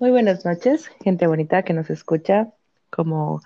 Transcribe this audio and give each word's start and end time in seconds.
Muy 0.00 0.10
buenas 0.10 0.46
noches, 0.46 0.88
gente 1.04 1.26
bonita 1.26 1.62
que 1.62 1.74
nos 1.74 1.90
escucha 1.90 2.48
como 2.88 3.42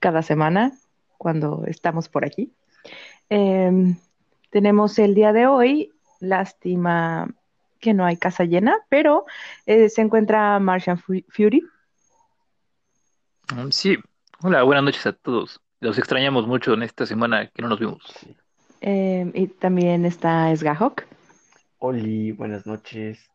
cada 0.00 0.20
semana 0.20 0.72
cuando 1.16 1.64
estamos 1.66 2.10
por 2.10 2.26
aquí. 2.26 2.52
Em, 3.30 3.96
tenemos 4.50 4.98
el 4.98 5.14
día 5.14 5.32
de 5.32 5.46
hoy, 5.46 5.92
lástima 6.20 7.34
que 7.80 7.94
no 7.94 8.04
hay 8.04 8.18
casa 8.18 8.44
llena, 8.44 8.76
pero 8.90 9.24
eh, 9.64 9.88
se 9.88 10.02
encuentra 10.02 10.58
Martian 10.58 10.98
Fury. 10.98 11.62
Mm, 13.56 13.70
sí, 13.70 13.96
hola, 14.42 14.62
buenas 14.62 14.84
noches 14.84 15.06
a 15.06 15.14
todos. 15.14 15.62
Los 15.80 15.96
extrañamos 15.96 16.46
mucho 16.46 16.74
en 16.74 16.82
esta 16.82 17.06
semana 17.06 17.46
que 17.46 17.62
no 17.62 17.68
nos 17.68 17.80
vimos. 17.80 18.02
Em, 18.82 19.32
y 19.32 19.46
también 19.46 20.04
está 20.04 20.54
Sgahok. 20.54 21.04
Hola, 21.78 22.34
buenas 22.36 22.66
noches. 22.66 23.30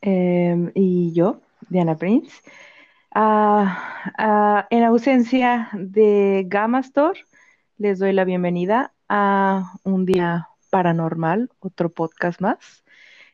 Em, 0.00 0.72
y 0.74 1.12
yo, 1.12 1.40
Diana 1.68 1.96
Prince. 1.96 2.42
Ah, 3.12 4.12
ah, 4.18 4.66
en 4.70 4.84
ausencia 4.84 5.68
de 5.72 6.44
Gamastor, 6.46 7.16
les 7.78 7.98
doy 7.98 8.12
la 8.12 8.24
bienvenida 8.24 8.92
a 9.08 9.72
un 9.82 10.06
día 10.06 10.48
paranormal, 10.70 11.50
otro 11.58 11.90
podcast 11.90 12.40
más. 12.40 12.84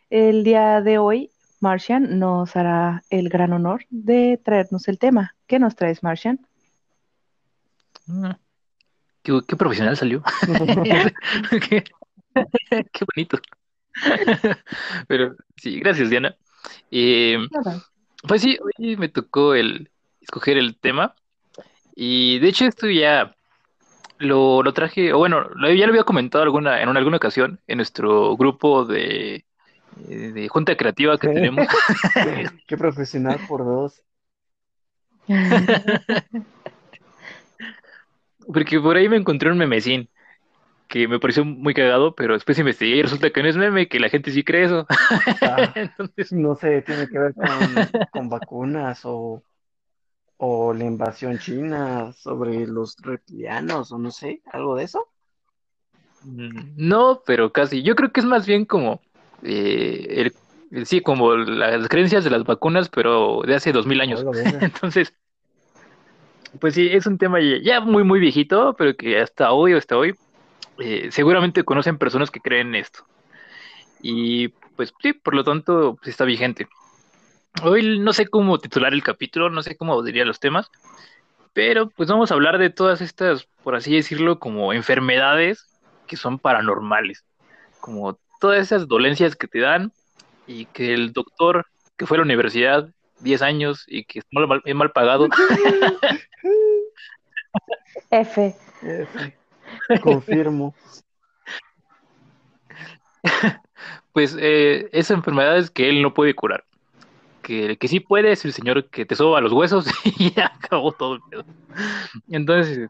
El 0.09 0.45
día 0.45 0.81
de 0.81 0.99
hoy, 0.99 1.31
Martian 1.61 2.19
nos 2.19 2.57
hará 2.57 3.03
el 3.11 3.29
gran 3.29 3.53
honor 3.53 3.85
de 3.91 4.41
traernos 4.43 4.89
el 4.89 4.99
tema. 4.99 5.35
¿Qué 5.47 5.59
nos 5.59 5.77
traes, 5.77 6.03
Martian? 6.03 6.47
Mm, 8.07 8.31
qué, 9.23 9.57
profesional 9.57 9.97
salió. 9.97 10.23
qué 11.69 11.85
bonito. 13.15 13.39
Pero 15.09 15.35
sí, 15.57 15.81
gracias, 15.81 16.11
Diana. 16.11 16.37
Eh, 16.91 17.39
pues 18.27 18.43
sí, 18.43 18.59
hoy 18.61 18.97
me 18.97 19.09
tocó 19.09 19.55
el 19.55 19.91
escoger 20.21 20.59
el 20.59 20.79
tema. 20.79 21.15
Y 21.95 22.39
de 22.41 22.49
hecho, 22.49 22.67
esto 22.67 22.89
ya 22.89 23.35
lo, 24.19 24.63
lo 24.63 24.73
traje, 24.73 25.13
o 25.13 25.19
bueno, 25.19 25.49
ya 25.61 25.87
lo 25.87 25.93
había 25.93 26.05
comentado 26.05 26.45
alguna, 26.45 26.83
en 26.83 26.97
alguna 26.97 27.17
ocasión 27.17 27.61
en 27.67 27.79
nuestro 27.79 28.37
grupo 28.37 28.85
de, 28.85 29.45
de 29.97 30.49
junta 30.49 30.77
creativa 30.77 31.19
que 31.19 31.29
tenemos. 31.29 31.67
Qué 32.67 32.77
profesional 32.77 33.41
por 33.49 33.65
dos. 33.65 34.03
Porque 38.53 38.79
por 38.79 38.97
ahí 38.97 39.09
me 39.09 39.17
encontré 39.17 39.51
un 39.51 39.59
memecín 39.59 40.09
que 40.89 41.09
me 41.09 41.19
pareció 41.19 41.45
muy 41.45 41.75
cagado, 41.75 42.15
pero 42.15 42.35
después 42.35 42.59
investigué 42.59 42.97
y 42.97 43.03
resulta 43.03 43.31
que 43.31 43.43
no 43.43 43.49
es 43.49 43.57
meme, 43.57 43.89
que 43.89 44.01
la 44.01 44.09
gente 44.09 44.31
sí 44.31 44.45
cree 44.45 44.65
eso. 44.65 44.87
Ah, 45.43 45.73
no 46.33 46.55
sé, 46.55 46.83
tiene 46.83 47.09
que 47.09 47.19
ver 47.19 47.35
con, 48.11 48.29
vacunas 48.29 49.01
o, 49.05 49.43
o 50.37 50.73
la 50.73 50.85
invasión 50.85 51.39
china 51.39 52.13
sobre 52.13 52.67
los 52.67 52.97
reptilianos 52.99 53.93
o 53.93 53.99
no 53.99 54.11
sé, 54.11 54.43
algo 54.53 54.77
de 54.77 54.85
eso. 54.85 55.09
Mm, 56.23 56.75
no, 56.77 57.23
pero 57.27 57.53
casi. 57.53 57.83
Yo 57.83 57.95
creo 57.95 58.13
que 58.13 58.21
es 58.21 58.27
más 58.27 58.47
bien 58.47 58.65
como 58.65 59.01
eh, 59.43 60.33
el, 60.71 60.87
sí, 60.87 61.01
como 61.01 61.37
las 61.37 61.89
creencias 61.89 62.25
de 62.25 62.31
las 62.31 62.45
vacunas, 62.45 62.89
pero 62.89 63.43
de 63.43 63.55
hace 63.55 63.73
dos 63.73 63.87
mil 63.87 64.01
años. 64.01 64.25
Entonces, 64.61 65.15
pues 66.61 66.75
sí, 66.75 66.89
es 66.91 67.07
un 67.07 67.19
tema 67.19 67.39
ya 67.41 67.81
muy, 67.81 68.05
muy 68.05 68.21
viejito, 68.21 68.75
pero 68.77 68.97
que 68.97 69.21
hasta 69.21 69.53
hoy 69.53 69.73
hasta 69.73 69.97
hoy 69.97 70.15
eh, 70.79 71.09
seguramente 71.11 71.65
conocen 71.65 71.99
personas 71.99 72.31
que 72.31 72.41
creen 72.41 72.75
esto. 72.75 73.05
Y 74.03 74.49
pues 74.77 74.93
sí, 75.03 75.13
por 75.13 75.35
lo 75.35 75.45
tanto, 75.45 75.97
pues, 75.97 76.09
está 76.09 76.25
vigente. 76.25 76.69
Hoy 77.63 77.99
no 77.99 78.13
sé 78.13 78.27
cómo 78.27 78.59
titular 78.59 78.93
el 78.93 79.03
capítulo, 79.03 79.49
no 79.49 79.63
sé 79.63 79.77
cómo 79.77 80.03
diría 80.03 80.25
los 80.27 80.41
temas, 80.41 80.71
pero 81.55 81.89
pues 81.89 82.09
vamos 82.11 82.31
a 82.31 82.35
hablar 82.35 82.59
de 82.59 82.69
todas 82.69 83.01
estas, 83.01 83.49
por 83.63 83.75
así 83.75 83.95
decirlo, 83.95 84.39
como 84.39 84.75
enfermedades 84.75 85.67
que 86.07 86.17
son 86.17 86.39
paranormales, 86.39 87.25
como 87.81 88.19
todas 88.41 88.61
esas 88.61 88.87
dolencias 88.87 89.37
que 89.37 89.49
te 89.49 89.61
dan 89.61 89.93
y 90.47 90.67
que 90.67 90.93
el 90.93 91.15
doctor 91.15 91.67
que 91.97 92.05
fue 92.05 92.19
a 92.19 92.21
la 92.21 92.25
universidad 92.25 92.91
10 93.21 93.41
años 93.41 93.85
y 93.87 94.05
que 94.05 94.19
es 94.19 94.27
mal, 94.31 94.63
mal 94.75 94.93
pagado. 94.93 95.29
F. 98.11 98.55
F. 98.83 99.37
Confirmo. 100.03 100.75
pues 104.13 104.37
eh, 104.39 104.89
esa 104.93 105.15
enfermedad 105.15 105.59
es 105.59 105.71
que 105.71 105.89
él 105.89 106.03
no 106.03 106.15
puede 106.15 106.35
curar. 106.35 106.65
Que 107.43 107.77
que 107.77 107.89
sí 107.89 108.01
puede 108.01 108.33
es 108.33 108.45
el 108.45 108.53
señor 108.53 108.89
que 108.91 109.07
te 109.07 109.15
soba 109.15 109.41
los 109.41 109.53
huesos 109.53 109.87
y 110.05 110.33
ya 110.33 110.47
acabó 110.47 110.93
todo 110.93 111.15
el 111.15 111.21
pedo. 111.31 111.45
Entonces, 112.29 112.89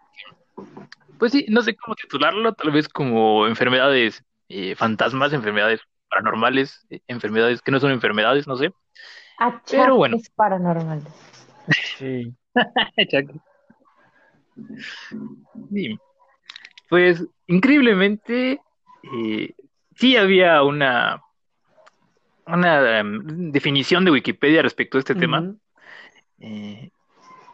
pues 1.19 1.33
sí, 1.33 1.47
no 1.49 1.63
sé 1.63 1.77
cómo 1.77 1.95
titularlo, 1.95 2.53
tal 2.55 2.71
vez 2.71 2.89
como 2.89 3.47
enfermedades 3.47 4.25
eh, 4.49 4.75
fantasmas, 4.75 5.33
enfermedades 5.33 5.81
paranormales, 6.09 6.87
eh, 6.91 7.01
enfermedades 7.09 7.61
que 7.63 7.73
no 7.73 7.81
son 7.81 7.91
enfermedades, 7.91 8.47
no 8.47 8.57
sé. 8.57 8.73
Pero 9.71 9.97
bueno. 9.97 10.17
paranormales. 10.35 11.13
Sí. 11.99 12.33
sí. 15.73 15.99
Pues 16.89 17.25
increíblemente 17.47 18.61
eh, 19.03 19.55
sí 19.95 20.17
había 20.17 20.63
una, 20.63 21.23
una 22.47 23.01
em, 23.01 23.51
definición 23.51 24.05
de 24.05 24.13
Wikipedia 24.13 24.63
respecto 24.63 24.99
a 24.99 25.01
este 25.01 25.15
tema, 25.15 25.55
eh, 26.39 26.91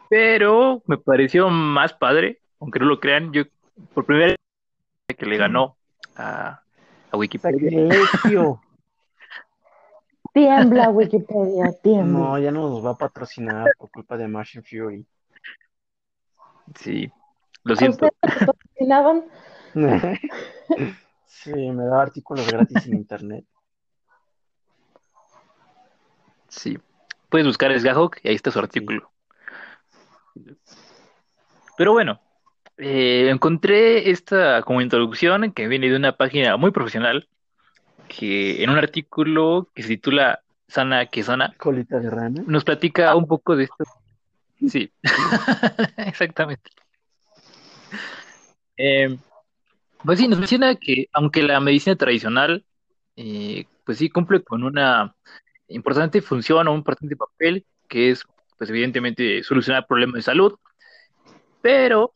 pero 0.09 0.83
me 0.87 0.99
pareció 0.99 1.49
más 1.49 1.93
padre, 1.95 2.41
aunque 2.61 2.79
no 2.79 2.87
lo 2.87 3.01
crean, 3.01 3.33
yo 3.33 3.45
por 3.95 4.05
primera 4.05 4.29
vez 4.29 5.17
que 5.17 5.27
le 5.27 5.37
ganó 5.37 5.77
a, 6.17 6.63
a 7.11 7.17
Wikipedia. 7.17 7.89
Tiembla 10.33 10.89
Wikipedia, 10.89 11.73
tiembla. 11.83 12.19
No, 12.19 12.39
ya 12.39 12.51
no 12.51 12.71
nos 12.71 12.85
va 12.85 12.93
a 12.93 12.97
patrocinar 12.97 13.71
por 13.77 13.91
culpa 13.91 14.17
de 14.17 14.29
Martian 14.29 14.65
Fury. 14.65 15.07
Sí, 16.75 17.13
lo 17.65 17.77
siento. 17.77 18.09
sí, 21.27 21.53
me 21.53 21.85
da 21.85 22.03
artículos 22.03 22.47
gratis 22.51 22.87
en 22.87 22.95
internet. 22.95 23.45
Sí. 26.49 26.79
Puedes 27.29 27.47
buscar 27.47 27.79
Sgahok 27.79 28.19
y 28.23 28.29
ahí 28.29 28.35
está 28.35 28.51
su 28.51 28.59
artículo. 28.59 29.11
Pero 31.79 31.93
bueno, 31.93 32.21
eh, 32.77 33.29
encontré 33.31 34.11
esta 34.11 34.63
como 34.63 34.83
introducción 34.83 35.53
que 35.53 35.69
viene 35.69 35.89
de 35.89 35.97
una 35.97 36.17
página 36.17 36.57
muy 36.57 36.71
profesional 36.71 37.29
que 38.09 38.63
en 38.63 38.71
un 38.71 38.79
artículo 38.79 39.69
que 39.75 39.83
se 39.83 39.89
titula 39.89 40.41
Sana 40.69 41.07
que 41.07 41.23
sana 41.23 41.55
colita 41.59 42.01
de 42.01 42.09
rana 42.11 42.43
nos 42.47 42.65
platica 42.65 43.15
un 43.15 43.27
poco 43.27 43.57
de 43.57 43.65
esto. 43.65 43.85
Sí, 44.69 44.91
exactamente. 45.97 46.71
Eh, 48.77 49.17
pues 50.05 50.19
sí, 50.19 50.29
nos 50.29 50.39
menciona 50.39 50.75
que 50.75 51.09
aunque 51.13 51.43
la 51.43 51.61
medicina 51.61 51.97
tradicional, 51.97 52.65
eh, 53.17 53.67
pues 53.85 53.99
sí 53.99 54.09
cumple 54.09 54.43
con 54.43 54.65
una 54.65 55.15
importante 55.69 56.23
función 56.23 56.69
o 56.69 56.73
un 56.73 56.79
importante 56.79 57.17
papel, 57.17 57.65
que 57.89 58.11
es, 58.11 58.25
pues 58.59 58.71
evidentemente, 58.71 59.43
solucionar 59.43 59.87
problemas 59.87 60.17
de 60.17 60.23
salud, 60.23 60.55
pero 61.61 62.15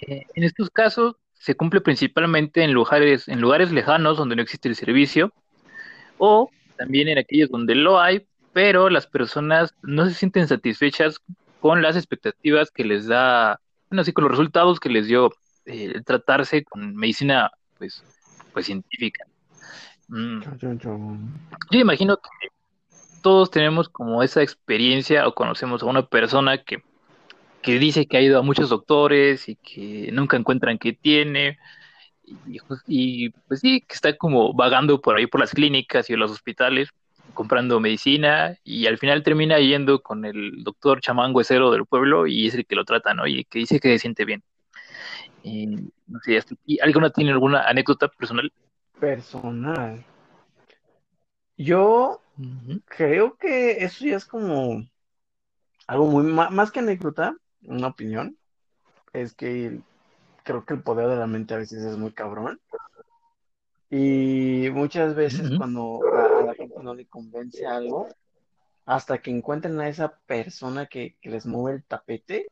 eh, 0.00 0.26
en 0.34 0.44
estos 0.44 0.70
casos 0.70 1.16
se 1.34 1.54
cumple 1.54 1.80
principalmente 1.80 2.64
en 2.64 2.72
lugares, 2.72 3.28
en 3.28 3.40
lugares 3.40 3.70
lejanos 3.70 4.16
donde 4.16 4.36
no 4.36 4.42
existe 4.42 4.68
el 4.68 4.76
servicio, 4.76 5.32
o 6.18 6.50
también 6.76 7.08
en 7.08 7.18
aquellos 7.18 7.50
donde 7.50 7.74
lo 7.74 8.00
hay, 8.00 8.26
pero 8.52 8.88
las 8.88 9.06
personas 9.06 9.74
no 9.82 10.06
se 10.06 10.14
sienten 10.14 10.48
satisfechas 10.48 11.20
con 11.60 11.82
las 11.82 11.96
expectativas 11.96 12.70
que 12.70 12.84
les 12.84 13.06
da 13.06 13.60
así 13.98 14.12
con 14.12 14.24
los 14.24 14.32
resultados 14.32 14.80
que 14.80 14.88
les 14.88 15.06
dio 15.06 15.32
eh, 15.66 16.00
tratarse 16.04 16.64
con 16.64 16.94
medicina, 16.96 17.50
pues, 17.78 18.04
pues 18.52 18.66
científica. 18.66 19.24
Mm. 20.08 20.40
Yo 21.70 21.80
imagino 21.80 22.16
que 22.16 22.48
todos 23.22 23.50
tenemos 23.50 23.88
como 23.88 24.22
esa 24.22 24.42
experiencia 24.42 25.26
o 25.26 25.34
conocemos 25.34 25.82
a 25.82 25.86
una 25.86 26.06
persona 26.06 26.58
que, 26.62 26.82
que 27.62 27.78
dice 27.78 28.06
que 28.06 28.18
ha 28.18 28.20
ido 28.20 28.38
a 28.38 28.42
muchos 28.42 28.68
doctores 28.68 29.48
y 29.48 29.56
que 29.56 30.10
nunca 30.12 30.36
encuentran 30.36 30.78
qué 30.78 30.92
tiene. 30.92 31.58
Y, 32.26 32.58
y, 32.86 33.30
pues 33.30 33.60
sí, 33.60 33.80
que 33.80 33.94
está 33.94 34.16
como 34.16 34.52
vagando 34.52 35.00
por 35.00 35.16
ahí 35.16 35.26
por 35.26 35.40
las 35.40 35.52
clínicas 35.52 36.10
y 36.10 36.16
los 36.16 36.30
hospitales 36.30 36.90
comprando 37.34 37.80
medicina 37.80 38.56
y 38.64 38.86
al 38.86 38.98
final 38.98 39.22
termina 39.22 39.58
yendo 39.58 40.02
con 40.02 40.24
el 40.24 40.64
doctor 40.64 41.00
chamán 41.00 41.34
huesero 41.34 41.70
del 41.70 41.86
pueblo 41.86 42.26
y 42.26 42.46
es 42.46 42.54
el 42.54 42.66
que 42.66 42.76
lo 42.76 42.84
trata, 42.84 43.14
¿no? 43.14 43.26
Y 43.26 43.44
que 43.44 43.60
dice 43.60 43.80
que 43.80 43.88
se 43.90 43.98
siente 43.98 44.24
bien. 44.24 44.42
no 46.06 46.20
sé, 46.24 46.42
¿alguna 46.80 47.10
tiene 47.10 47.32
alguna 47.32 47.68
anécdota 47.68 48.08
personal? 48.08 48.52
Personal. 48.98 50.04
Yo 51.56 52.20
Creo 52.86 53.36
que 53.36 53.84
eso 53.84 54.04
ya 54.04 54.16
es 54.16 54.24
como 54.24 54.84
algo 55.86 56.06
muy 56.06 56.24
más 56.24 56.72
que 56.72 56.80
anécdota, 56.80 57.36
una 57.62 57.88
opinión, 57.88 58.36
es 59.12 59.34
que 59.34 59.80
creo 60.42 60.64
que 60.64 60.74
el 60.74 60.82
poder 60.82 61.08
de 61.08 61.16
la 61.16 61.26
mente 61.26 61.54
a 61.54 61.58
veces 61.58 61.84
es 61.84 61.96
muy 61.96 62.12
cabrón. 62.12 62.60
Y 63.90 64.68
muchas 64.72 65.14
veces 65.14 65.50
cuando 65.56 66.00
a, 66.12 66.42
la 66.42 66.54
gente 66.54 66.82
no 66.82 66.94
le 66.94 67.06
convence 67.06 67.66
algo, 67.66 68.08
hasta 68.86 69.18
que 69.18 69.30
encuentren 69.30 69.80
a 69.80 69.88
esa 69.88 70.18
persona 70.26 70.86
que, 70.86 71.16
les 71.22 71.46
mueve 71.46 71.78
el 71.78 71.84
tapete, 71.84 72.46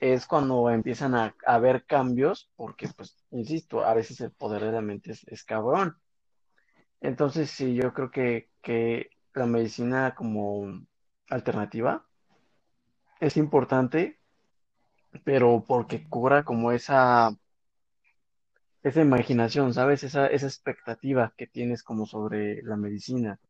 es 0.00 0.26
cuando 0.26 0.70
empiezan 0.70 1.14
a, 1.14 1.34
a, 1.46 1.58
ver 1.58 1.84
cambios, 1.84 2.50
porque 2.56 2.88
pues, 2.88 3.16
insisto, 3.30 3.84
a 3.84 3.94
veces 3.94 4.20
el 4.20 4.30
poder 4.32 4.64
de 4.64 4.72
la 4.72 4.82
mente 4.82 5.12
es, 5.12 5.26
es 5.28 5.44
cabrón. 5.44 5.96
Entonces, 7.00 7.50
sí, 7.50 7.74
yo 7.74 7.92
creo 7.92 8.10
que, 8.10 8.50
que 8.62 9.10
la 9.34 9.46
medicina 9.46 10.14
como 10.14 10.86
alternativa 11.28 12.04
es 13.20 13.36
importante, 13.36 14.18
pero 15.24 15.64
porque 15.66 16.08
cura 16.08 16.44
como 16.44 16.72
esa, 16.72 17.36
esa 18.84 19.00
imaginación, 19.00 19.72
¿sabes? 19.72 20.04
Esa, 20.04 20.26
esa 20.26 20.46
expectativa 20.46 21.32
que 21.36 21.46
tienes 21.46 21.82
como 21.82 22.06
sobre 22.06 22.62
la 22.62 22.76
medicina. 22.76 23.40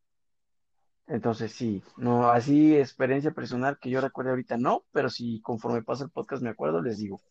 Entonces, 1.07 1.51
sí, 1.51 1.83
no, 1.97 2.31
así 2.31 2.75
experiencia 2.75 3.31
personal 3.31 3.77
que 3.79 3.89
yo 3.89 4.01
recuerde 4.01 4.31
ahorita 4.31 4.57
no, 4.57 4.83
pero 4.91 5.09
si 5.09 5.41
conforme 5.41 5.83
pasa 5.83 6.05
el 6.05 6.09
podcast 6.09 6.41
me 6.41 6.49
acuerdo, 6.49 6.81
les 6.81 6.97
digo. 6.97 7.21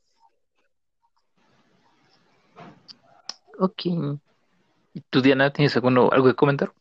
Ok. 3.58 3.86
¿Y 4.92 5.00
tú, 5.08 5.22
Diana, 5.22 5.50
tienes 5.50 5.74
alguno, 5.74 6.10
algo 6.12 6.28
que 6.28 6.34
comentar? 6.34 6.72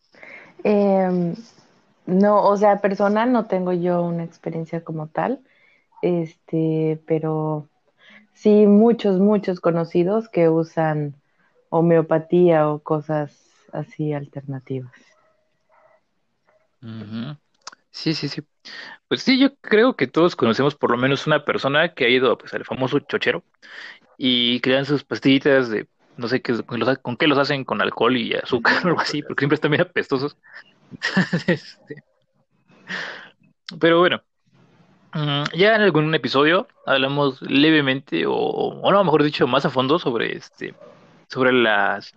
Em, 0.63 1.33
no, 2.05 2.43
o 2.43 2.57
sea, 2.57 2.81
personal 2.81 3.31
no 3.31 3.45
tengo 3.45 3.71
yo 3.71 4.01
una 4.03 4.23
experiencia 4.23 4.83
como 4.83 5.07
tal, 5.07 5.41
este, 6.01 7.01
pero 7.07 7.69
sí 8.33 8.65
muchos, 8.67 9.19
muchos 9.19 9.59
conocidos 9.59 10.29
que 10.29 10.49
usan 10.49 11.15
homeopatía 11.69 12.69
o 12.69 12.79
cosas 12.79 13.37
así 13.71 14.13
alternativas. 14.13 14.93
Sí, 17.91 18.13
sí, 18.13 18.27
sí. 18.27 18.41
Pues 19.07 19.21
sí, 19.23 19.39
yo 19.39 19.55
creo 19.57 19.95
que 19.95 20.07
todos 20.07 20.35
conocemos 20.35 20.75
por 20.75 20.91
lo 20.91 20.97
menos 20.97 21.27
una 21.27 21.45
persona 21.45 21.93
que 21.93 22.05
ha 22.05 22.09
ido 22.09 22.37
pues, 22.37 22.53
al 22.53 22.65
famoso 22.65 22.99
chochero 22.99 23.43
y 24.17 24.59
crean 24.61 24.85
sus 24.85 25.03
pastillitas 25.03 25.69
de 25.69 25.87
no 26.17 26.27
sé 26.27 26.41
qué, 26.41 26.53
con, 27.01 27.17
qué 27.17 27.27
los 27.27 27.37
hacen, 27.37 27.63
con 27.63 27.81
alcohol 27.81 28.15
y 28.17 28.33
azúcar 28.33 28.83
o 28.83 28.87
algo 28.89 29.01
así, 29.01 29.21
porque 29.23 29.41
siempre 29.41 29.55
están 29.55 29.71
bien 29.71 29.81
apestosos. 29.81 30.37
Este, 31.47 32.03
pero 33.79 33.99
bueno, 33.99 34.21
ya 35.53 35.75
en 35.75 35.81
algún 35.81 36.13
episodio 36.15 36.67
hablamos 36.85 37.41
levemente, 37.41 38.25
o, 38.25 38.33
o 38.33 38.91
no, 38.91 39.03
mejor 39.03 39.23
dicho, 39.23 39.47
más 39.47 39.65
a 39.65 39.69
fondo 39.69 39.99
sobre 39.99 40.35
este, 40.35 40.73
sobre 41.27 41.51
las, 41.51 42.13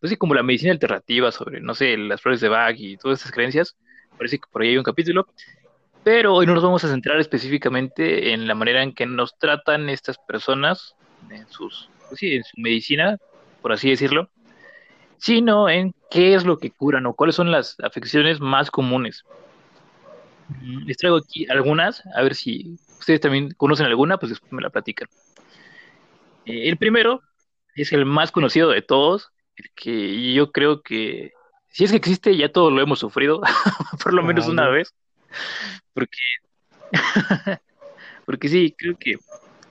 pues 0.00 0.10
sí, 0.10 0.16
como 0.16 0.34
la 0.34 0.42
medicina 0.42 0.72
alternativa, 0.72 1.32
sobre, 1.32 1.60
no 1.60 1.74
sé, 1.74 1.96
las 1.96 2.20
flores 2.20 2.40
de 2.40 2.48
Bach 2.48 2.76
y 2.78 2.96
todas 2.96 3.18
estas 3.18 3.32
creencias. 3.32 3.76
Parece 4.16 4.38
que 4.38 4.46
por 4.50 4.62
ahí 4.62 4.70
hay 4.70 4.78
un 4.78 4.84
capítulo. 4.84 5.26
Pero 6.02 6.34
hoy 6.34 6.46
no 6.46 6.54
nos 6.54 6.62
vamos 6.62 6.84
a 6.84 6.88
centrar 6.88 7.18
específicamente 7.18 8.32
en 8.32 8.46
la 8.46 8.54
manera 8.54 8.82
en 8.82 8.94
que 8.94 9.06
nos 9.06 9.38
tratan 9.38 9.88
estas 9.88 10.18
personas 10.18 10.94
en 11.30 11.48
sus 11.48 11.88
pues 12.08 12.20
sí, 12.20 12.36
en 12.36 12.44
su 12.44 12.60
medicina, 12.60 13.18
por 13.62 13.72
así 13.72 13.90
decirlo, 13.90 14.28
sino 15.16 15.68
en 15.68 15.94
qué 16.10 16.34
es 16.34 16.44
lo 16.44 16.58
que 16.58 16.70
curan 16.70 17.06
o 17.06 17.14
cuáles 17.14 17.36
son 17.36 17.50
las 17.50 17.76
afecciones 17.82 18.40
más 18.40 18.70
comunes. 18.70 19.24
Les 20.86 20.96
traigo 20.96 21.16
aquí 21.16 21.46
algunas, 21.48 22.02
a 22.14 22.22
ver 22.22 22.34
si 22.34 22.78
ustedes 22.98 23.20
también 23.20 23.52
conocen 23.56 23.86
alguna, 23.86 24.18
pues 24.18 24.30
después 24.30 24.52
me 24.52 24.62
la 24.62 24.70
platican. 24.70 25.08
Eh, 26.46 26.68
el 26.68 26.76
primero 26.76 27.22
es 27.74 27.92
el 27.92 28.04
más 28.04 28.30
conocido 28.30 28.70
de 28.70 28.82
todos, 28.82 29.30
el 29.56 29.70
que 29.74 30.32
yo 30.32 30.52
creo 30.52 30.82
que 30.82 31.32
si 31.68 31.84
es 31.84 31.90
que 31.90 31.96
existe, 31.96 32.36
ya 32.36 32.52
todos 32.52 32.72
lo 32.72 32.80
hemos 32.80 33.00
sufrido, 33.00 33.40
por 34.02 34.14
lo 34.14 34.22
menos 34.22 34.46
una 34.46 34.68
vez, 34.68 34.94
porque, 35.92 36.18
porque 38.26 38.48
sí, 38.48 38.74
creo 38.78 38.96
que 38.96 39.16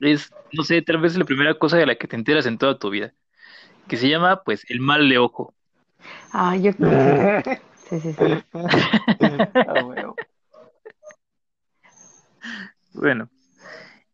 es, 0.01 0.33
no 0.51 0.63
sé, 0.63 0.81
tal 0.81 0.97
vez 0.97 1.13
es 1.13 1.17
la 1.17 1.25
primera 1.25 1.53
cosa 1.53 1.77
de 1.77 1.85
la 1.85 1.95
que 1.95 2.07
te 2.07 2.15
enteras 2.15 2.45
en 2.45 2.57
toda 2.57 2.77
tu 2.77 2.89
vida, 2.89 3.13
que 3.87 3.95
se 3.95 4.09
llama, 4.09 4.43
pues, 4.43 4.69
el 4.69 4.79
mal 4.79 5.07
de 5.07 5.17
ojo. 5.17 5.53
Ah, 6.31 6.57
yo 6.57 6.71
Sí, 7.89 7.99
sí, 7.99 8.13
sí. 8.13 8.43
Ah, 9.67 9.81
bueno, 9.83 10.15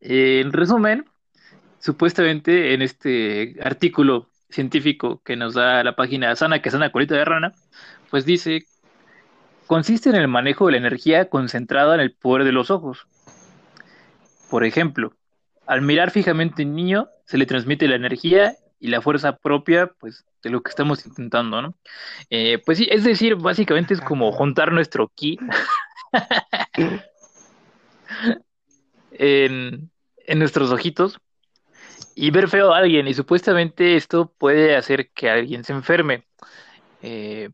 en 0.01 0.53
resumen, 0.53 1.05
supuestamente 1.79 2.73
en 2.73 2.81
este 2.81 3.55
artículo 3.61 4.29
científico 4.49 5.21
que 5.23 5.35
nos 5.35 5.53
da 5.53 5.83
la 5.83 5.95
página 5.95 6.35
Sana 6.35 6.61
que 6.61 6.71
sana 6.71 6.91
colita 6.91 7.15
de 7.15 7.25
rana, 7.25 7.53
pues 8.09 8.25
dice, 8.25 8.65
consiste 9.67 10.09
en 10.09 10.15
el 10.15 10.27
manejo 10.27 10.65
de 10.65 10.73
la 10.73 10.77
energía 10.79 11.29
concentrada 11.29 11.95
en 11.95 12.01
el 12.01 12.13
poder 12.13 12.45
de 12.45 12.51
los 12.51 12.71
ojos. 12.71 13.07
Por 14.49 14.63
ejemplo, 14.63 15.13
al 15.67 15.83
mirar 15.83 16.09
fijamente 16.09 16.63
un 16.63 16.75
niño, 16.75 17.09
se 17.25 17.37
le 17.37 17.45
transmite 17.45 17.87
la 17.87 17.95
energía 17.95 18.55
y 18.79 18.87
la 18.87 19.01
fuerza 19.01 19.37
propia, 19.37 19.91
pues, 19.99 20.25
de 20.41 20.49
lo 20.49 20.61
que 20.61 20.69
estamos 20.69 21.05
intentando, 21.05 21.61
¿no? 21.61 21.75
Eh, 22.29 22.59
pues 22.65 22.79
sí, 22.79 22.87
es 22.89 23.03
decir, 23.03 23.35
básicamente 23.35 23.93
es 23.93 24.01
como 24.01 24.31
juntar 24.31 24.71
nuestro 24.71 25.09
ki 25.09 25.37
en, 29.19 29.91
nuestros 30.35 30.71
ojitos 30.71 31.19
y 32.15 32.31
ver 32.31 32.47
feo 32.47 32.73
a 32.73 32.77
alguien, 32.77 33.07
y 33.07 33.13
supuestamente 33.13 33.95
esto 33.95 34.33
puede 34.37 34.75
hacer 34.75 35.09
que 35.11 35.29
alguien 35.29 35.63
se 35.63 35.73
enferme. 35.73 36.25
Eh, 37.01 37.49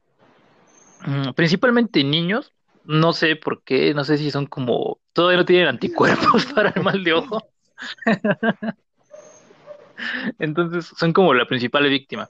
mm, 1.06 1.31
principalmente 1.31 2.03
niños, 2.03 2.53
no 2.83 3.13
sé 3.13 3.35
por 3.35 3.63
qué, 3.63 3.94
no 3.94 4.03
sé 4.03 4.17
si 4.17 4.31
son 4.31 4.45
como, 4.45 5.00
todavía 5.13 5.38
no 5.38 5.45
tienen 5.45 5.67
anticuerpos 5.67 6.45
para 6.56 6.69
el 6.69 6.83
mal 6.83 7.03
de 7.03 7.13
ojo. 7.13 7.47
Entonces 10.39 10.91
son 10.97 11.13
como 11.13 11.33
la 11.33 11.45
principal 11.45 11.88
víctima. 11.89 12.29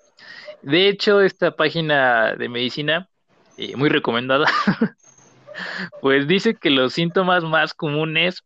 De 0.62 0.88
hecho, 0.88 1.22
esta 1.22 1.56
página 1.56 2.36
de 2.36 2.50
medicina, 2.50 3.10
eh, 3.58 3.76
muy 3.76 3.90
recomendada, 3.90 4.48
pues 6.02 6.28
dice 6.28 6.56
que 6.56 6.70
los 6.70 6.94
síntomas 6.94 7.44
más 7.44 7.74
comunes 7.74 8.44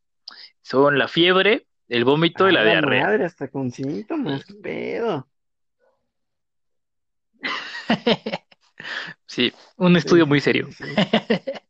son 0.62 0.98
la 0.98 1.08
fiebre, 1.08 1.68
el 1.88 2.06
vómito 2.06 2.50
y 2.50 2.54
la, 2.54 2.64
diarrea. 2.64 3.06
Madre, 3.06 3.26
hasta 3.26 3.48
con 3.48 3.72
síntomas, 3.72 4.46
pedo. 4.64 5.28
sí, 9.26 9.52
un 9.78 9.98
estudio 9.98 10.28
muy 10.28 10.40
serio. 10.40 10.70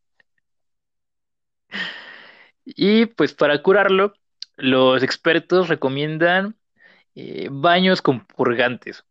y 2.65 3.05
pues 3.05 3.34
para 3.34 3.62
curarlo, 3.62 4.13
los 4.58 5.03
expertos 5.03 5.69
recomiendan 5.69 6.55
eh, 7.15 7.48
baños 7.51 8.01
con 8.01 8.25
purgantes. 8.25 9.05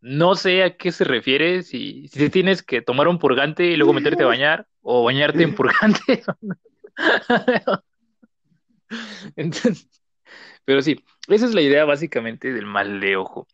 No 0.00 0.34
sé 0.34 0.64
a 0.64 0.76
qué 0.76 0.90
se 0.90 1.04
refiere, 1.04 1.62
si, 1.62 2.08
si 2.08 2.28
tienes 2.28 2.62
que 2.62 2.82
tomar 2.82 3.06
un 3.06 3.20
purgante 3.20 3.66
y 3.66 3.76
luego 3.76 3.92
meterte 3.92 4.24
a 4.24 4.26
bañar 4.26 4.66
o 4.82 5.04
bañarte 5.04 5.44
en 5.44 5.54
purgante. 9.36 9.88
pero 10.64 10.82
sí, 10.82 11.04
esa 11.28 11.46
es 11.46 11.54
la 11.54 11.62
idea 11.62 11.84
básicamente 11.84 12.52
del 12.52 12.66
mal 12.66 13.00
de 13.00 13.16
ojo, 13.16 13.46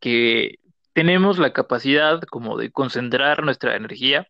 que 0.00 0.58
tenemos 0.92 1.38
la 1.38 1.52
capacidad 1.52 2.20
como 2.22 2.56
de 2.56 2.70
concentrar 2.70 3.44
nuestra 3.44 3.76
energía 3.76 4.28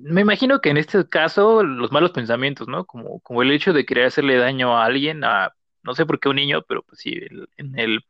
me 0.00 0.20
imagino 0.20 0.60
que 0.60 0.70
en 0.70 0.76
este 0.76 1.08
caso 1.08 1.62
los 1.62 1.92
malos 1.92 2.12
pensamientos, 2.12 2.68
¿no? 2.68 2.84
Como, 2.84 3.20
como 3.20 3.42
el 3.42 3.50
hecho 3.50 3.72
de 3.72 3.84
querer 3.86 4.06
hacerle 4.06 4.36
daño 4.36 4.76
a 4.76 4.84
alguien, 4.84 5.24
a 5.24 5.52
no 5.82 5.94
sé 5.94 6.06
por 6.06 6.20
qué 6.20 6.28
un 6.28 6.36
niño, 6.36 6.62
pero 6.62 6.82
pues 6.82 7.00
sí, 7.00 7.18
en 7.56 7.78
el, 7.78 8.04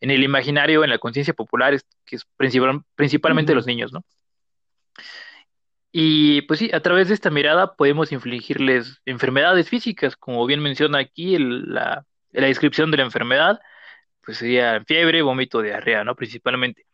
en 0.00 0.10
el 0.10 0.22
imaginario, 0.22 0.84
en 0.84 0.90
la 0.90 0.98
conciencia 0.98 1.34
popular, 1.34 1.74
es, 1.74 1.86
que 2.04 2.16
es 2.16 2.26
principalmente 2.96 3.54
los 3.54 3.66
niños, 3.66 3.92
¿no? 3.92 4.04
Y 5.96 6.42
pues 6.42 6.58
sí, 6.58 6.70
a 6.72 6.80
través 6.80 7.06
de 7.08 7.14
esta 7.14 7.30
mirada 7.30 7.76
podemos 7.76 8.10
infligirles 8.10 9.00
enfermedades 9.06 9.68
físicas, 9.68 10.16
como 10.16 10.44
bien 10.44 10.60
menciona 10.60 10.98
aquí 10.98 11.38
la, 11.38 12.04
la 12.32 12.46
descripción 12.48 12.90
de 12.90 12.96
la 12.96 13.04
enfermedad, 13.04 13.60
pues 14.22 14.38
sería 14.38 14.82
fiebre, 14.84 15.22
vómito, 15.22 15.62
diarrea, 15.62 16.02
¿no? 16.04 16.16
Principalmente. 16.16 16.86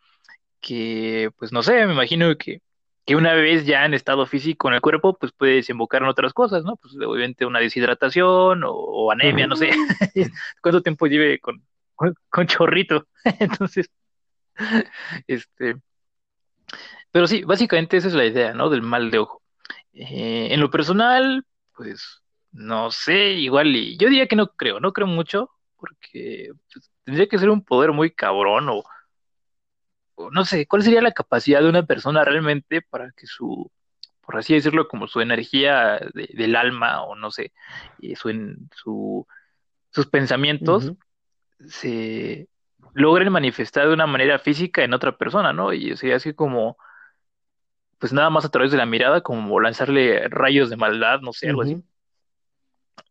Que, 0.60 1.30
pues 1.38 1.52
no 1.52 1.62
sé, 1.62 1.86
me 1.86 1.94
imagino 1.94 2.36
que 2.36 2.60
que 3.06 3.16
una 3.16 3.34
vez 3.34 3.66
ya 3.66 3.84
en 3.86 3.94
estado 3.94 4.26
físico 4.26 4.68
en 4.68 4.74
el 4.74 4.80
cuerpo, 4.80 5.16
pues 5.18 5.32
puede 5.32 5.54
desembocar 5.54 6.02
en 6.02 6.08
otras 6.08 6.32
cosas, 6.32 6.64
¿no? 6.64 6.76
Pues 6.76 6.94
obviamente 6.94 7.46
una 7.46 7.60
deshidratación 7.60 8.62
o, 8.64 9.10
anemia, 9.10 9.46
no 9.46 9.56
sé 9.56 9.70
cuánto 10.62 10.82
tiempo 10.82 11.06
lleve 11.06 11.40
con, 11.40 11.64
con, 11.96 12.46
chorrito. 12.46 13.06
Entonces, 13.40 13.90
este, 15.26 15.76
pero 17.12 17.26
sí, 17.26 17.42
básicamente 17.44 17.96
esa 17.96 18.08
es 18.08 18.14
la 18.14 18.24
idea, 18.26 18.54
¿no? 18.54 18.70
Del 18.70 18.82
mal 18.82 19.10
de 19.10 19.18
ojo. 19.18 19.42
Eh, 19.92 20.48
en 20.52 20.60
lo 20.60 20.70
personal, 20.70 21.44
pues 21.74 22.22
no 22.52 22.90
sé, 22.90 23.32
igual 23.32 23.74
y 23.76 23.96
yo 23.96 24.08
diría 24.08 24.26
que 24.26 24.36
no 24.36 24.48
creo, 24.48 24.80
no 24.80 24.92
creo 24.92 25.06
mucho, 25.06 25.50
porque 25.76 26.50
pues, 26.72 26.90
tendría 27.04 27.28
que 27.28 27.38
ser 27.38 27.50
un 27.50 27.64
poder 27.64 27.92
muy 27.92 28.10
cabrón 28.10 28.68
o, 28.68 28.82
o 30.14 30.30
no 30.30 30.44
sé, 30.44 30.66
¿cuál 30.66 30.82
sería 30.82 31.00
la 31.02 31.12
capacidad 31.12 31.60
de 31.62 31.68
una 31.68 31.84
persona 31.86 32.24
realmente 32.24 32.82
para 32.82 33.10
que 33.12 33.26
su, 33.26 33.70
por 34.20 34.38
así 34.38 34.54
decirlo, 34.54 34.88
como 34.88 35.08
su 35.08 35.20
energía 35.20 35.98
de- 36.14 36.30
del 36.34 36.56
alma 36.56 37.02
o 37.04 37.14
no 37.16 37.30
sé, 37.30 37.52
y 37.98 38.16
su, 38.16 38.28
en- 38.30 38.68
su, 38.74 39.26
sus 39.90 40.06
pensamientos 40.08 40.92
se 41.68 42.48
logren 42.94 43.32
manifestar 43.32 43.88
de 43.88 43.94
una 43.94 44.06
manera 44.06 44.38
física 44.38 44.84
en 44.84 44.94
otra 44.94 45.16
persona, 45.16 45.52
¿no? 45.52 45.72
Y 45.72 45.96
sería 45.96 46.16
así 46.16 46.34
como, 46.34 46.76
pues 48.00 48.14
nada 48.14 48.30
más 48.30 48.46
a 48.46 48.48
través 48.48 48.72
de 48.72 48.78
la 48.78 48.86
mirada, 48.86 49.20
como 49.20 49.60
lanzarle 49.60 50.26
rayos 50.28 50.70
de 50.70 50.76
maldad, 50.76 51.20
no 51.20 51.34
sé, 51.34 51.50
algo 51.50 51.62
así, 51.62 51.84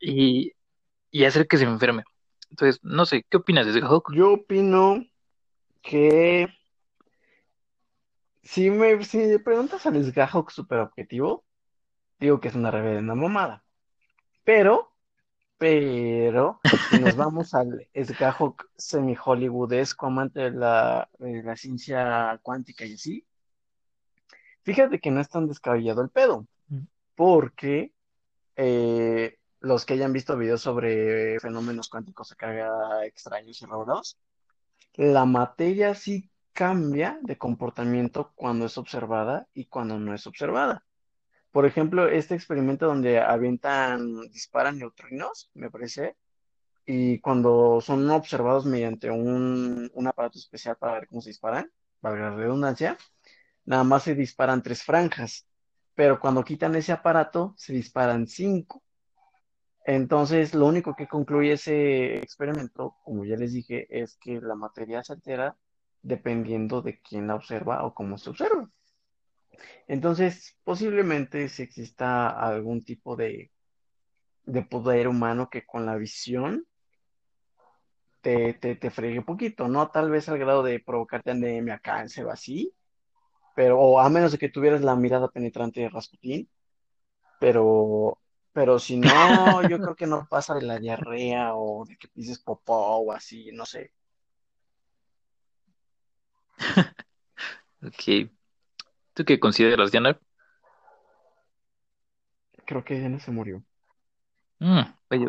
y, 0.02 0.54
y 1.12 1.24
hacer 1.26 1.48
que 1.48 1.58
se 1.58 1.64
enferme. 1.64 2.04
Entonces, 2.50 2.84
no 2.84 3.06
sé, 3.06 3.24
¿qué 3.30 3.38
opinas 3.38 3.72
de 3.72 3.84
Hulk? 3.84 4.12
Yo 4.14 4.34
opino 4.34 5.06
que 5.84 6.48
si 8.42 8.72
me, 8.72 9.04
si 9.04 9.20
me 9.20 9.38
preguntas 9.38 9.86
al 9.86 10.04
Sgahok 10.04 10.50
super 10.50 10.80
objetivo, 10.80 11.46
digo 12.20 12.40
que 12.40 12.48
es 12.48 12.56
una 12.56 12.72
reverenda 12.72 13.14
mamada. 13.14 13.64
Pero, 14.44 14.92
pero, 15.60 16.60
si 16.90 17.00
nos 17.00 17.16
vamos 17.16 17.54
al 17.54 17.88
Sgahok 17.94 18.66
semi-hollywoodesco, 18.76 20.08
amante 20.08 20.40
de 20.40 20.52
la, 20.52 21.08
de 21.20 21.44
la 21.44 21.56
ciencia 21.56 22.40
cuántica 22.42 22.86
y 22.86 22.94
así, 22.94 23.29
fíjate 24.64 25.00
que 25.00 25.12
no 25.12 25.22
es 25.22 25.30
tan 25.30 25.48
descabellado 25.48 26.02
el 26.02 26.10
pedo, 26.10 26.46
porque 27.16 27.92
eh, 28.56 29.38
los 29.60 29.86
que 29.86 29.94
hayan 29.94 30.14
visto 30.14 30.38
videos 30.38 30.62
sobre 30.62 31.40
fenómenos 31.40 31.90
cuánticos 31.90 32.32
acá 32.32 33.06
extraños 33.06 33.62
y 33.62 33.66
raros, 33.66 34.18
la 34.96 35.26
materia 35.26 35.96
sí 35.96 36.30
cambia 36.54 37.20
de 37.22 37.38
comportamiento 37.38 38.32
cuando 38.36 38.66
es 38.66 38.78
observada 38.78 39.48
y 39.54 39.66
cuando 39.66 39.98
no 39.98 40.14
es 40.14 40.28
observada. 40.28 40.84
Por 41.52 41.66
ejemplo, 41.66 42.08
este 42.08 42.36
experimento 42.36 42.86
donde 42.86 43.20
avientan, 43.20 44.22
disparan 44.30 44.78
neutrinos, 44.78 45.50
me 45.54 45.72
parece, 45.72 46.16
y 46.86 47.20
cuando 47.20 47.82
son 47.82 48.10
observados 48.10 48.66
mediante 48.66 49.10
un, 49.10 49.90
un 49.94 50.08
aparato 50.08 50.38
especial 50.38 50.76
para 50.76 50.94
ver 50.94 51.08
cómo 51.08 51.22
se 51.22 51.30
disparan, 51.30 51.72
valga 52.02 52.32
la 52.32 52.36
redundancia, 52.36 52.98
nada 53.70 53.84
más 53.84 54.02
se 54.02 54.16
disparan 54.16 54.64
tres 54.64 54.82
franjas, 54.82 55.48
pero 55.94 56.20
cuando 56.20 56.44
quitan 56.44 56.74
ese 56.74 56.92
aparato, 56.92 57.54
se 57.56 57.72
disparan 57.72 58.26
cinco. 58.26 58.82
Entonces, 59.86 60.56
lo 60.56 60.66
único 60.66 60.96
que 60.96 61.08
concluye 61.08 61.54
ese 61.54 62.18
experimento, 62.18 62.96
como 63.04 63.26
ya 63.26 63.36
les 63.36 63.54
dije, 63.54 63.86
es 63.90 64.18
que 64.18 64.42
la 64.42 64.56
materia 64.56 65.04
se 65.04 65.14
altera 65.14 65.56
dependiendo 66.02 66.82
de 66.82 67.00
quién 67.00 67.28
la 67.28 67.36
observa 67.36 67.86
o 67.86 67.94
cómo 67.94 68.18
se 68.18 68.32
observa. 68.32 68.68
Entonces, 69.88 70.58
posiblemente 70.64 71.48
si 71.48 71.62
exista 71.62 72.28
algún 72.30 72.84
tipo 72.84 73.16
de, 73.16 73.52
de 74.46 74.64
poder 74.64 75.08
humano 75.08 75.48
que 75.52 75.64
con 75.68 75.86
la 75.86 75.96
visión 75.96 76.66
te, 78.22 78.56
te, 78.56 78.76
te 78.76 78.90
fregue 78.90 79.22
poquito, 79.22 79.68
¿no? 79.68 79.92
Tal 79.92 80.10
vez 80.10 80.28
al 80.28 80.40
grado 80.40 80.64
de 80.64 80.80
provocarte 80.80 81.30
anemia, 81.30 81.78
cáncer 81.78 82.26
o 82.26 82.32
así, 82.32 82.74
pero, 83.56 83.80
o 83.80 84.00
a 84.00 84.10
menos 84.10 84.32
de 84.32 84.38
que 84.38 84.50
tuvieras 84.50 84.82
la 84.82 84.96
mirada 84.96 85.30
penetrante 85.30 85.82
de 85.82 85.90
Rasputín, 85.90 86.50
pero, 87.40 88.20
pero 88.54 88.80
si 88.80 88.98
no, 88.98 89.64
yo 89.70 89.80
creo 89.80 89.96
que 89.96 90.08
no 90.08 90.28
pasa 90.30 90.56
de 90.56 90.64
la 90.64 90.80
diarrea 90.80 91.56
o 91.56 91.86
de 91.86 91.98
que 91.98 92.08
pises 92.08 92.40
popó 92.40 92.98
o 92.98 93.12
así, 93.12 93.52
no 93.54 93.66
sé. 93.66 93.92
Ok. 97.82 98.30
¿Tú 99.14 99.26
qué 99.26 99.40
consideras, 99.40 99.92
Diana? 99.92 100.20
Creo 102.66 102.84
que 102.84 102.98
no 103.10 103.20
se 103.20 103.32
murió. 103.32 103.64
Mm, 104.60 104.82
oye, 105.10 105.28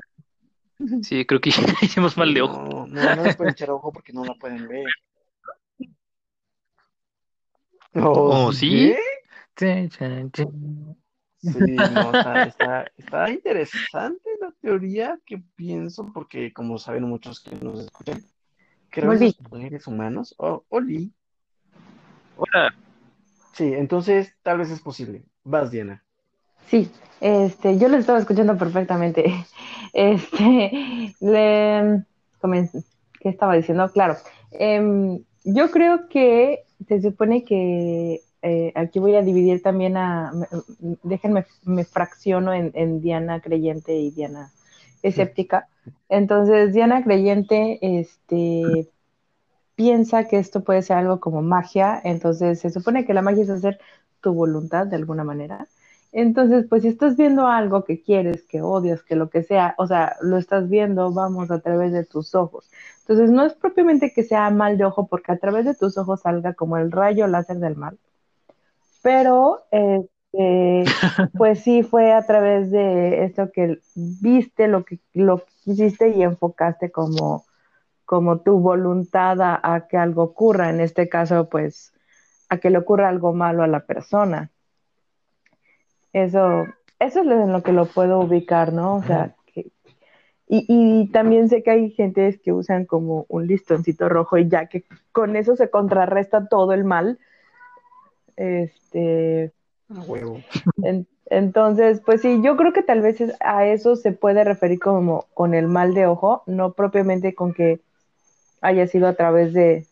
sí, 1.03 1.25
creo 1.25 1.41
que 1.41 1.51
hicimos 1.83 2.17
mal 2.17 2.35
de 2.35 2.43
ojo. 2.43 2.63
No, 2.63 2.87
no, 2.87 3.17
no 3.17 3.25
les 3.25 3.37
pueden 3.37 3.53
echar 3.53 3.71
ojo 3.71 3.93
porque 3.93 4.13
no 4.13 4.25
la 4.25 4.35
pueden 4.35 4.67
ver. 4.69 4.85
¿Oh, 7.95 8.47
¿Oh, 8.47 8.53
sí? 8.53 8.69
qué? 8.69 8.99
Sí, 11.43 11.51
no, 11.51 12.13
está, 12.13 12.43
está, 12.47 12.93
está 12.97 13.31
interesante 13.31 14.31
la 14.41 14.53
teoría 14.61 15.19
que 15.27 15.39
pienso, 15.57 16.07
porque 16.13 16.53
como 16.53 16.79
saben 16.79 17.05
muchos 17.05 17.41
que 17.41 17.57
nos 17.57 17.81
escuchan, 17.81 18.23
creo 18.91 19.09
Volví. 19.09 19.27
los 19.27 19.49
poderes 19.49 19.87
humanos. 19.87 20.35
Oh, 20.39 20.65
Oli. 20.69 21.13
Hola. 22.37 22.75
Sí, 23.55 23.73
entonces 23.75 24.35
tal 24.43 24.59
vez 24.59 24.71
es 24.71 24.81
posible. 24.81 25.25
Vas, 25.45 25.71
Diana. 25.71 26.03
Sí, 26.69 26.91
este, 27.21 27.79
yo 27.79 27.89
lo 27.89 27.97
estaba 27.97 28.19
escuchando 28.19 28.57
perfectamente. 28.57 29.25
Este, 29.93 31.17
le, 31.21 32.05
comen- 32.41 32.71
¿qué 33.19 33.29
estaba 33.29 33.57
diciendo? 33.57 33.91
Claro, 33.91 34.17
em, 34.53 35.25
yo 35.45 35.71
creo 35.71 36.09
que 36.09 36.65
se 36.89 37.01
supone 37.03 37.45
que 37.45 38.23
eh, 38.43 38.73
aquí 38.75 38.99
voy 38.99 39.15
a 39.17 39.23
dividir 39.23 39.63
también 39.63 39.97
a, 39.97 40.33
me- 40.33 40.49
déjenme, 41.03 41.47
me 41.65 41.85
fracciono 41.85 42.53
en, 42.55 42.73
en 42.75 43.01
Diana 43.01 43.41
creyente 43.41 43.95
y 43.95 44.11
Diana 44.11 44.53
escéptica. 45.03 45.69
Entonces, 46.09 46.73
Diana 46.73 47.03
creyente, 47.05 47.79
este, 47.83 48.89
piensa 49.77 50.29
que 50.29 50.39
esto 50.39 50.65
puede 50.65 50.83
ser 50.83 50.99
algo 50.99 51.21
como 51.21 51.43
magia, 51.43 52.01
entonces 52.05 52.61
se 52.61 52.71
supone 52.71 53.05
que 53.07 53.15
la 53.15 53.23
magia 53.23 53.45
es 53.45 53.51
hacer 53.51 53.79
tu 54.21 54.35
voluntad 54.35 54.87
de 54.87 54.97
alguna 54.97 55.25
manera. 55.25 55.69
Entonces, 56.13 56.67
pues 56.69 56.83
si 56.83 56.89
estás 56.89 57.17
viendo 57.17 57.47
algo 57.47 57.85
que 57.85 58.03
quieres, 58.03 58.43
que 58.45 58.63
odias, 58.63 59.03
que 59.03 59.17
lo 59.17 59.31
que 59.31 59.43
sea, 59.45 59.75
o 59.79 59.87
sea, 59.87 60.17
lo 60.23 60.39
estás 60.39 60.69
viendo, 60.69 61.13
vamos, 61.13 61.51
a 61.51 61.61
través 61.61 61.93
de 61.93 62.05
tus 62.05 62.35
ojos. 62.35 62.71
Entonces, 63.01 63.31
no 63.31 63.45
es 63.45 63.55
propiamente 63.55 64.13
que 64.13 64.25
sea 64.25 64.51
mal 64.51 64.77
de 64.79 64.85
ojo, 64.85 65.07
porque 65.09 65.33
a 65.33 65.39
través 65.39 65.65
de 65.67 65.75
tus 65.75 65.97
ojos 65.99 66.23
salga 66.23 66.55
como 66.55 66.77
el 66.79 66.91
rayo 66.93 67.27
láser 67.29 67.59
del 67.59 67.77
mal, 67.77 67.99
pero, 69.03 69.63
este, 69.71 70.85
pues 71.37 71.61
sí 71.63 71.83
fue 71.83 72.13
a 72.13 72.27
través 72.27 72.71
de 72.71 73.25
esto 73.25 73.51
que 73.53 73.81
viste, 73.95 74.69
lo 74.69 74.85
que, 74.85 75.01
lo 75.15 75.39
que 75.39 75.53
quisiste 75.65 76.11
y 76.11 76.23
enfocaste 76.23 76.91
como, 76.91 77.47
como 78.05 78.41
tu 78.41 78.61
voluntad 78.61 79.41
a, 79.43 79.61
a 79.75 79.89
que 79.89 79.97
algo 79.97 80.23
ocurra, 80.25 80.71
en 80.71 80.81
este 80.81 81.09
caso, 81.09 81.49
pues, 81.49 81.93
a 82.49 82.59
que 82.59 82.71
le 82.71 82.79
ocurra 82.79 83.09
algo 83.09 83.33
malo 83.35 83.63
a 83.63 83.69
la 83.69 83.87
persona. 83.87 84.51
Eso, 86.13 86.67
eso 86.99 87.21
es 87.21 87.27
en 87.27 87.53
lo 87.53 87.63
que 87.63 87.73
lo 87.73 87.87
puedo 87.87 88.21
ubicar, 88.21 88.73
¿no? 88.73 88.97
O 88.97 89.03
sea, 89.03 89.35
que, 89.53 89.71
y, 90.49 90.65
y 90.69 91.07
también 91.13 91.49
sé 91.49 91.63
que 91.63 91.71
hay 91.71 91.91
gentes 91.91 92.41
que 92.41 92.53
usan 92.53 92.85
como 92.85 93.27
un 93.29 93.47
listoncito 93.47 94.09
rojo 94.09 94.37
y 94.39 94.49
ya 94.49 94.67
que 94.67 94.85
con 95.13 95.37
eso 95.37 95.55
se 95.57 95.71
contrarresta 95.71 96.49
todo 96.49 96.73
el 96.73 96.85
mal. 96.85 97.19
Este, 98.37 99.53
huevo. 100.07 100.41
en- 100.83 101.07
entonces, 101.27 102.01
pues 102.05 102.23
sí, 102.23 102.41
yo 102.43 102.57
creo 102.57 102.73
que 102.73 102.83
tal 102.83 103.03
vez 103.03 103.21
es- 103.21 103.37
a 103.41 103.67
eso 103.67 103.95
se 103.97 104.13
puede 104.13 104.43
referir 104.45 104.81
como 104.81 105.27
con 105.35 105.55
el 105.55 105.69
mal 105.69 105.95
de 105.95 106.07
ojo, 106.07 106.43
no 106.47 106.73
propiamente 106.73 107.35
con 107.35 107.55
que 107.55 107.81
haya 108.61 108.87
sido 108.89 109.07
a 109.07 109.15
través 109.15 109.53
de, 109.53 109.87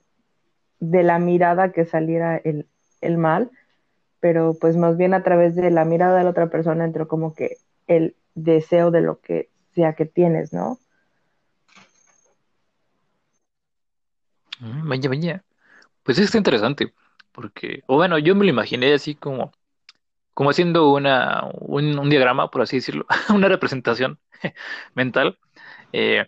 de 0.80 1.02
la 1.02 1.18
mirada 1.18 1.72
que 1.72 1.84
saliera 1.84 2.37
el, 2.38 2.66
el 3.00 3.18
mal, 3.18 3.50
pero 4.20 4.56
pues 4.60 4.76
más 4.76 4.96
bien 4.96 5.14
a 5.14 5.22
través 5.22 5.54
de 5.54 5.70
la 5.70 5.84
mirada 5.84 6.18
de 6.18 6.25
la 6.25 6.30
otra 6.30 6.48
persona 6.48 6.84
entró 6.84 7.08
como 7.08 7.34
que 7.34 7.56
el 7.87 8.16
deseo 8.34 8.90
de 8.90 9.00
lo 9.00 9.20
que 9.20 9.50
sea 9.75 9.94
que 9.94 10.06
tienes, 10.06 10.52
¿no? 10.52 10.78
Mm, 14.60 14.88
Vaya, 14.88 15.08
vaya. 15.08 15.44
Pues 16.02 16.18
está 16.18 16.38
interesante, 16.38 16.92
porque, 17.32 17.82
o 17.87 17.96
bueno, 17.96 18.18
yo 18.18 18.34
me 18.34 18.44
lo 18.44 18.50
imaginé 18.50 18.94
así 18.94 19.14
como, 19.14 19.52
como 20.34 20.50
haciendo 20.50 20.92
una, 20.92 21.48
un, 21.60 22.08
diagrama, 22.10 22.50
por 22.50 22.62
así 22.62 22.76
decirlo, 22.76 23.06
una 23.34 23.48
representación 23.48 24.18
mental. 24.94 25.38
Eh, 25.92 26.26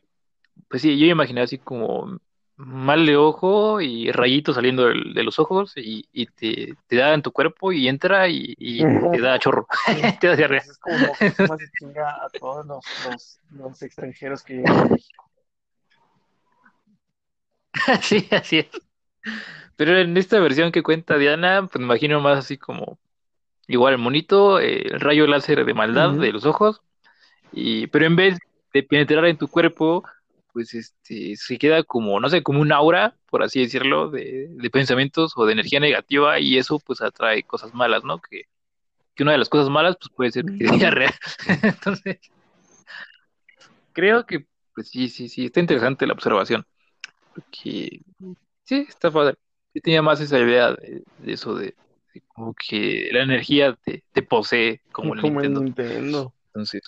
pues 0.68 0.82
sí, 0.82 0.99
yo 0.99 1.06
imaginé 1.06 1.42
así 1.42 1.59
como 1.59 2.20
mal 2.67 3.07
de 3.07 3.17
ojo 3.17 3.81
y 3.81 4.11
rayitos 4.12 4.55
saliendo 4.55 4.87
del- 4.87 5.14
de 5.14 5.23
los 5.23 5.38
ojos 5.38 5.73
y, 5.76 6.07
y 6.12 6.26
te, 6.26 6.75
te 6.87 6.97
da 6.97 7.14
en 7.14 7.23
tu 7.23 7.33
cuerpo 7.33 7.73
y 7.73 7.88
entra 7.88 8.29
y, 8.29 8.55
y 8.59 8.79
te 9.12 9.21
da 9.21 9.38
chorro, 9.38 9.67
te 10.21 10.26
da 10.26 10.37
diarrea. 10.37 10.61
Es 10.61 10.79
como 10.79 11.14
se 11.59 11.71
chinga 11.79 12.11
a 12.25 12.29
todos 12.38 12.67
los, 12.67 12.85
los, 13.05 13.40
los 13.52 13.83
extranjeros 13.83 14.43
que 14.43 14.55
llegan 14.55 14.79
a 14.79 14.85
México. 14.85 15.25
Sí, 18.02 18.29
así 18.31 18.59
es. 18.59 18.69
Pero 19.76 19.97
en 19.99 20.17
esta 20.17 20.38
versión 20.40 20.73
que 20.73 20.83
cuenta 20.83 21.17
Diana, 21.17 21.62
pues 21.62 21.76
me 21.79 21.85
imagino 21.85 22.21
más 22.21 22.38
así 22.38 22.59
como 22.59 22.99
igual 23.67 23.95
el 23.95 23.99
monito, 23.99 24.61
eh, 24.61 24.83
el 24.93 25.00
rayo 25.00 25.26
láser 25.26 25.64
de 25.64 25.75
maldad 25.75 26.12
de 26.12 26.33
los 26.33 26.45
ojos, 26.45 26.83
y, 27.52 27.87
pero 27.88 28.07
en 28.07 28.17
vez 28.17 28.38
de 28.73 28.83
penetrar 28.83 29.25
en 29.26 29.38
tu 29.38 29.49
cuerpo, 29.49 30.05
pues 30.52 30.75
este, 30.75 31.37
se 31.37 31.59
queda 31.59 31.83
como, 31.85 32.21
no 32.21 32.28
sé, 32.30 32.42
como 32.42 32.61
un 32.61 32.73
aura, 32.73 33.16
por 33.30 33.42
así 33.42 33.61
decirlo, 33.61 34.11
de, 34.11 34.49
de 34.50 34.71
pensamientos 34.71 35.33
o 35.37 35.47
de 35.47 35.52
energía 35.54 35.80
negativa, 35.80 36.40
y 36.40 36.59
eso 36.59 36.78
pues 36.80 37.00
atrae 37.02 37.45
cosas 37.45 37.75
malas, 37.75 38.04
¿no? 38.04 38.21
Que, 38.21 38.45
que 39.14 39.23
una 39.25 39.33
de 39.33 39.38
las 39.38 39.49
cosas 39.50 39.71
malas 39.71 39.97
pues 40.00 40.12
puede 40.14 40.33
ser 40.33 40.47
que 40.59 40.66
Ujú. 40.66 40.78
diarrea. 40.78 41.12
Entonces, 41.64 42.19
creo 43.92 44.25
que, 44.26 44.47
pues 44.75 44.88
sí, 44.90 45.09
sí, 45.09 45.28
sí, 45.28 45.47
está 45.47 45.61
interesante 45.61 46.07
la 46.07 46.12
observación, 46.14 46.64
porque 47.35 48.02
sí, 48.64 48.87
está 48.88 49.11
padre. 49.11 49.37
Yo 49.75 49.83
tenía 49.83 50.02
más 50.02 50.21
esa 50.21 50.38
idea 50.38 50.73
de, 50.73 51.04
de 51.19 51.33
eso 51.33 51.54
de, 51.54 51.76
de 52.14 52.23
como 52.28 52.54
que 52.54 53.11
la 53.12 53.23
energía 53.23 53.76
te, 53.85 54.04
te 54.12 54.23
posee 54.23 54.83
como 54.92 55.14
el 55.14 55.23
Como 55.23 55.40
el 55.40 55.47
Nintendo. 55.47 55.61
Nintendo. 55.64 56.35
Entonces, 56.49 56.83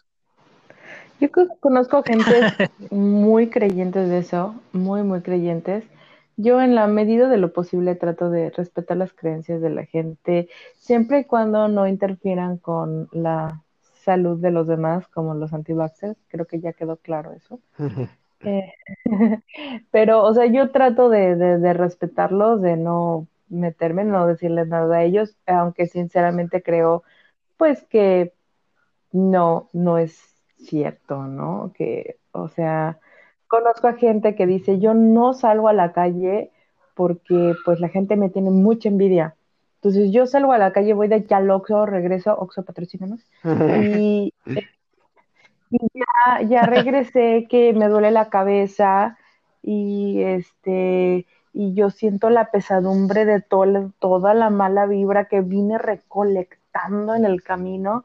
Yo 1.22 1.30
co- 1.30 1.56
conozco 1.60 2.02
gentes 2.02 2.44
muy 2.90 3.48
creyentes 3.48 4.08
de 4.10 4.18
eso, 4.18 4.56
muy, 4.72 5.04
muy 5.04 5.22
creyentes. 5.22 5.84
Yo 6.36 6.60
en 6.60 6.74
la 6.74 6.86
medida 6.88 7.28
de 7.28 7.36
lo 7.38 7.52
posible 7.52 7.94
trato 7.94 8.28
de 8.30 8.50
respetar 8.50 8.96
las 8.96 9.12
creencias 9.12 9.60
de 9.62 9.70
la 9.70 9.86
gente, 9.86 10.48
siempre 10.74 11.20
y 11.20 11.24
cuando 11.24 11.68
no 11.68 11.86
interfieran 11.86 12.58
con 12.58 13.08
la 13.12 13.62
salud 14.04 14.40
de 14.40 14.50
los 14.50 14.66
demás, 14.66 15.06
como 15.08 15.34
los 15.34 15.52
anti-vaxxers. 15.52 16.16
Creo 16.28 16.46
que 16.46 16.60
ya 16.60 16.72
quedó 16.72 16.96
claro 16.96 17.32
eso. 17.32 17.60
Eh, 18.44 18.72
pero, 19.92 20.24
o 20.24 20.34
sea, 20.34 20.46
yo 20.46 20.72
trato 20.72 21.10
de, 21.10 21.36
de, 21.36 21.58
de 21.58 21.72
respetarlos, 21.74 22.62
de 22.62 22.76
no 22.76 23.28
meterme, 23.48 24.04
no 24.04 24.26
decirles 24.26 24.68
nada 24.68 24.96
a 24.96 25.04
ellos, 25.04 25.36
aunque 25.46 25.86
sinceramente 25.86 26.62
creo, 26.62 27.04
pues 27.58 27.84
que 27.84 28.34
no, 29.12 29.70
no 29.74 29.98
es 29.98 30.31
cierto, 30.66 31.24
¿no? 31.26 31.72
Que, 31.76 32.16
o 32.32 32.48
sea, 32.48 32.98
conozco 33.48 33.88
a 33.88 33.94
gente 33.94 34.34
que 34.34 34.46
dice, 34.46 34.78
yo 34.78 34.94
no 34.94 35.34
salgo 35.34 35.68
a 35.68 35.72
la 35.72 35.92
calle 35.92 36.50
porque 36.94 37.54
pues 37.64 37.80
la 37.80 37.88
gente 37.88 38.16
me 38.16 38.30
tiene 38.30 38.50
mucha 38.50 38.88
envidia. 38.88 39.36
Entonces 39.76 40.12
yo 40.12 40.26
salgo 40.26 40.52
a 40.52 40.58
la 40.58 40.72
calle, 40.72 40.94
voy 40.94 41.08
de 41.08 41.16
aquí 41.16 41.34
al 41.34 41.50
Oxxo, 41.50 41.86
regreso, 41.86 42.34
Oxxo 42.38 42.64
patrocínanos, 42.64 43.20
y, 43.44 44.32
y 45.70 45.78
ya, 45.94 46.42
ya 46.42 46.62
regresé 46.66 47.46
que 47.48 47.72
me 47.72 47.88
duele 47.88 48.10
la 48.10 48.28
cabeza 48.28 49.18
y 49.62 50.22
este 50.22 51.26
y 51.54 51.74
yo 51.74 51.90
siento 51.90 52.30
la 52.30 52.50
pesadumbre 52.50 53.24
de 53.26 53.40
to- 53.42 53.92
toda 53.98 54.34
la 54.34 54.50
mala 54.50 54.86
vibra 54.86 55.26
que 55.26 55.40
vine 55.42 55.78
recolectando 55.78 57.14
en 57.14 57.24
el 57.26 57.42
camino 57.42 58.04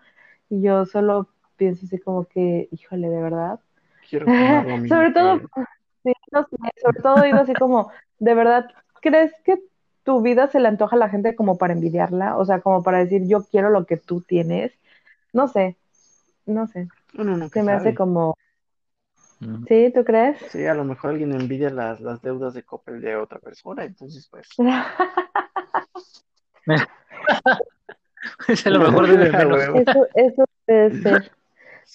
y 0.50 0.62
yo 0.62 0.86
solo 0.86 1.28
pienso 1.58 1.86
así 1.86 2.00
como 2.00 2.26
que, 2.26 2.70
híjole, 2.72 3.10
de 3.10 3.22
verdad. 3.22 3.60
Quiero 4.10 4.26
Sobre 4.88 5.12
todo, 5.12 5.42
sí, 6.04 6.14
no 6.32 6.44
sé, 6.44 6.58
sobre 6.82 7.02
todo 7.02 7.22
digo 7.22 7.40
así 7.40 7.54
como, 7.54 7.92
¿de 8.20 8.34
verdad 8.34 8.70
crees 9.02 9.34
que 9.44 9.60
tu 10.04 10.22
vida 10.22 10.48
se 10.48 10.60
le 10.60 10.70
antoja 10.70 10.96
a 10.96 11.00
la 11.00 11.10
gente 11.10 11.36
como 11.36 11.58
para 11.58 11.74
envidiarla? 11.74 12.38
O 12.38 12.46
sea, 12.46 12.62
como 12.62 12.84
para 12.84 13.00
decir, 13.00 13.28
yo 13.28 13.44
quiero 13.44 13.70
lo 13.70 13.86
que 13.86 13.98
tú 13.98 14.22
tienes. 14.22 14.72
No 15.34 15.48
sé, 15.48 15.78
no 16.46 16.68
sé. 16.68 16.88
Uno 17.18 17.36
nunca 17.36 17.60
Se 17.60 17.64
me 17.64 17.74
hace 17.74 17.94
como, 17.94 18.38
¿sí? 19.68 19.92
¿Tú 19.94 20.06
crees? 20.06 20.38
Sí, 20.50 20.66
a 20.66 20.74
lo 20.74 20.84
mejor 20.84 21.12
alguien 21.12 21.34
envidia 21.34 21.70
las, 21.70 22.00
las 22.00 22.22
deudas 22.22 22.54
de 22.54 22.64
Coppel 22.64 23.02
de 23.02 23.16
otra 23.16 23.40
persona, 23.40 23.84
entonces 23.84 24.28
pues. 24.30 24.48
es 28.48 28.66
a 28.66 28.70
lo 28.70 28.80
mejor 28.80 29.08
de. 29.08 29.28
Eso, 29.28 30.08
eso 30.16 30.46
puede 30.66 31.02
ser. 31.02 31.32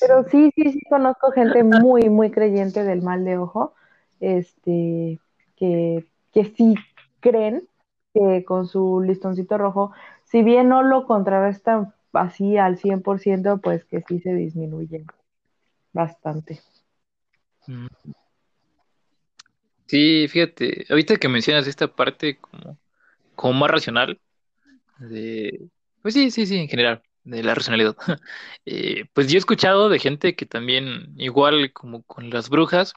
Pero 0.01 0.25
sí, 0.31 0.51
sí, 0.57 0.73
sí, 0.73 0.81
conozco 0.89 1.31
gente 1.33 1.63
muy, 1.63 2.09
muy 2.09 2.31
creyente 2.31 2.83
del 2.83 3.03
mal 3.03 3.25
de 3.25 3.39
ojo, 3.39 3.75
este, 4.21 5.19
que, 5.57 6.07
que 6.33 6.45
sí 6.57 6.75
creen 7.21 7.69
que 8.15 8.45
con 8.45 8.67
su 8.67 9.01
listoncito 9.01 9.59
rojo, 9.59 9.93
si 10.25 10.43
bien 10.43 10.69
no 10.69 10.83
lo 10.83 11.07
contrarrestan 11.07 11.95
así 12.13 12.57
al 12.57 12.79
100%, 12.79 13.59
pues 13.59 13.85
que 13.85 14.03
sí 14.03 14.21
se 14.21 14.35
disminuyen 14.35 15.07
bastante. 15.93 16.61
Mm. 17.67 17.87
Sí, 19.87 20.27
fíjate, 20.29 20.87
ahorita 20.89 21.17
que 21.17 21.29
mencionas 21.29 21.67
esta 21.67 21.87
parte 21.87 22.39
como, 22.39 22.79
como 23.35 23.61
más 23.61 23.71
racional, 23.71 24.19
de, 24.99 25.69
pues 26.01 26.15
sí, 26.15 26.31
sí, 26.31 26.47
sí, 26.47 26.57
en 26.57 26.69
general, 26.69 27.03
de 27.25 27.43
la 27.43 27.55
racionalidad. 27.55 27.97
Eh, 28.65 29.07
pues 29.13 29.27
yo 29.27 29.37
he 29.37 29.39
escuchado 29.39 29.89
de 29.89 29.99
gente 29.99 30.37
que 30.37 30.47
también, 30.47 31.15
igual 31.17 31.73
como 31.73 32.05
con 32.05 32.31
las 32.31 32.49
brujas, 32.49 32.95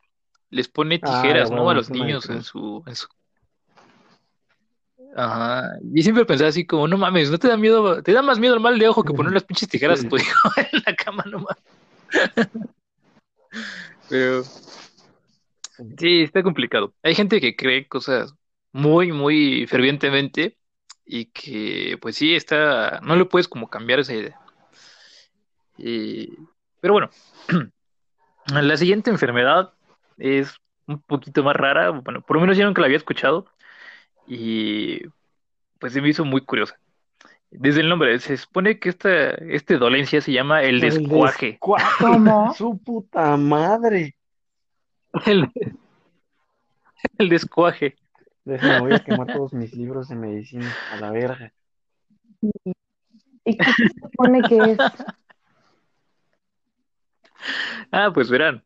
les 0.51 0.67
pone 0.67 0.99
Ah, 1.01 1.23
tijeras, 1.23 1.49
a 1.49 1.55
¿no? 1.55 1.67
A 1.67 1.73
los 1.73 1.89
niños 1.89 2.29
en 2.29 2.43
su, 2.43 2.83
en 2.85 2.95
su... 2.95 3.07
Ajá. 5.15 5.71
Y 5.91 6.03
siempre 6.03 6.23
pensaba 6.25 6.49
así 6.49 6.67
como, 6.67 6.87
no 6.87 6.97
mames, 6.97 7.31
¿no 7.31 7.39
te 7.39 7.47
da 7.47 7.57
miedo? 7.57 8.03
Te 8.03 8.13
da 8.13 8.21
más 8.21 8.37
miedo 8.37 8.53
el 8.53 8.59
mal 8.59 8.77
de 8.77 8.87
ojo 8.87 9.03
que 9.03 9.13
poner 9.13 9.33
las 9.33 9.43
pinches 9.43 9.67
tijeras 9.67 10.05
a 10.05 10.07
tu 10.07 10.17
hijo 10.17 10.49
en 10.57 10.83
la 10.85 10.95
cama, 10.95 11.23
no 11.27 11.39
mames. 11.39 11.63
Pero 14.09 14.43
sí, 15.97 16.21
está 16.21 16.43
complicado. 16.43 16.93
Hay 17.01 17.15
gente 17.15 17.41
que 17.41 17.55
cree 17.55 17.87
cosas 17.87 18.35
muy, 18.71 19.11
muy 19.11 19.65
fervientemente 19.67 20.57
y 21.05 21.25
que, 21.25 21.97
pues 22.01 22.15
sí, 22.15 22.35
está, 22.35 22.99
no 23.01 23.15
le 23.15 23.25
puedes 23.25 23.47
como 23.47 23.69
cambiar 23.69 23.99
esa 23.99 24.13
idea. 24.13 24.39
Y- 25.77 26.33
pero 26.81 26.93
bueno, 26.93 27.09
la 28.47 28.77
siguiente 28.77 29.09
enfermedad 29.09 29.73
es 30.17 30.55
un 30.87 31.01
poquito 31.01 31.43
más 31.43 31.55
rara. 31.55 31.89
Bueno, 31.91 32.21
por 32.21 32.37
lo 32.37 32.41
menos 32.41 32.57
yo 32.57 32.65
nunca 32.65 32.81
la 32.81 32.87
había 32.87 32.97
escuchado 32.97 33.45
y 34.27 35.01
pues 35.79 35.93
se 35.93 36.01
me 36.01 36.09
hizo 36.09 36.25
muy 36.25 36.41
curiosa. 36.41 36.79
Desde 37.51 37.81
el 37.81 37.89
nombre, 37.89 38.19
se 38.19 38.35
supone 38.37 38.79
que 38.79 38.89
esta, 38.89 39.29
esta 39.29 39.77
dolencia 39.77 40.19
se 40.21 40.31
llama 40.31 40.63
el 40.63 40.79
descuaje. 40.79 41.57
¿Cómo? 41.99 42.53
Su 42.55 42.77
puta 42.77 43.37
madre. 43.37 44.15
El, 45.25 45.49
el 47.17 47.29
descuaje. 47.29 47.95
Déjame, 48.45 48.79
voy 48.79 48.93
a 48.93 48.99
quemar 48.99 49.27
todos 49.27 49.53
mis 49.53 49.73
libros 49.73 50.07
de 50.09 50.15
medicina 50.15 50.71
a 50.91 50.97
la 50.97 51.11
verga. 51.11 51.51
¿Y 53.43 53.57
qué 53.57 53.63
se 53.63 53.87
supone 53.99 54.41
que 54.43 54.57
es? 54.57 54.77
Ah, 57.91 58.09
pues 58.11 58.31
verán. 58.31 58.63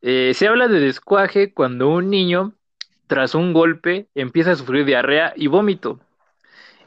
Eh, 0.00 0.32
se 0.34 0.46
habla 0.46 0.68
de 0.68 0.78
descuaje 0.78 1.52
cuando 1.52 1.88
un 1.88 2.08
niño, 2.08 2.54
tras 3.08 3.34
un 3.34 3.52
golpe, 3.52 4.06
empieza 4.14 4.52
a 4.52 4.54
sufrir 4.54 4.84
diarrea 4.84 5.32
y 5.34 5.48
vómito. 5.48 5.98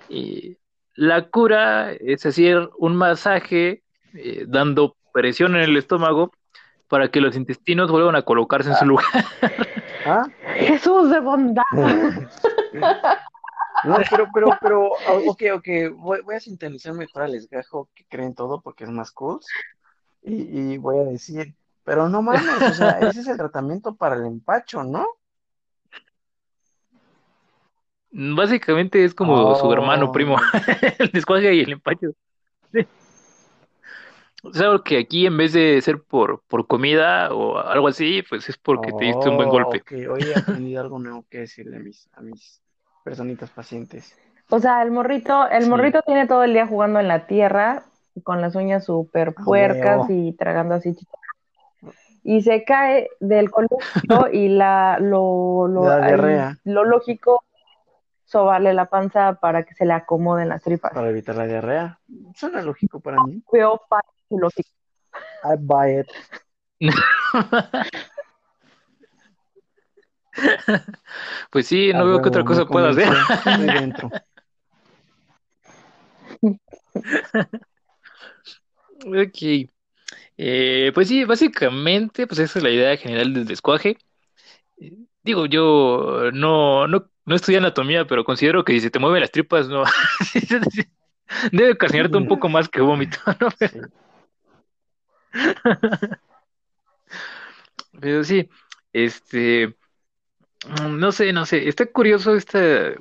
Y 0.08 0.58
la 0.94 1.28
cura 1.28 1.92
es 1.92 2.26
hacer 2.26 2.70
un 2.78 2.96
masaje 2.96 3.84
eh, 4.14 4.46
dando 4.48 4.96
presión 5.14 5.58
en 5.58 5.64
el 5.64 5.76
estómago 5.76 6.32
para 6.88 7.10
que 7.10 7.20
los 7.20 7.36
intestinos 7.36 7.92
vuelvan 7.92 8.16
a 8.16 8.22
colocarse 8.22 8.70
en 8.70 8.78
su 8.78 8.86
lugar. 8.86 9.06
¿Ah? 10.06 10.24
Jesús 10.56 11.10
de 11.10 11.20
bondad. 11.20 11.64
No, 13.84 13.98
pero, 14.10 14.28
pero, 14.34 14.48
pero, 14.62 14.90
ah, 15.08 15.20
ok, 15.28 15.44
ok, 15.56 15.68
voy, 15.96 16.22
voy 16.22 16.36
a 16.36 16.40
sintonizar 16.40 16.94
mejor 16.94 17.24
al 17.24 17.36
esgajo 17.36 17.90
que 17.94 18.06
creen 18.06 18.34
todo 18.34 18.62
porque 18.62 18.84
es 18.84 18.90
más 18.90 19.12
cool. 19.12 19.40
Y, 20.24 20.74
y 20.74 20.78
voy 20.78 20.98
a 21.00 21.04
decir, 21.04 21.54
pero 21.84 22.10
no 22.10 22.22
mames, 22.22 22.62
o 22.62 22.74
sea, 22.74 23.00
ese 23.00 23.20
es 23.20 23.28
el 23.28 23.38
tratamiento 23.38 23.96
para 23.96 24.16
el 24.16 24.26
empacho, 24.26 24.84
¿no? 24.84 25.06
Básicamente 28.12 29.04
es 29.04 29.14
como 29.14 29.56
su 29.56 29.72
hermano 29.74 30.06
Oh. 30.08 30.12
primo, 30.12 30.38
el 31.00 31.12
descuaje 31.12 31.54
y 31.54 31.60
el 31.62 31.74
empacho. 31.74 32.12
Sí. 34.46 34.50
O 34.50 34.54
sea, 34.54 34.80
que 34.84 34.98
aquí 35.00 35.26
en 35.26 35.38
vez 35.38 35.54
de 35.54 35.82
ser 35.82 36.02
por, 36.04 36.42
por 36.48 36.68
comida 36.68 37.34
o 37.34 37.58
algo 37.58 37.88
así, 37.88 38.22
pues 38.30 38.48
es 38.50 38.58
porque 38.58 38.94
te 38.94 39.06
diste 39.06 39.30
un 39.30 39.38
buen 39.38 39.50
Oh, 39.50 39.52
golpe. 39.52 39.78
ok, 39.80 39.92
hoy 40.10 40.30
he 40.30 40.36
aprendido 40.36 40.82
algo 40.82 41.00
nuevo 41.00 41.26
que 41.30 41.40
decirle 41.40 41.78
a 41.78 41.80
mis, 41.80 42.10
a 42.14 42.22
mis 42.22 42.62
personitas 43.04 43.50
pacientes. 43.52 44.16
O 44.50 44.60
sea, 44.60 44.82
el 44.84 44.92
morrito, 44.92 45.48
el 45.50 45.64
Sí. 45.64 45.70
morrito 45.70 46.02
tiene 46.04 46.28
todo 46.28 46.44
el 46.44 46.54
día 46.54 46.68
jugando 46.68 47.00
en 47.00 47.08
la 47.08 47.26
tierra, 47.28 47.84
con 48.24 48.42
las 48.42 48.56
uñas 48.56 48.86
súper 48.86 49.34
Ah, 49.38 49.44
puercas 49.46 50.10
y 50.10 50.34
tragando 50.34 50.76
así 50.76 50.94
chicharrón. 50.96 51.20
Y 52.24 52.42
se 52.42 52.64
cae 52.64 53.10
del 53.20 53.52
colegio 53.52 53.80
y 54.34 54.50
la, 54.50 54.98
lo, 55.00 55.68
lo, 55.68 55.86
La 55.88 55.98
ahí, 55.98 56.16
diarrea. 56.18 56.58
lo 56.64 56.84
lógico, 56.84 57.44
sobarle 58.26 58.74
la 58.74 58.86
panza 58.86 59.36
para 59.42 59.64
que 59.64 59.74
se 59.76 59.86
le 59.86 59.94
acomoden 59.94 60.50
las 60.50 60.64
tripas. 60.64 60.92
Para 60.94 61.10
evitar 61.10 61.36
la 61.36 61.46
diarrea. 61.46 62.00
Suena 62.36 62.62
lógico 62.62 63.00
para 63.00 63.22
mí. 63.22 63.42
Fácil 63.90 64.15
lógico. 64.30 64.70
I 65.44 65.56
buy 65.60 66.00
it. 66.00 66.08
Pues 71.50 71.68
sí, 71.68 71.94
no 71.94 72.00
A 72.00 72.04
veo 72.04 72.16
huevo, 72.18 72.28
otra 72.28 72.44
cosa 72.44 72.66
pueda 72.66 72.90
hacer. 72.90 73.08
dentro. 73.60 74.10
Ok. 79.06 79.70
Eh, 80.38 80.92
pues 80.94 81.08
sí, 81.08 81.24
básicamente, 81.26 82.28
pues 82.28 82.40
esa 82.40 82.60
es 82.60 82.64
la 82.64 82.70
idea 82.72 82.98
general 82.98 83.34
del 83.34 83.46
descuaje. 83.46 83.98
Eh, 84.78 84.94
Digo, 85.24 85.46
yo 85.48 86.32
no, 86.34 86.88
no, 86.88 87.10
no 87.26 87.36
estudié 87.36 87.58
anatomía, 87.58 88.06
pero 88.06 88.24
considero 88.24 88.64
que 88.64 88.74
si 88.74 88.82
se 88.82 88.92
te 88.92 89.00
mueven 89.00 89.22
las 89.22 89.32
tripas, 89.32 89.68
no. 89.68 89.84
Debe 91.52 91.72
ocasionarte 91.72 92.18
un 92.18 92.28
poco 92.28 92.48
más 92.50 92.70
que 92.70 92.82
vómito, 92.82 93.18
¿no? 93.40 93.50
Sí. 93.60 93.80
Pero 98.00 98.24
sí, 98.24 98.50
este, 98.94 99.76
mm, 100.68 100.98
no 100.98 101.12
sé, 101.12 101.32
no 101.34 101.46
sé, 101.46 101.68
está 101.68 101.86
curioso 101.86 102.36
este, 102.36 102.98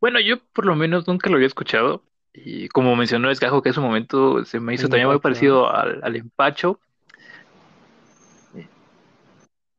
bueno, 0.00 0.20
yo 0.20 0.38
por 0.52 0.66
lo 0.66 0.76
menos 0.76 1.08
nunca 1.08 1.28
lo 1.30 1.36
había 1.36 1.48
escuchado, 1.48 2.02
y 2.32 2.68
como 2.68 2.96
mencionó 2.96 3.30
Escajo, 3.30 3.62
que 3.62 3.70
en 3.70 3.74
su 3.74 3.80
momento 3.82 4.44
se 4.44 4.60
me 4.60 4.74
hizo 4.74 4.88
también 4.88 5.08
muy 5.08 5.18
parecido 5.20 5.70
al, 5.74 6.00
al 6.02 6.16
empacho, 6.16 6.80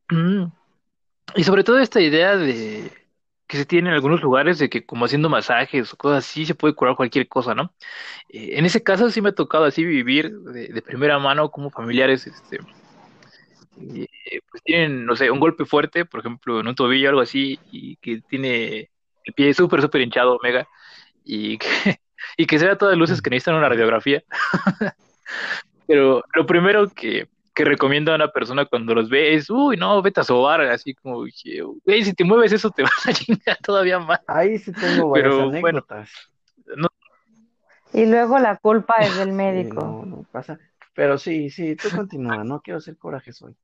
Mm, 0.10 0.46
y 1.36 1.44
sobre 1.44 1.64
todo 1.64 1.80
esta 1.80 2.00
idea 2.00 2.38
de 2.38 2.92
que 3.48 3.58
se 3.58 3.66
tiene 3.66 3.90
en 3.90 3.96
algunos 3.96 4.22
lugares 4.22 4.60
de 4.60 4.70
que 4.70 4.86
como 4.86 5.06
haciendo 5.06 5.30
masajes 5.30 5.94
o 5.94 5.98
cosas 5.98 6.26
así 6.26 6.46
se 6.46 6.56
puede 6.56 6.76
curar 6.76 6.96
cualquier 6.96 7.28
cosa, 7.28 7.56
¿no? 7.56 7.74
Eh, 8.30 8.52
en 8.58 8.66
ese 8.66 8.84
caso 8.84 9.10
sí 9.10 9.22
me 9.22 9.30
ha 9.30 9.36
tocado 9.36 9.66
así 9.66 9.84
vivir 9.86 10.32
de, 10.40 10.68
de 10.68 10.82
primera 10.82 11.18
mano 11.20 11.50
como 11.50 11.72
familiares, 11.72 12.28
este, 12.28 12.60
eh, 13.80 14.40
pues 14.50 14.64
tienen, 14.64 15.06
no 15.06 15.16
sé, 15.16 15.30
un 15.32 15.40
golpe 15.40 15.66
fuerte, 15.66 16.06
por 16.06 16.22
ejemplo, 16.22 16.60
en 16.60 16.68
un 16.68 16.76
tobillo 16.76 17.08
o 17.08 17.10
algo 17.10 17.22
así, 17.22 17.60
y 17.72 17.98
que 17.98 18.22
tiene 18.30 18.90
el 19.24 19.34
pie 19.34 19.54
súper, 19.54 19.82
súper 19.82 20.02
hinchado, 20.02 20.40
mega, 20.42 20.68
y 21.24 21.58
que, 21.58 21.68
y 22.38 22.46
que 22.46 22.60
se 22.60 22.66
vea 22.66 22.74
a 22.76 22.78
todas 22.78 22.98
luces 22.98 23.22
que 23.22 23.30
necesitan 23.30 23.56
una 23.56 23.70
radiografía. 23.70 24.24
Pero 25.88 26.24
lo 26.34 26.46
primero 26.46 26.90
que, 26.90 27.30
que 27.58 27.66
recomiendo 27.66 28.12
a 28.12 28.16
una 28.16 28.32
persona 28.32 28.68
cuando 28.68 28.94
los 28.94 29.10
ve 29.10 29.34
es, 29.34 29.50
uy, 29.50 29.78
no, 29.78 30.00
vete 30.04 30.20
a 30.20 30.24
sobar, 30.24 30.62
así 30.62 30.94
como, 30.94 31.16
güey, 31.18 32.04
si 32.04 32.14
te 32.14 32.24
mueves 32.24 32.54
eso 32.54 32.70
te 32.70 32.84
vas 32.90 33.08
a 33.08 33.14
chingar 33.14 33.58
todavía 33.64 33.98
más. 33.98 34.20
Ahí 34.28 34.60
sí 34.60 34.72
tengo 34.74 35.10
varias 35.10 35.34
Pero 35.34 35.50
bueno, 35.60 35.80
anécdotas. 35.80 36.12
no, 36.76 36.88
Y 37.94 38.06
luego 38.06 38.38
la 38.38 38.58
culpa 38.58 38.94
es 39.02 39.18
del 39.18 39.30
Sí, 39.30 39.34
médico. 39.34 39.82
no, 39.82 40.06
no 40.06 40.24
pasa. 40.32 40.60
Pero 40.94 41.18
sí, 41.18 41.50
sí, 41.50 41.76
tú 41.76 41.90
continúa, 41.90 42.44
no 42.44 42.62
quiero 42.62 42.78
hacer 42.78 42.96
corajes 42.96 43.42
hoy. 43.42 43.56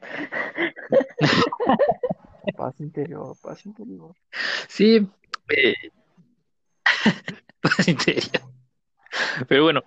Paz 2.56 2.78
interior, 2.78 3.36
paz 3.42 3.66
interior. 3.66 4.14
sí, 4.68 5.08
eh, 5.48 5.74
en 7.86 7.98
serio. 7.98 8.40
Pero 9.48 9.64
bueno, 9.64 9.82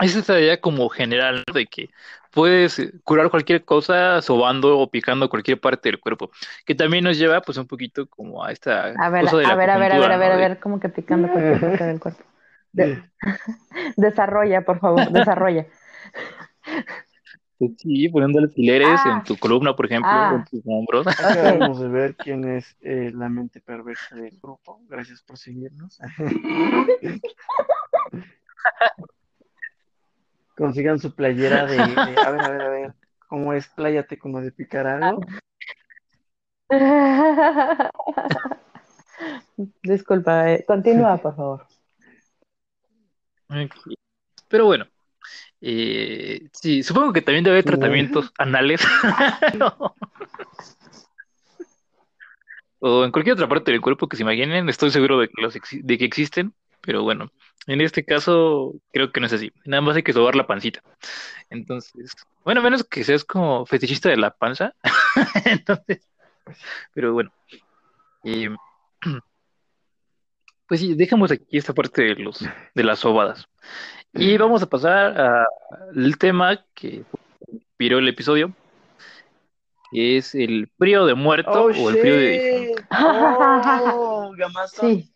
es 0.00 0.16
esa 0.16 0.38
idea 0.40 0.60
como 0.60 0.88
general 0.88 1.42
de 1.52 1.66
que 1.66 1.90
puedes 2.30 2.80
curar 3.04 3.30
cualquier 3.30 3.64
cosa 3.64 4.20
sobando 4.22 4.78
o 4.78 4.90
picando 4.90 5.28
cualquier 5.28 5.60
parte 5.60 5.88
del 5.88 6.00
cuerpo, 6.00 6.30
que 6.66 6.74
también 6.74 7.04
nos 7.04 7.18
lleva 7.18 7.40
pues 7.40 7.58
un 7.58 7.66
poquito 7.66 8.06
como 8.06 8.44
a 8.44 8.52
esta 8.52 8.92
A 8.96 9.10
ver, 9.10 9.24
cosa 9.24 9.38
de 9.38 9.46
a 9.46 9.48
la 9.50 9.56
ver, 9.56 9.70
a 9.70 9.78
ver, 9.78 9.92
a 9.92 9.98
ver, 9.98 10.12
a 10.12 10.16
ver, 10.16 10.28
¿no? 10.28 10.34
a 10.34 10.36
ver, 10.36 10.60
como 10.60 10.80
que 10.80 10.88
picando 10.88 11.28
cualquier 11.28 11.60
parte 11.60 11.84
del 11.84 12.00
cuerpo. 12.00 12.22
De- 12.72 13.02
desarrolla, 13.96 14.62
por 14.62 14.78
favor, 14.78 15.10
desarrolla. 15.10 15.66
pues, 17.58 17.72
sí, 17.78 18.08
poniendo 18.08 18.38
alfileres 18.38 19.04
en 19.06 19.12
Ah, 19.12 19.24
tu 19.24 19.36
columna, 19.36 19.74
por 19.74 19.86
ejemplo, 19.86 20.10
o 20.10 20.36
en 20.36 20.44
ah, 20.44 20.44
tus 20.50 20.62
hombros. 20.66 21.06
Acabamos 21.18 21.80
de 21.80 21.88
ver 21.88 22.14
quién 22.16 22.44
es 22.44 22.76
eh, 22.82 23.10
la 23.14 23.28
mente 23.28 23.60
perversa 23.60 24.14
del 24.16 24.38
grupo. 24.40 24.80
Gracias 24.88 25.22
por 25.22 25.38
seguirnos. 25.38 25.98
Consigan 30.58 30.98
su 30.98 31.14
playera 31.14 31.66
de, 31.66 31.76
de- 31.76 32.18
a 32.26 32.30
ver, 32.30 32.42
a 32.42 32.50
ver, 32.50 32.60
a 32.62 32.68
ver, 32.68 32.92
¿cómo 33.28 33.52
es? 33.52 33.68
Pláyate 33.68 34.18
como 34.18 34.40
de 34.40 34.50
picar 34.50 34.88
algo. 34.88 35.24
Disculpa, 39.84 40.52
eh, 40.52 40.64
continúa, 40.66 41.16
por 41.18 41.36
favor. 41.36 41.66
Pero 44.48 44.64
bueno, 44.66 44.86
eh, 45.60 46.48
sí, 46.52 46.82
supongo 46.82 47.12
que 47.12 47.22
también 47.22 47.44
debe 47.44 47.58
haber 47.58 47.64
tratamientos 47.64 48.32
anales. 48.36 48.84
No. 49.54 49.94
O 52.80 53.04
en 53.04 53.12
cualquier 53.12 53.34
otra 53.34 53.48
parte 53.48 53.70
del 53.70 53.80
cuerpo 53.80 54.08
que 54.08 54.16
se 54.16 54.22
imaginen, 54.24 54.68
estoy 54.68 54.90
seguro 54.90 55.20
de 55.20 55.28
que, 55.28 55.40
los 55.40 55.54
de 55.54 55.98
que 55.98 56.04
existen, 56.04 56.52
pero 56.88 57.02
bueno, 57.02 57.30
en 57.66 57.82
este 57.82 58.02
caso 58.02 58.72
creo 58.94 59.12
que 59.12 59.20
no 59.20 59.26
es 59.26 59.32
así. 59.34 59.52
Nada 59.66 59.82
más 59.82 59.94
hay 59.94 60.02
que 60.02 60.14
sobar 60.14 60.34
la 60.34 60.46
pancita. 60.46 60.80
Entonces, 61.50 62.16
bueno, 62.46 62.62
menos 62.62 62.82
que 62.82 63.04
seas 63.04 63.26
como 63.26 63.66
fetichista 63.66 64.08
de 64.08 64.16
la 64.16 64.30
panza. 64.30 64.74
Entonces, 65.44 66.08
pero 66.94 67.12
bueno. 67.12 67.30
eh, 68.24 68.48
pues 70.66 70.80
sí, 70.80 70.94
dejamos 70.94 71.30
aquí 71.30 71.58
esta 71.58 71.74
parte 71.74 72.00
de 72.00 72.14
los 72.14 72.42
de 72.74 72.84
las 72.84 73.00
sobadas. 73.00 73.44
Y 74.14 74.38
vamos 74.38 74.62
a 74.62 74.70
pasar 74.70 75.44
al 75.94 76.16
tema 76.16 76.64
que 76.72 77.04
inspiró 77.52 77.98
el 77.98 78.08
episodio, 78.08 78.54
que 79.92 80.16
es 80.16 80.34
el 80.34 80.70
frío 80.78 81.04
de 81.04 81.12
muerto 81.12 81.64
Oh, 81.64 81.66
o 81.66 81.90
el 81.90 81.98
frío 81.98 82.16
de. 82.16 82.74
Oh. 82.90 84.32
Sí, 84.80 85.12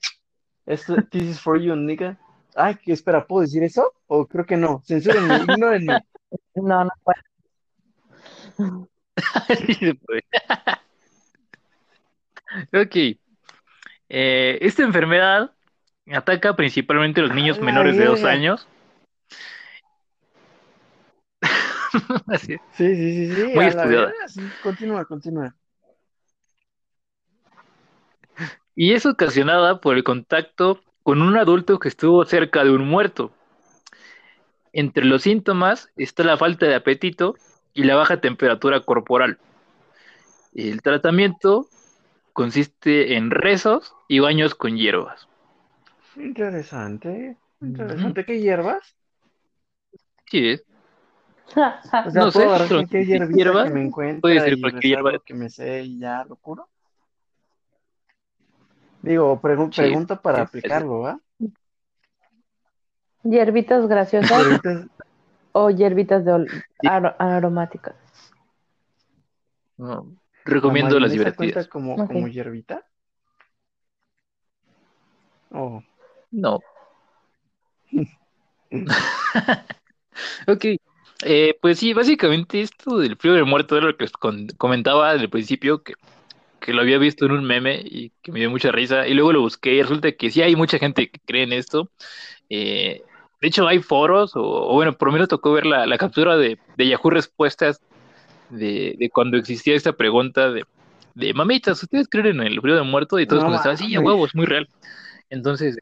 Esto, 0.66 0.96
this 1.11 1.22
is 1.22 1.40
for 1.40 1.59
you, 1.61 1.75
nigga. 1.75 2.18
Ay, 2.55 2.77
que 2.77 2.92
espera, 2.92 3.27
¿puedo 3.27 3.42
decir 3.42 3.62
eso? 3.62 3.92
O 4.07 4.27
creo 4.27 4.44
que 4.44 4.57
no. 4.57 4.83
Censúrenme, 4.85 5.37
ignórenme. 5.48 6.01
no, 6.55 6.85
no 6.85 6.90
puedo. 7.03 8.88
Sí 9.66 9.75
se 9.75 9.94
puede. 9.94 10.22
Ok. 12.72 13.18
Eh, 14.09 14.59
esta 14.61 14.83
enfermedad 14.83 15.53
ataca 16.12 16.55
principalmente 16.55 17.20
a 17.20 17.25
los 17.25 17.35
niños 17.35 17.59
menores 17.61 17.96
de 17.96 18.05
dos 18.05 18.25
años. 18.25 18.68
Así 22.27 22.57
Sí, 22.72 22.94
sí, 22.94 23.27
sí, 23.29 23.35
sí. 23.35 23.53
muy 23.55 23.66
estudiada. 23.66 24.12
sí. 24.29 24.40
Continúa, 24.62 25.05
continúa. 25.05 25.55
Y 28.76 28.92
es 28.92 29.06
ocasionada 29.06 29.80
por 29.80 29.96
el 29.96 30.04
contacto 30.04 30.80
con 31.02 31.22
un 31.22 31.38
adulto 31.38 31.78
que 31.78 31.88
estuvo 31.88 32.24
cerca 32.26 32.64
de 32.64 32.70
un 32.70 32.87
muerto. 32.87 33.32
Entre 34.72 35.04
los 35.04 35.22
síntomas 35.22 35.88
está 35.96 36.24
la 36.24 36.37
falta 36.37 36.66
de 36.66 36.74
apetito 36.74 37.37
y 37.74 37.85
la 37.85 37.94
baja 37.94 38.20
temperatura 38.20 38.80
corporal. 38.80 39.38
El 40.54 40.80
tratamiento 40.82 41.68
consiste 42.32 43.16
en 43.16 43.30
rezos 43.30 43.94
y 44.08 44.20
baños 44.20 44.54
con 44.54 44.76
hierbas. 44.76 45.28
Interesante. 46.16 47.37
Interesante. 47.61 48.24
¿Qué 48.24 48.40
hierbas? 48.40 48.96
Sí, 50.30 50.48
es. 50.50 50.64
O 52.06 52.11
sea, 52.11 52.24
No 52.24 52.30
sé, 52.30 52.32
¿puedo 52.32 52.48
agarrar 52.48 52.68
pero 52.68 52.74
cualquier 52.74 53.04
si 53.04 53.06
hierbita 53.06 53.35
hierbas, 53.37 53.64
que 53.64 53.70
me 53.70 53.90
puede 54.20 54.40
ser 54.40 54.58
cualquier 54.61 54.82
hierba. 54.96 55.12
que 55.24 55.35
me 55.35 55.48
sé 55.50 55.82
y 55.85 55.98
ya 56.00 56.24
lo 56.24 56.37
curo? 56.37 56.68
Digo, 59.03 59.41
pregu- 59.41 59.73
Sí, 59.73 59.83
pregunta 59.83 60.21
para 60.21 60.38
sí, 60.38 60.43
aplicarlo, 60.43 61.01
¿va? 61.01 61.21
¿Hierbitas 63.25 63.87
graciosas 63.87 64.31
Hierbitas, 64.45 64.87
o 65.53 65.71
hierbitas 65.71 66.25
de 66.25 66.47
aromáticas? 67.19 67.95
No, 69.77 70.07
¿la 70.45 70.53
recomiendo 70.53 70.99
las 71.01 71.12
divertidas. 71.12 71.69
como, 71.69 71.95
Ok. 71.95 72.07
como 72.07 72.29
hierbita? 72.29 72.85
Oh. 75.51 75.83
No. 76.31 76.61
Ok. 80.47 80.65
Eh, 81.25 81.57
pues 81.61 81.79
sí, 81.79 81.93
básicamente 81.93 82.61
esto 82.62 82.99
del 82.99 83.17
frío 83.17 83.35
del 83.35 83.47
muerto 83.47 83.77
era 83.77 83.87
lo 83.87 83.97
que 83.97 84.09
con- 84.09 84.49
comentaba 84.59 85.11
al 85.11 85.29
principio, 85.31 85.83
que, 85.83 85.95
que 86.62 86.72
lo 86.72 86.81
había 86.81 86.98
visto 86.98 87.27
en 87.27 87.33
un 87.33 87.44
meme 87.44 87.83
y 87.85 88.12
que 88.22 88.31
me 88.31 88.38
dio 88.38 88.48
mucha 88.48 88.70
risa. 88.70 89.07
Y 89.07 89.14
luego 89.14 89.33
lo 89.33 89.40
busqué 89.40 89.75
y 89.75 89.83
resulta 89.83 90.12
que 90.12 90.31
sí 90.31 90.40
hay 90.40 90.55
mucha 90.55 90.79
gente 90.79 91.11
que 91.11 91.20
cree 91.27 91.42
en 91.42 91.53
esto. 91.53 91.90
Eh, 92.48 93.03
de 93.40 93.48
hecho, 93.48 93.66
hay 93.66 93.81
foros, 93.81 94.37
o, 94.37 94.42
o 94.42 94.72
bueno, 94.75 94.96
por 94.96 95.09
lo 95.09 95.12
menos 95.12 95.29
tocó 95.29 95.53
ver 95.53 95.66
la, 95.66 95.85
la 95.87 95.98
captura 95.98 96.37
de, 96.37 96.59
de 96.77 96.88
Yahoo 96.88 97.11
Respuestas 97.11 97.81
de, 98.48 98.94
de 98.96 99.11
cuando 99.11 99.37
existía 99.37 99.75
esta 99.75 99.92
pregunta 99.92 100.53
de, 100.53 100.64
de 101.14 101.35
mamitas, 101.35 101.83
¿ustedes 101.83 102.09
creen 102.09 102.40
en 102.40 102.46
el 102.46 102.61
frío 102.61 102.77
del 102.77 102.85
muerto? 102.85 103.18
Y 103.18 103.27
todos 103.27 103.42
No 103.42 103.48
contestaban, 103.48 103.79
sí, 103.79 103.94
a 103.96 104.01
huevo, 104.01 104.25
es 104.25 104.35
muy 104.35 104.46
real. 104.46 104.68
Entonces, 105.29 105.77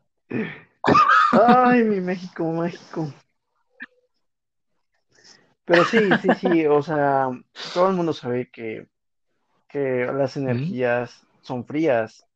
Ay, 1.32 1.82
mi 1.84 2.00
México 2.00 2.50
mágico. 2.52 3.12
Pero 5.66 5.84
sí, 5.84 5.98
sí, 6.22 6.28
sí, 6.40 6.66
o 6.66 6.82
sea, 6.82 7.28
todo 7.74 7.90
el 7.90 7.96
mundo 7.96 8.12
sabe 8.12 8.50
que, 8.50 8.86
que 9.70 10.10
las 10.12 10.36
energías 10.36 11.26
son 11.42 11.64
frías. 11.64 12.26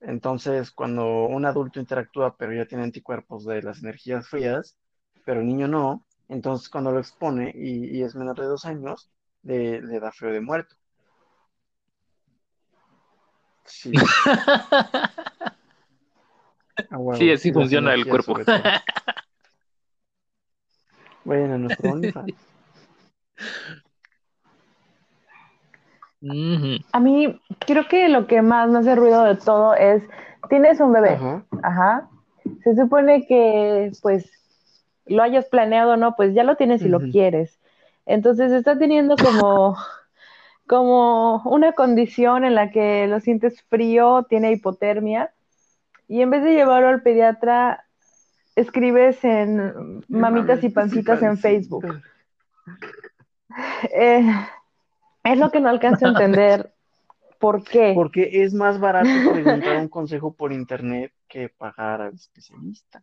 Entonces, 0.00 0.70
cuando 0.70 1.26
un 1.26 1.44
adulto 1.44 1.80
interactúa, 1.80 2.36
pero 2.36 2.54
ya 2.54 2.66
tiene 2.66 2.84
anticuerpos 2.84 3.44
de 3.44 3.62
las 3.62 3.82
energías 3.82 4.28
frías, 4.28 4.76
pero 5.24 5.40
el 5.40 5.46
niño 5.46 5.68
no, 5.68 6.04
entonces 6.28 6.68
cuando 6.68 6.90
lo 6.90 6.98
expone 6.98 7.52
y, 7.54 8.02
es 8.02 8.14
menor 8.14 8.38
de 8.38 8.46
dos 8.46 8.64
años, 8.64 9.10
le, 9.42 9.80
da 10.00 10.12
frío 10.12 10.32
de 10.32 10.40
muerto. 10.40 10.76
Sí. 13.64 13.92
sí, 17.18 17.30
así 17.30 17.52
funciona 17.52 17.94
el 17.94 18.06
cuerpo. 18.06 18.36
Bueno, 21.24 21.58
nuestro 21.58 21.90
OnlyFans. 21.90 22.32
A 26.92 27.00
mí 27.00 27.40
creo 27.60 27.86
que 27.88 28.08
lo 28.08 28.26
que 28.26 28.42
más 28.42 28.68
me 28.68 28.80
hace 28.80 28.96
ruido 28.96 29.22
de 29.24 29.36
todo 29.36 29.74
es, 29.74 30.02
tienes 30.48 30.80
un 30.80 30.92
bebé, 30.92 31.18
ajá. 31.62 32.08
Se 32.64 32.74
supone 32.74 33.26
que 33.26 33.92
pues 34.02 34.30
lo 35.06 35.22
hayas 35.22 35.46
planeado 35.46 35.92
o 35.92 35.96
no, 35.96 36.16
pues 36.16 36.34
ya 36.34 36.44
lo 36.44 36.56
tienes 36.56 36.82
y 36.82 36.88
lo 36.88 37.00
quieres. 37.00 37.58
Entonces 38.06 38.52
está 38.52 38.78
teniendo 38.78 39.16
como, 39.16 39.76
como 40.66 41.42
una 41.44 41.72
condición 41.72 42.44
en 42.44 42.54
la 42.54 42.70
que 42.70 43.06
lo 43.06 43.20
sientes 43.20 43.62
frío, 43.62 44.26
tiene 44.28 44.52
hipotermia, 44.52 45.32
y 46.08 46.22
en 46.22 46.30
vez 46.30 46.42
de 46.42 46.54
llevarlo 46.54 46.88
al 46.88 47.02
pediatra, 47.02 47.84
escribes 48.56 49.22
en 49.24 50.02
mamitas 50.08 50.64
y 50.64 50.70
pancitas 50.70 51.22
en 51.22 51.38
Facebook. 51.38 51.86
Eh, 53.94 54.30
es 55.32 55.38
lo 55.38 55.50
que 55.50 55.60
no 55.60 55.68
alcanzo 55.68 56.06
a 56.06 56.10
entender. 56.10 56.72
¿Por 57.38 57.62
qué? 57.62 57.92
Porque 57.94 58.42
es 58.42 58.52
más 58.52 58.80
barato 58.80 59.08
preguntar 59.32 59.76
un 59.76 59.88
consejo 59.88 60.34
por 60.34 60.52
internet 60.52 61.12
que 61.28 61.48
pagar 61.48 62.00
al 62.00 62.14
especialista. 62.14 63.02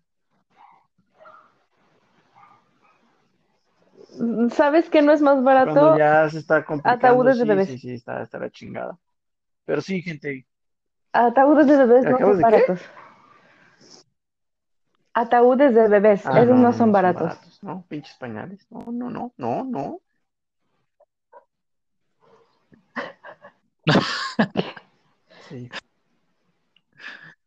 ¿Sabes 4.49 4.89
qué 4.89 5.01
no 5.01 5.13
es 5.13 5.21
más 5.21 5.41
barato? 5.41 5.73
Cuando 5.73 5.97
ya 5.97 6.29
se 6.29 6.39
está 6.39 6.65
complicando. 6.65 7.07
Ataúdes 7.07 7.37
de 7.37 7.45
bebés. 7.45 7.67
Sí, 7.67 7.77
sí, 7.77 7.93
está, 7.93 8.21
está 8.21 8.39
la 8.39 8.49
chingada. 8.49 8.97
Pero 9.65 9.81
sí, 9.81 10.01
gente. 10.01 10.45
Ataúdes 11.13 11.67
de 11.67 11.77
bebés 11.77 12.03
no 12.05 12.17
son 12.17 12.41
baratos. 12.41 12.81
Ataúdes 15.13 15.73
de 15.73 15.87
bebés, 15.87 16.25
ah, 16.25 16.41
esos 16.41 16.57
no, 16.57 16.73
son 16.73 16.91
baratos. 16.91 17.39
No, 17.61 17.85
pinches 17.87 18.17
pañales. 18.17 18.67
No, 18.69 18.91
no, 18.91 19.09
no, 19.09 19.33
no, 19.37 19.63
no. 19.63 20.01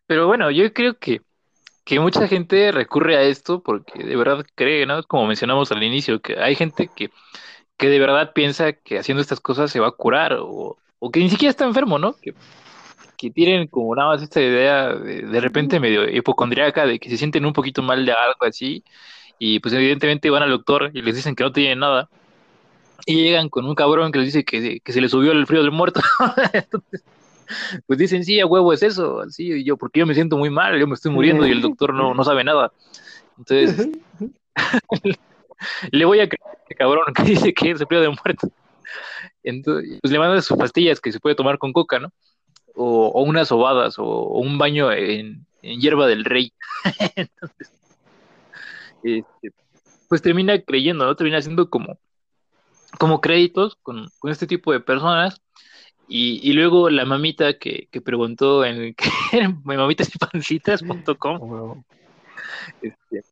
Pero 0.08 0.26
bueno, 0.26 0.50
yo 0.50 0.72
creo 0.72 0.98
que, 0.98 1.20
que 1.84 2.00
mucha 2.00 2.26
gente 2.26 2.72
recurre 2.72 3.16
a 3.18 3.22
esto 3.24 3.62
porque 3.62 4.02
de 4.02 4.16
verdad 4.16 4.44
cree, 4.54 4.86
¿no? 4.86 5.02
Como 5.04 5.26
mencionamos 5.26 5.70
al 5.70 5.82
inicio, 5.82 6.20
que 6.20 6.40
hay 6.40 6.56
gente 6.56 6.88
que, 6.96 7.10
que 7.76 7.88
de 7.90 7.98
verdad 7.98 8.32
piensa 8.34 8.72
que 8.72 8.98
haciendo 8.98 9.20
estas 9.20 9.40
cosas 9.40 9.70
se 9.70 9.80
va 9.80 9.88
a 9.88 9.92
curar 9.92 10.32
o, 10.40 10.78
o 10.98 11.10
que 11.10 11.20
ni 11.20 11.28
siquiera 11.28 11.50
está 11.50 11.66
enfermo, 11.66 11.98
¿no? 11.98 12.14
Que, 12.14 12.34
que 13.18 13.30
tienen 13.30 13.68
como 13.68 13.94
nada 13.94 14.08
más 14.08 14.22
esta 14.22 14.40
idea 14.40 14.94
de, 14.94 15.22
de 15.26 15.40
repente 15.40 15.78
medio 15.78 16.08
hipocondriaca 16.08 16.86
de 16.86 16.98
que 16.98 17.10
se 17.10 17.18
sienten 17.18 17.44
un 17.44 17.52
poquito 17.52 17.82
mal 17.82 18.06
de 18.06 18.12
algo 18.12 18.46
así 18.46 18.82
y 19.38 19.60
pues 19.60 19.74
evidentemente 19.74 20.30
van 20.30 20.42
al 20.42 20.50
doctor 20.50 20.90
y 20.94 21.02
les 21.02 21.16
dicen 21.16 21.36
que 21.36 21.44
no 21.44 21.52
tienen 21.52 21.80
nada 21.80 22.08
y 23.04 23.24
llegan 23.24 23.50
con 23.50 23.66
un 23.66 23.74
cabrón 23.74 24.10
que 24.10 24.20
les 24.20 24.28
dice 24.28 24.44
que, 24.44 24.80
que 24.80 24.92
se 24.92 25.02
le 25.02 25.08
subió 25.10 25.32
el 25.32 25.46
frío 25.46 25.62
del 25.62 25.72
muerto. 25.72 26.00
Entonces, 26.54 27.04
pues 27.86 27.98
dicen, 27.98 28.24
sí, 28.24 28.40
a 28.40 28.46
huevo 28.46 28.72
es 28.72 28.82
eso. 28.82 29.20
Así, 29.20 29.52
y 29.52 29.64
yo, 29.64 29.76
porque 29.76 30.00
yo 30.00 30.06
me 30.06 30.14
siento 30.14 30.36
muy 30.36 30.50
mal, 30.50 30.78
yo 30.78 30.86
me 30.86 30.94
estoy 30.94 31.12
muriendo 31.12 31.46
y 31.46 31.52
el 31.52 31.60
doctor 31.62 31.94
no, 31.94 32.14
no 32.14 32.24
sabe 32.24 32.44
nada. 32.44 32.72
Entonces, 33.36 33.88
le 35.90 36.04
voy 36.04 36.20
a 36.20 36.28
creer 36.28 36.48
a 36.48 36.58
este 36.60 36.74
cabrón 36.74 37.04
que 37.14 37.22
dice 37.22 37.54
que 37.54 37.70
es 37.70 37.84
frío 37.84 38.00
del 38.00 38.16
muerto. 38.24 38.50
Entonces, 39.42 39.98
pues 40.00 40.12
le 40.12 40.18
mandan 40.18 40.42
sus 40.42 40.56
pastillas 40.56 41.00
que 41.00 41.12
se 41.12 41.20
puede 41.20 41.36
tomar 41.36 41.58
con 41.58 41.72
coca, 41.72 41.98
¿no? 41.98 42.12
O, 42.74 43.08
o 43.08 43.22
unas 43.22 43.48
sobadas, 43.48 43.98
o, 43.98 44.04
un 44.04 44.58
baño 44.58 44.92
en, 44.92 45.46
en, 45.62 45.80
hierba 45.80 46.06
del 46.06 46.24
rey. 46.24 46.52
Entonces, 47.16 47.72
este, 49.02 49.52
pues 50.08 50.22
termina 50.22 50.60
creyendo, 50.60 51.04
¿no? 51.04 51.16
Termina 51.16 51.40
siendo 51.40 51.68
como 51.68 51.98
como 52.96 53.20
créditos 53.20 53.76
con, 53.82 54.08
este 54.24 54.46
tipo 54.46 54.72
de 54.72 54.80
personas. 54.80 55.40
Y, 56.08 56.52
luego 56.54 56.88
la 56.88 57.04
mamita 57.04 57.58
que, 57.58 57.88
preguntó 58.04 58.64
en, 58.64 58.94
en 59.32 59.60
mamitasypancitas.com, 59.64 61.84
este, 62.80 63.22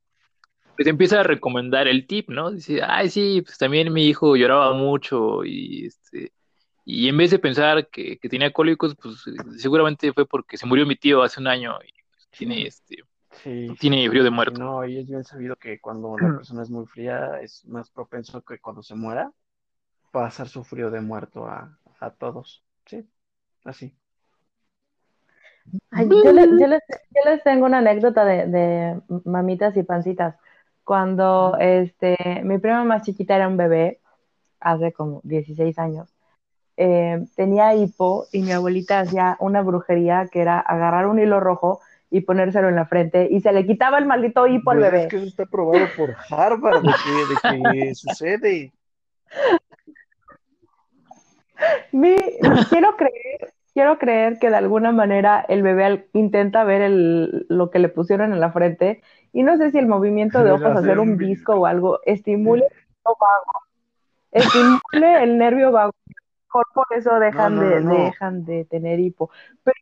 pues 0.77 0.87
empieza 0.87 1.21
a 1.21 1.23
recomendar 1.23 1.89
el 1.89 2.07
tip, 2.07 2.29
¿no? 2.29 2.51
Dice, 2.51 2.83
ay, 2.83 3.09
sí, 3.09 3.41
pues 3.43 3.57
también 3.57 3.93
mi 3.93 4.07
hijo 4.07 4.37
lloraba 4.37 4.75
mucho 4.75 5.45
y 5.45 5.87
este 5.87 6.33
y 6.89 7.09
en 7.09 7.17
vez 7.17 7.33
de 7.33 7.41
pensar 7.41 7.89
que, 7.89 8.17
tenía 8.31 8.53
cólicos, 8.53 8.95
pues 8.95 9.25
seguramente 9.59 10.13
fue 10.13 10.25
porque 10.25 10.57
se 10.57 10.67
murió 10.67 10.87
mi 10.87 10.95
tío 10.95 11.23
hace 11.23 11.41
un 11.41 11.49
año 11.49 11.77
y 11.85 11.93
pues, 12.13 12.29
tiene 12.31 12.67
este 12.67 13.03
tiene 13.79 14.09
frío 14.09 14.25
de 14.25 14.31
muerto. 14.31 14.59
no, 14.59 14.87
y 14.87 14.99
es 14.99 15.09
bien 15.09 15.25
sabido 15.25 15.57
que 15.57 15.81
cuando 15.81 16.17
la 16.17 16.29
persona 16.37 16.63
es 16.63 16.71
muy 16.71 16.87
fría 16.87 17.41
es 17.43 17.67
más 17.67 17.91
propenso 17.91 18.43
que 18.43 18.61
cuando 18.61 18.83
se 18.83 18.95
muera 18.95 19.33
pasar 20.13 20.49
su 20.49 20.65
frío 20.65 20.91
de 20.91 21.01
muerto 21.01 21.47
a, 21.47 21.79
todos. 22.19 22.63
Sí, 22.87 23.05
así. 23.65 23.95
yo, 25.93 26.33
les, 26.33 27.43
tengo 27.45 27.67
una 27.67 27.79
anécdota 27.79 28.25
de, 28.25 29.01
mamitas 29.25 29.77
y 29.77 29.83
pancitas. 29.83 30.37
Cuando 30.85 31.57
este, 31.59 32.17
mi 32.45 32.59
prima 32.59 32.85
más 32.85 33.03
chiquita 33.03 33.35
era 33.35 33.49
un 33.49 33.57
bebé, 33.57 34.01
hace 34.61 34.93
como 34.93 35.21
16 35.25 35.79
años, 35.79 36.09
eh, 36.77 37.25
tenía 37.35 37.75
hipo 37.75 38.27
y 38.33 38.43
mi 38.43 38.53
abuelita 38.53 39.01
hacía 39.01 39.37
una 39.41 39.63
brujería 39.63 40.29
que 40.31 40.43
era 40.43 40.61
agarrar 40.61 41.07
un 41.07 41.19
hilo 41.19 41.41
rojo 41.41 41.81
y 42.11 42.21
ponérselo 42.21 42.69
en 42.69 42.77
la 42.77 42.87
frente 42.87 43.27
y 43.31 43.41
se 43.41 43.53
le 43.53 43.67
quitaba 43.67 43.99
el 43.99 44.07
maldito 44.07 44.47
hipo 44.47 44.71
al 44.71 44.79
bebé. 44.79 45.05
Es 45.05 45.09
que 45.09 45.17
eso 45.17 45.27
está 45.27 45.47
probado 45.47 45.87
por 45.97 46.15
Harvard 46.31 46.83
de 46.83 46.93
que, 46.93 47.51
de 47.51 47.73
que 47.73 47.95
sucede. 47.95 48.73
Quiero 52.71 52.97
creer, 52.97 53.55
quiero 53.73 53.99
creer 53.99 54.39
que 54.39 54.51
de 54.51 54.57
alguna 54.57 54.93
manera 54.93 55.45
el 55.49 55.63
bebé 55.63 56.09
intenta 56.13 56.65
ver 56.65 56.91
lo 56.91 57.71
que 57.71 57.79
le 57.79 57.89
pusieron 57.89 58.33
en 58.33 58.41
la 58.41 58.53
frente 58.53 59.03
y 59.33 59.43
no 59.43 59.57
sé 59.57 59.71
si 59.71 59.79
el 59.79 59.87
movimiento 59.87 60.43
de 60.43 60.51
ojos, 60.53 60.77
hacer 60.77 60.99
un 60.99 61.19
disco 61.19 61.55
o 61.55 61.67
algo, 61.67 62.01
estimule 62.05 62.65
el 62.65 62.73
nervio 62.79 63.17
vago, 63.21 63.63
estimule 64.33 65.23
el 65.23 65.39
nervio 65.39 65.73
vago, 65.73 65.93
por 66.75 66.87
eso 66.97 67.19
dejan, 67.19 67.59
de, 67.61 67.81
dejan 67.83 68.45
de 68.45 68.65
tener 68.65 68.99
hipo. 68.99 69.31
Pero 69.63 69.77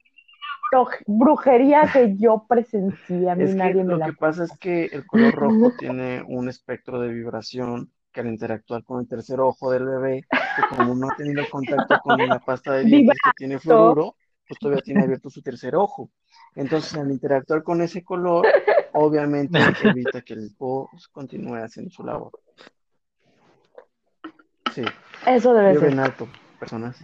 brujería 1.07 1.89
que 1.93 2.17
yo 2.17 2.47
presencié, 2.49 3.31
a 3.31 3.37
mí 3.37 3.45
nadie 3.55 3.85
me 3.85 3.97
la... 3.97 4.07
Lo 4.09 4.13
que 4.13 4.19
pasa 4.19 4.45
es 4.45 4.59
que 4.59 4.87
el 4.87 5.07
color 5.07 5.35
rojo 5.35 5.73
tiene 5.79 6.25
un 6.27 6.49
espectro 6.49 7.01
de 7.01 7.09
vibración 7.09 7.91
que 8.15 8.21
al 8.21 8.29
interactuar 8.29 8.85
con 8.85 9.01
el 9.01 9.09
tercer 9.09 9.41
ojo 9.41 9.73
del 9.73 9.85
bebé, 9.85 10.25
que 10.31 10.77
como 10.77 10.95
no 10.95 11.11
ha 11.11 11.17
tenido 11.17 11.45
contacto 11.51 11.99
con 12.03 12.17
la 12.17 12.39
pasta 12.39 12.75
de 12.75 12.85
dientes 12.85 13.19
que 13.23 13.31
tiene 13.37 13.59
fluoruro, 13.59 14.17
pues 14.47 14.59
todavía 14.61 14.83
tiene 14.83 15.03
abierto 15.03 15.29
su 15.29 15.43
tercer 15.43 15.75
ojo. 15.75 16.11
Entonces, 16.55 16.95
al 16.95 17.11
interactuar 17.11 17.65
con 17.65 17.83
ese 17.83 18.05
color, 18.05 18.47
obviamente 18.93 19.59
evita 19.83 20.23
que 20.23 20.35
el 20.35 20.55
post 20.57 21.11
continúe 21.11 21.57
haciendo 21.57 21.91
su 21.91 22.05
labor. 22.05 22.31
Sí. 24.73 24.85
Eso 25.27 25.53
debe 25.53 25.75
ser. 25.75 25.93
en 25.93 25.99
alto, 25.99 26.29
personas. 26.59 26.97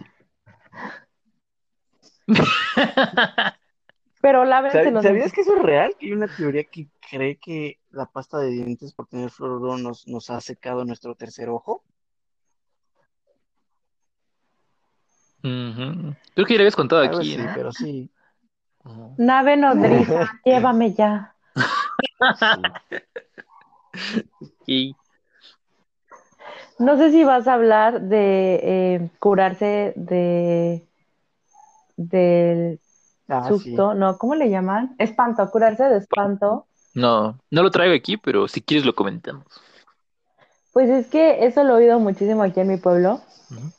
Pero 4.21 4.45
la 4.45 4.61
verdad 4.61 5.01
¿Sabías 5.01 5.31
que 5.31 5.41
eso 5.41 5.55
es 5.55 5.61
real? 5.61 5.95
Que 5.99 6.07
hay 6.07 6.11
una 6.13 6.27
teoría 6.27 6.63
que 6.63 6.87
cree 7.09 7.37
que 7.37 7.79
la 7.89 8.05
pasta 8.05 8.37
de 8.37 8.51
dientes 8.51 8.93
por 8.93 9.07
tener 9.07 9.31
fluoruro 9.31 9.77
nos, 9.77 10.07
nos 10.07 10.29
ha 10.29 10.39
secado 10.41 10.85
nuestro 10.85 11.15
tercer 11.15 11.49
ojo. 11.49 11.83
Creo 15.41 16.45
que 16.45 16.53
ya 16.53 16.57
lo 16.57 16.61
habías 16.61 16.75
contado 16.75 17.01
aquí. 17.01 17.35
Sí, 17.35 17.45
pero 17.55 17.71
sí. 17.71 18.11
Nave 19.17 19.57
nodriza, 19.57 20.39
llévame 20.45 20.93
ya. 20.93 21.35
No 26.79 26.97
sé 26.97 27.11
si 27.11 27.23
vas 27.23 27.47
a 27.47 27.53
hablar 27.53 28.01
de 28.01 28.59
eh, 28.63 29.09
curarse 29.19 29.93
de 29.95 30.83
del 31.95 32.80
ah, 33.31 33.47
susto, 33.47 33.93
no, 33.93 34.17
¿cómo 34.17 34.35
le 34.35 34.49
llaman? 34.49 34.95
Espanto, 34.97 35.49
curarse 35.49 35.83
de 35.83 35.97
espanto. 35.97 36.65
No, 36.93 37.37
no 37.49 37.63
lo 37.63 37.71
traigo 37.71 37.95
aquí, 37.95 38.17
pero 38.17 38.47
si 38.47 38.61
quieres 38.61 38.85
lo 38.85 38.95
comentamos. 38.95 39.45
Pues 40.73 40.89
es 40.89 41.07
que 41.07 41.45
eso 41.45 41.63
lo 41.63 41.73
he 41.73 41.83
oído 41.83 41.99
muchísimo 41.99 42.43
aquí 42.43 42.59
en 42.59 42.67
mi 42.67 42.77
pueblo. 42.77 43.21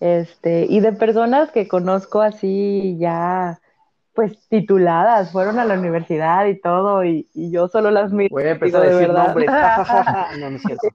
Este, 0.01 0.67
y 0.69 0.81
de 0.81 0.93
personas 0.93 1.51
que 1.51 1.67
conozco 1.67 2.21
así 2.21 2.97
ya 2.99 3.59
pues 4.15 4.47
tituladas, 4.49 5.33
fueron 5.33 5.59
a 5.59 5.65
la 5.65 5.75
universidad 5.75 6.45
y 6.47 6.61
todo, 6.61 7.03
y, 7.05 7.29
y 7.33 7.51
yo 7.51 7.69
solo 7.69 7.91
las 7.91 8.13
miro. 8.13 8.29
Voy 8.31 8.45
a 8.45 8.51
empezar 8.51 8.83
a 8.83 8.85
digo, 8.85 8.99
de 8.99 9.01
decir 9.01 9.15
verdad. 9.15 9.27
nombres. 9.27 9.51
No, 10.39 10.51
no 10.51 10.57
es 10.57 10.63
cierto. 10.63 10.89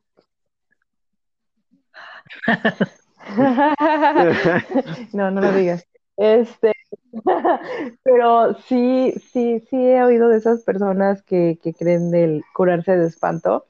No, 5.14 5.32
no 5.32 5.42
lo 5.42 5.52
digas. 5.52 5.86
Este, 6.16 6.72
pero 8.04 8.54
sí, 8.62 9.14
sí, 9.32 9.64
sí 9.70 9.76
he 9.76 10.04
oído 10.04 10.30
de 10.30 10.38
esas 10.38 10.62
personas 10.64 11.22
que, 11.24 11.60
que 11.62 11.74
creen 11.74 12.12
del 12.12 12.44
curarse 12.54 12.96
de 12.98 13.08
espanto. 13.08 13.66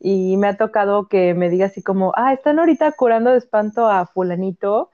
Y 0.00 0.36
me 0.36 0.48
ha 0.48 0.56
tocado 0.56 1.08
que 1.08 1.34
me 1.34 1.50
diga 1.50 1.66
así 1.66 1.82
como, 1.82 2.12
ah, 2.16 2.32
están 2.32 2.58
ahorita 2.58 2.92
curando 2.92 3.32
de 3.32 3.38
espanto 3.38 3.86
a 3.88 4.06
fulanito. 4.06 4.90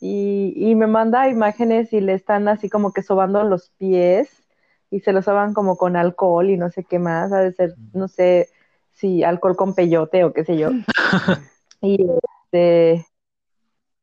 Y, 0.00 0.52
y 0.56 0.74
me 0.74 0.86
manda 0.86 1.28
imágenes 1.28 1.92
y 1.92 2.00
le 2.00 2.14
están 2.14 2.48
así 2.48 2.68
como 2.68 2.92
que 2.92 3.02
sobando 3.02 3.42
los 3.44 3.70
pies 3.78 4.44
y 4.90 5.00
se 5.00 5.12
los 5.12 5.24
soban 5.24 5.54
como 5.54 5.76
con 5.76 5.96
alcohol 5.96 6.50
y 6.50 6.56
no 6.56 6.70
sé 6.70 6.84
qué 6.84 6.98
más. 6.98 7.32
Ha 7.32 7.40
de 7.40 7.52
ser, 7.52 7.74
no 7.94 8.08
sé 8.08 8.48
si 8.92 9.24
alcohol 9.24 9.56
con 9.56 9.74
peyote 9.74 10.24
o 10.24 10.32
qué 10.32 10.44
sé 10.44 10.56
yo. 10.56 10.70
Y 11.82 11.98
este, 12.54 13.06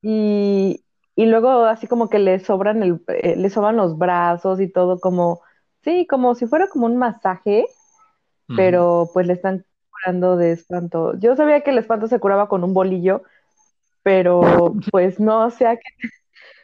y, 0.01 0.83
y 1.21 1.27
luego 1.27 1.65
así 1.65 1.87
como 1.87 2.09
que 2.09 2.19
le 2.19 2.39
sobran 2.39 2.81
el, 2.83 3.03
eh, 3.09 3.35
le 3.37 3.49
soban 3.51 3.77
los 3.77 3.97
brazos 3.97 4.59
y 4.59 4.67
todo 4.71 4.99
como, 4.99 5.41
sí, 5.83 6.07
como 6.07 6.35
si 6.35 6.47
fuera 6.47 6.67
como 6.67 6.87
un 6.87 6.97
masaje, 6.97 7.67
pero 8.55 9.11
pues 9.13 9.27
le 9.27 9.33
están 9.33 9.65
curando 9.91 10.37
de 10.37 10.51
espanto. 10.53 11.17
Yo 11.19 11.35
sabía 11.35 11.61
que 11.61 11.71
el 11.71 11.77
espanto 11.79 12.07
se 12.07 12.19
curaba 12.19 12.49
con 12.49 12.63
un 12.63 12.73
bolillo, 12.73 13.23
pero 14.03 14.41
pues 14.91 15.19
no 15.19 15.49
sé 15.51 15.67
a 15.67 15.77
qué, 15.77 15.83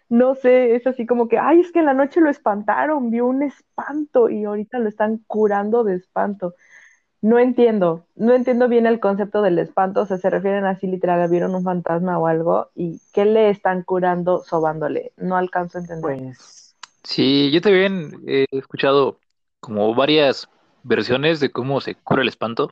no 0.10 0.36
sé, 0.36 0.76
es 0.76 0.88
así 0.88 1.06
como 1.06 1.28
que, 1.28 1.38
ay, 1.40 1.62
es 1.62 1.72
que 1.72 1.80
en 1.80 1.86
la 1.86 1.94
noche 1.94 2.22
lo 2.22 2.30
espantaron, 2.30 3.12
vio 3.12 3.26
un 3.28 3.44
espanto 3.44 4.30
y 4.30 4.46
ahorita 4.46 4.80
lo 4.80 4.90
están 4.90 5.20
curando 5.28 5.84
de 5.84 5.96
espanto. 5.96 6.56
No 7.22 7.40
entiendo, 7.40 8.06
no 8.16 8.34
entiendo 8.34 8.68
bien 8.68 8.86
el 8.86 9.00
concepto 9.00 9.42
del 9.42 9.60
espanto, 9.60 10.02
o 10.02 10.06
sea, 10.06 10.18
se 10.18 10.30
refieren 10.30 10.66
así 10.66 10.88
literal, 10.88 11.28
vieron 11.30 11.56
un 11.56 11.64
fantasma 11.64 12.20
o 12.20 12.28
algo 12.28 12.70
y 12.76 13.02
¿qué 13.12 13.26
le 13.26 13.50
están 13.50 13.84
curando 13.84 14.44
sobándole? 14.44 15.12
No 15.18 15.36
alcanzo 15.36 15.78
a 15.78 15.82
entender. 15.82 16.18
Pues, 16.20 16.76
Sí, 17.04 17.52
yo 17.52 17.62
también 17.62 18.22
he 18.28 18.46
escuchado 18.52 19.18
como 19.62 19.96
varias 19.96 20.50
versiones 20.84 21.40
de 21.40 21.50
cómo 21.52 21.80
se 21.80 21.96
cura 21.96 22.22
el 22.22 22.28
espanto. 22.28 22.72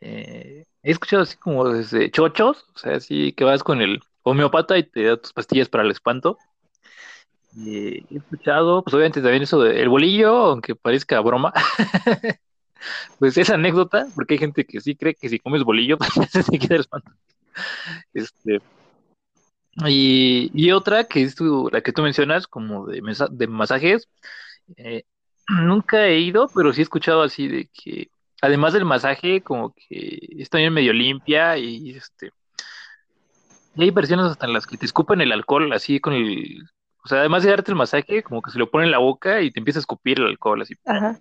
Eh, 0.00 0.64
he 0.82 0.90
escuchado 0.90 1.22
así 1.22 1.36
como 1.36 1.68
desde 1.68 2.10
chochos, 2.10 2.66
o 2.74 2.78
sea, 2.78 2.96
así 2.96 3.32
que 3.32 3.44
vas 3.44 3.62
con 3.64 3.80
el 3.80 4.00
homeopata 4.22 4.78
y 4.78 4.84
te 4.84 5.04
da 5.04 5.16
tus 5.16 5.32
pastillas 5.32 5.68
para 5.68 5.84
el 5.84 5.90
espanto. 5.90 6.38
Y 7.56 8.14
he 8.14 8.18
escuchado, 8.18 8.84
pues 8.84 8.94
obviamente 8.94 9.20
también 9.20 9.42
eso 9.42 9.60
del 9.60 9.88
bolillo, 9.88 10.30
aunque 10.36 10.76
parezca 10.76 11.20
broma, 11.20 11.52
pues 13.18 13.36
es 13.38 13.50
anécdota, 13.50 14.06
porque 14.14 14.34
hay 14.34 14.38
gente 14.38 14.64
que 14.64 14.80
sí 14.80 14.96
cree 14.96 15.14
que 15.14 15.28
si 15.28 15.38
comes 15.38 15.64
bolillo, 15.64 15.98
pues 15.98 16.30
se 16.30 16.42
quita 16.58 16.76
el. 16.76 16.86
Este, 18.14 18.60
y, 19.86 20.50
y 20.54 20.72
otra 20.72 21.04
que 21.04 21.22
es 21.22 21.34
tu- 21.34 21.68
la 21.72 21.80
que 21.80 21.92
tú 21.92 22.02
mencionas, 22.02 22.46
como 22.46 22.86
de, 22.86 23.02
mesa- 23.02 23.28
de 23.30 23.46
masajes, 23.46 24.08
eh, 24.76 25.04
nunca 25.48 26.06
he 26.06 26.18
ido, 26.20 26.50
pero 26.54 26.72
sí 26.72 26.80
he 26.80 26.84
escuchado 26.84 27.22
así 27.22 27.48
de 27.48 27.68
que, 27.72 28.08
además 28.42 28.72
del 28.72 28.84
masaje, 28.84 29.42
como 29.42 29.74
que 29.74 30.18
es 30.38 30.48
también 30.50 30.72
medio 30.72 30.92
limpia 30.92 31.56
y 31.58 31.90
este, 31.90 32.30
y 33.74 33.84
hay 33.84 33.90
versiones 33.90 34.26
hasta 34.26 34.46
en 34.46 34.52
las 34.52 34.66
que 34.66 34.76
te 34.76 34.86
escupen 34.86 35.20
el 35.20 35.32
alcohol, 35.32 35.72
así 35.72 36.00
con 36.00 36.12
el, 36.12 36.64
o 37.04 37.08
sea, 37.08 37.20
además 37.20 37.42
de 37.42 37.50
darte 37.50 37.70
el 37.70 37.76
masaje, 37.76 38.22
como 38.22 38.42
que 38.42 38.50
se 38.50 38.58
lo 38.58 38.70
ponen 38.70 38.86
en 38.86 38.92
la 38.92 38.98
boca 38.98 39.40
y 39.42 39.50
te 39.50 39.60
empieza 39.60 39.78
a 39.78 39.80
escupir 39.80 40.18
el 40.18 40.26
alcohol, 40.26 40.62
así, 40.62 40.74
Ajá. 40.84 41.20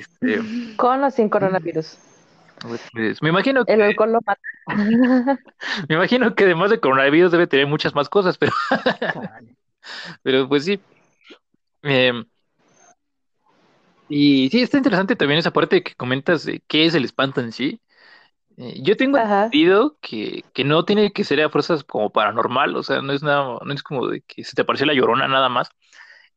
Este, 0.00 0.40
Con 0.76 1.02
o 1.04 1.10
sin 1.10 1.28
coronavirus. 1.28 1.98
pues, 2.92 3.22
me 3.22 3.28
imagino 3.30 3.64
El 3.66 3.80
que, 3.80 3.82
alcohol 3.82 4.12
lo 4.12 4.20
mata. 4.24 4.40
me 5.88 5.94
imagino 5.96 6.34
que 6.34 6.44
además 6.44 6.70
de 6.70 6.80
coronavirus 6.80 7.32
debe 7.32 7.46
tener 7.46 7.66
muchas 7.66 7.94
más 7.94 8.08
cosas, 8.08 8.38
pero, 8.38 8.52
pero 10.22 10.48
pues 10.48 10.64
sí. 10.64 10.82
Em, 11.82 12.26
y 14.08 14.48
sí, 14.50 14.62
está 14.62 14.76
interesante 14.78 15.16
también 15.16 15.38
esa 15.38 15.52
parte 15.52 15.82
que 15.82 15.94
comentas 15.94 16.44
de 16.44 16.62
qué 16.68 16.86
es 16.86 16.94
el 16.94 17.04
espanto 17.04 17.40
en 17.40 17.52
sí. 17.52 17.80
Eh, 18.58 18.80
yo 18.82 18.96
tengo 18.96 19.18
Ajá. 19.18 19.46
entendido 19.46 19.98
que, 20.02 20.44
que 20.54 20.64
no 20.64 20.84
tiene 20.84 21.12
que 21.12 21.24
ser 21.24 21.42
a 21.42 21.50
fuerzas 21.50 21.84
como 21.84 22.10
paranormal, 22.12 22.76
o 22.76 22.82
sea, 22.84 23.02
no 23.02 23.12
es 23.14 23.22
nada, 23.22 23.58
no 23.64 23.74
es 23.74 23.82
como 23.82 24.08
de 24.08 24.22
que 24.22 24.44
se 24.44 24.54
te 24.54 24.62
apareció 24.62 24.86
la 24.86 24.94
llorona 24.94 25.28
nada 25.28 25.48
más. 25.50 25.70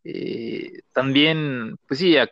Eh, 0.05 0.81
también, 0.93 1.77
pues 1.87 1.99
sí, 2.01 2.17
a- 2.17 2.29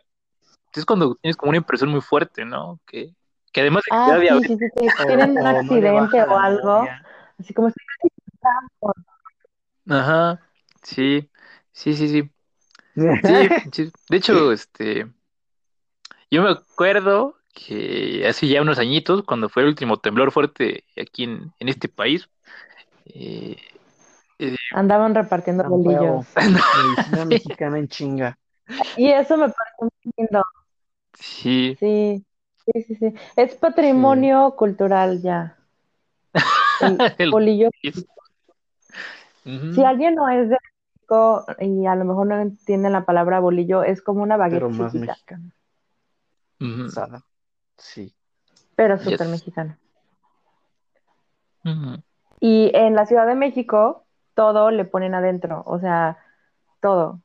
es 0.74 0.84
cuando 0.84 1.14
tienes 1.16 1.36
como 1.36 1.50
una 1.50 1.58
impresión 1.58 1.90
muy 1.90 2.00
fuerte, 2.00 2.44
¿no? 2.44 2.80
Que, 2.86 3.14
que 3.52 3.60
además 3.60 3.82
de 3.84 3.90
que 3.90 3.96
Ah, 3.96 4.40
sí, 4.40 4.48
sí, 4.48 4.56
sí, 4.58 4.68
que 4.76 4.88
O, 5.04 5.06
tienen 5.06 5.30
un 5.30 5.36
no 5.36 5.42
le 5.52 5.58
accidente 5.58 6.22
o 6.22 6.38
algo, 6.38 6.78
novia. 6.78 7.02
así 7.38 7.54
como 7.54 7.70
si 7.70 7.76
ajá, 9.88 10.40
sí, 10.82 11.30
sí, 11.72 11.94
sí, 11.94 12.08
sí, 12.08 12.30
sí, 12.94 13.34
sí. 13.72 13.92
De 14.08 14.16
hecho, 14.16 14.52
este, 14.52 15.06
yo 16.30 16.42
me 16.42 16.50
acuerdo 16.50 17.36
que 17.54 18.26
hace 18.28 18.46
ya 18.48 18.62
unos 18.62 18.78
añitos, 18.78 19.22
cuando 19.24 19.48
fue 19.48 19.62
el 19.62 19.68
último 19.68 19.96
temblor 19.98 20.30
fuerte 20.30 20.84
aquí 21.00 21.24
en, 21.24 21.52
en 21.58 21.68
este 21.68 21.88
país, 21.88 22.28
eh, 23.06 23.56
eh, 24.38 24.56
andaban 24.72 25.14
repartiendo 25.14 25.64
bolillos. 25.68 26.26
Medicina 26.36 27.24
mexicana 27.24 27.78
en 27.78 27.88
chinga. 27.88 28.38
Y 28.96 29.10
eso 29.10 29.36
me 29.36 29.48
parece 29.48 29.76
muy 29.80 29.90
lindo. 30.16 30.42
Sí, 31.20 31.78
Sí, 31.78 32.24
sí, 32.66 32.82
sí, 32.82 32.94
sí. 32.96 33.14
Es 33.36 33.54
patrimonio 33.56 34.54
cultural 34.56 35.22
ya. 35.22 35.56
El 36.80 36.98
el- 37.18 37.30
bolillo. 37.30 37.70
Si 39.74 39.84
alguien 39.84 40.14
no 40.14 40.28
es 40.28 40.48
de 40.50 40.56
México 40.56 41.44
y 41.60 41.86
a 41.86 41.94
lo 41.94 42.04
mejor 42.04 42.26
no 42.26 42.38
entiende 42.40 42.90
la 42.90 43.04
palabra 43.04 43.40
bolillo, 43.40 43.82
es 43.82 44.02
como 44.02 44.22
una 44.22 44.36
baguette 44.36 44.60
Pero 44.62 44.70
más 44.70 44.92
chiquita, 44.92 45.12
mexicana. 45.12 45.52
Sada. 46.90 47.22
Sí. 47.76 48.12
pero 48.76 48.96
Yes. 48.96 49.04
súper 49.04 49.28
mexicana. 49.28 49.78
Ujú. 51.64 52.02
Y 52.40 52.70
en 52.74 52.94
la 52.94 53.06
Ciudad 53.06 53.26
de 53.26 53.34
México, 53.34 54.04
todo 54.34 54.70
le 54.70 54.84
ponen 54.84 55.14
adentro, 55.14 55.62
o 55.66 55.78
sea, 55.80 56.18
todo. 56.80 57.20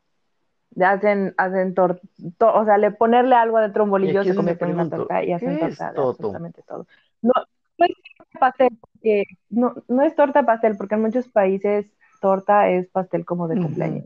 Hacen, 0.81 1.33
hacen 1.37 1.75
tor- 1.75 1.99
to- 2.37 2.53
o 2.53 2.65
sea, 2.65 2.77
le 2.77 2.91
ponerle 2.91 3.35
algo 3.35 3.57
adentro 3.57 3.81
a 3.81 3.85
un 3.85 3.91
bolillo 3.91 4.23
se 4.23 4.33
convierte 4.35 4.65
en 4.65 4.73
una 4.73 4.89
torta 4.89 5.23
y 5.23 5.31
hacen 5.33 5.57
¿qué 5.59 5.65
es 5.65 5.77
torta 5.77 5.91
de 5.91 5.99
absolutamente 6.09 6.63
todo. 6.63 6.87
No, 7.21 7.31
no 7.77 7.85
es 7.85 7.91
torta 8.17 8.39
pastel, 8.39 8.77
porque, 8.81 9.23
no, 9.49 9.75
no 9.87 10.01
es 10.01 10.15
torta 10.15 10.43
pastel, 10.45 10.75
porque 10.77 10.95
en 10.95 11.01
muchos 11.01 11.27
países 11.27 11.91
torta 12.21 12.69
es 12.69 12.87
pastel 12.89 13.23
como 13.25 13.47
de 13.47 13.61
cumpleaños. 13.61 14.05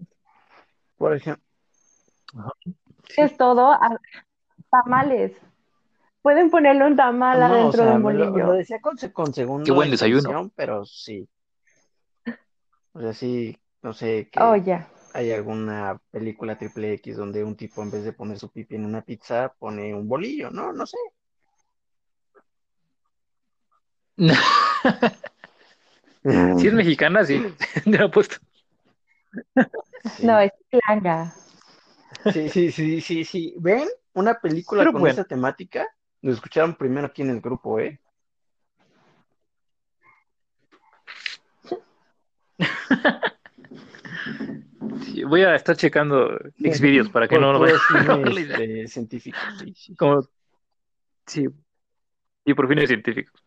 Por 0.97 1.15
ejemplo, 1.15 1.43
Sí. 3.07 3.21
Es 3.21 3.37
todo 3.37 3.71
a- 3.71 3.97
tamales. 4.69 5.31
Pueden 6.21 6.49
ponerle 6.49 6.85
un 6.85 6.97
tamal 6.97 7.39
no, 7.39 7.45
o 7.45 7.49
adentro 7.49 7.83
de 7.83 7.87
sea, 7.87 7.95
un 7.97 8.03
me 8.03 8.13
lo, 8.13 8.25
bolillo. 8.31 8.45
lo 8.47 8.53
decía 8.53 8.81
con, 8.81 8.97
con 9.13 9.33
segunda 9.33 9.63
Qué 9.65 9.71
buen 9.71 9.89
desayuno. 9.89 10.51
pero 10.55 10.83
sí. 10.83 11.29
O 12.91 12.99
sea, 12.99 13.13
sí, 13.13 13.57
no 13.81 13.93
sé, 13.93 14.27
que 14.29 14.39
Oh, 14.41 14.55
ya. 14.57 14.87
Hay 15.13 15.31
alguna 15.31 15.99
película 16.11 16.57
triple 16.57 16.93
X 16.93 17.17
donde 17.17 17.43
un 17.43 17.55
tipo 17.55 17.81
en 17.81 17.91
vez 17.91 18.03
de 18.03 18.13
poner 18.13 18.39
su 18.39 18.51
pipi 18.51 18.75
en 18.75 18.85
una 18.85 19.01
pizza 19.01 19.53
pone 19.57 19.93
un 19.93 20.07
bolillo, 20.07 20.49
¿no? 20.51 20.73
No 20.73 20.85
sé. 20.85 20.97
Si 26.57 26.67
es 26.67 26.73
mexicana, 26.73 27.23
sí. 27.23 27.41
Te 27.85 27.97
lo 27.97 28.07
apuesto. 28.07 28.35
Sí. 30.15 30.25
No, 30.25 30.39
es 30.39 30.51
planga. 30.69 31.33
Sí, 32.33 32.49
sí, 32.49 32.71
sí, 32.71 32.99
sí, 32.99 33.23
sí. 33.23 33.55
¿Ven? 33.59 33.87
Una 34.13 34.33
película 34.33 34.81
Pero 34.81 34.91
con 34.91 35.01
bueno. 35.01 35.13
esa 35.13 35.23
temática. 35.23 35.87
Lo 36.21 36.33
escucharon 36.33 36.75
primero 36.75 37.07
aquí 37.07 37.21
en 37.21 37.29
el 37.29 37.39
grupo, 37.39 37.79
¿eh? 37.79 38.01
Voy 45.27 45.41
a 45.43 45.55
estar 45.55 45.75
checando 45.75 46.37
Xvideos 46.63 47.09
para 47.09 47.27
que 47.27 47.37
no 47.39 47.51
idea. 47.65 47.79
este, 48.27 48.87
científicos, 48.87 49.53
sí, 49.57 49.73
sí. 49.75 49.95
Como, 49.95 50.21
sí, 51.25 51.47
y 52.45 52.53
por 52.53 52.67
fines 52.67 52.87
científicos. 52.89 53.41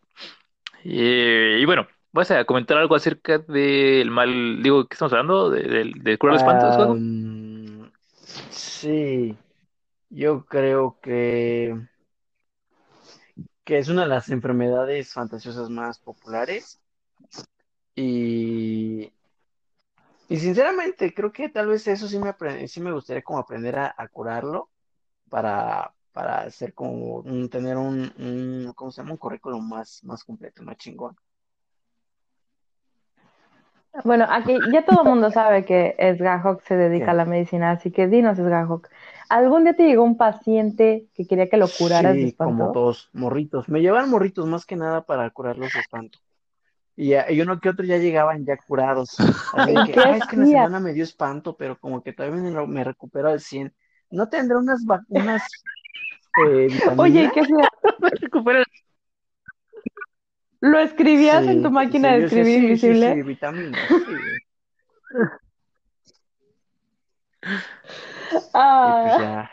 Y, 0.83 1.01
y 1.03 1.65
bueno, 1.65 1.87
vas 2.11 2.31
a 2.31 2.45
comentar 2.45 2.77
algo 2.77 2.95
acerca 2.95 3.39
del 3.39 4.11
mal, 4.11 4.61
digo, 4.63 4.87
¿qué 4.87 4.95
estamos 4.95 5.13
hablando? 5.13 5.49
De- 5.49 5.63
del 5.63 5.93
del 6.03 6.17
curar 6.19 6.35
sí, 8.49 9.37
yo 10.09 10.45
creo 10.45 10.99
que, 11.01 11.75
que 13.63 13.77
es 13.79 13.89
una 13.89 14.03
de 14.03 14.07
las 14.09 14.29
enfermedades 14.29 15.13
fantasiosas 15.13 15.69
más 15.69 15.99
populares 15.99 16.79
y, 17.95 19.11
Y 20.31 20.37
sinceramente, 20.37 21.13
creo 21.13 21.33
que 21.33 21.49
tal 21.49 21.67
vez 21.67 21.85
eso 21.89 22.07
sí 22.07 22.17
me, 22.17 22.65
sí 22.69 22.79
me 22.79 22.93
gustaría 22.93 23.21
como 23.21 23.39
aprender 23.39 23.77
a, 23.77 23.93
a 23.97 24.07
curarlo 24.07 24.69
para, 25.29 25.93
para 26.13 26.43
hacer 26.43 26.73
como 26.73 27.17
un, 27.17 27.49
tener 27.49 27.75
un, 27.75 28.13
un, 28.17 28.71
¿cómo 28.73 28.91
se 28.91 29.01
llama? 29.01 29.11
Un 29.11 29.17
currículum 29.17 29.67
más, 29.67 30.01
más 30.05 30.23
completo, 30.23 30.63
más 30.63 30.77
chingón. 30.77 31.17
Bueno, 34.05 34.25
aquí 34.29 34.57
ya 34.71 34.85
todo 34.85 35.01
el 35.01 35.09
mundo 35.09 35.31
sabe 35.31 35.65
que 35.65 35.97
Sgahok 36.17 36.63
se 36.63 36.77
dedica 36.77 37.07
¿Qué? 37.07 37.11
a 37.11 37.13
la 37.13 37.25
medicina, 37.25 37.71
así 37.71 37.91
que 37.91 38.07
dinos, 38.07 38.37
Sgahok. 38.37 38.87
¿Algún 39.27 39.65
día 39.65 39.75
te 39.75 39.83
llegó 39.83 40.03
un 40.03 40.15
paciente 40.15 41.07
que 41.13 41.27
quería 41.27 41.49
que 41.49 41.57
lo 41.57 41.67
curaras 41.67 42.15
de 42.15 42.27
Sí, 42.27 42.31
como 42.37 42.71
todos, 42.71 43.09
morritos. 43.11 43.67
Me 43.67 43.81
llevan 43.81 44.09
morritos 44.09 44.47
más 44.47 44.65
que 44.65 44.77
nada 44.77 45.01
para 45.01 45.29
curarlos 45.31 45.73
de 45.73 45.79
espanto. 45.81 46.19
Y, 47.01 47.09
ya- 47.09 47.31
y 47.31 47.41
uno 47.41 47.59
que 47.59 47.67
otro 47.69 47.83
ya 47.83 47.97
llegaban 47.97 48.45
ya 48.45 48.57
curados. 48.57 49.17
Así 49.53 49.71
de 49.71 49.79
¿Y 49.79 49.91
que, 49.91 49.99
ah, 49.99 50.15
es 50.17 50.27
que 50.27 50.35
en 50.35 50.41
la 50.41 50.45
semana 50.47 50.79
me 50.79 50.93
dio 50.93 51.03
espanto, 51.03 51.57
pero 51.57 51.79
como 51.79 52.03
que 52.03 52.13
todavía 52.13 52.39
me, 52.39 52.67
me 52.67 52.83
recupero 52.83 53.29
al 53.29 53.39
100. 53.39 53.73
¿No 54.11 54.29
tendré 54.29 54.55
unas, 54.55 54.85
va- 54.85 55.01
unas 55.09 55.41
eh, 56.47 56.69
Oye, 56.99 57.31
qué 57.33 57.39
hacías? 57.39 57.67
Recupera- 58.21 58.63
¿Lo 60.59 60.77
escribías 60.77 61.47
en 61.47 61.63
tu 61.63 61.69
Sí, 61.69 61.73
máquina 61.73 62.09
sí, 62.09 62.13
de 62.19 62.25
escribir 62.25 62.47
sí, 62.53 62.59
sí, 62.59 62.65
invisible? 62.65 63.13
sí, 63.15 63.21
vitaminas, 63.23 63.87
sí. 63.89 64.41
Y 68.31 68.43
pues 68.43 68.45
Ah, 68.53 69.17
ya, 69.19 69.51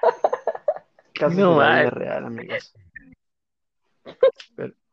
casos 1.15 1.39
No, 1.39 1.59
la 1.61 1.89
real, 1.91 2.27
amigos. 2.27 2.75
Pero, 4.55 4.69
es 4.69 4.88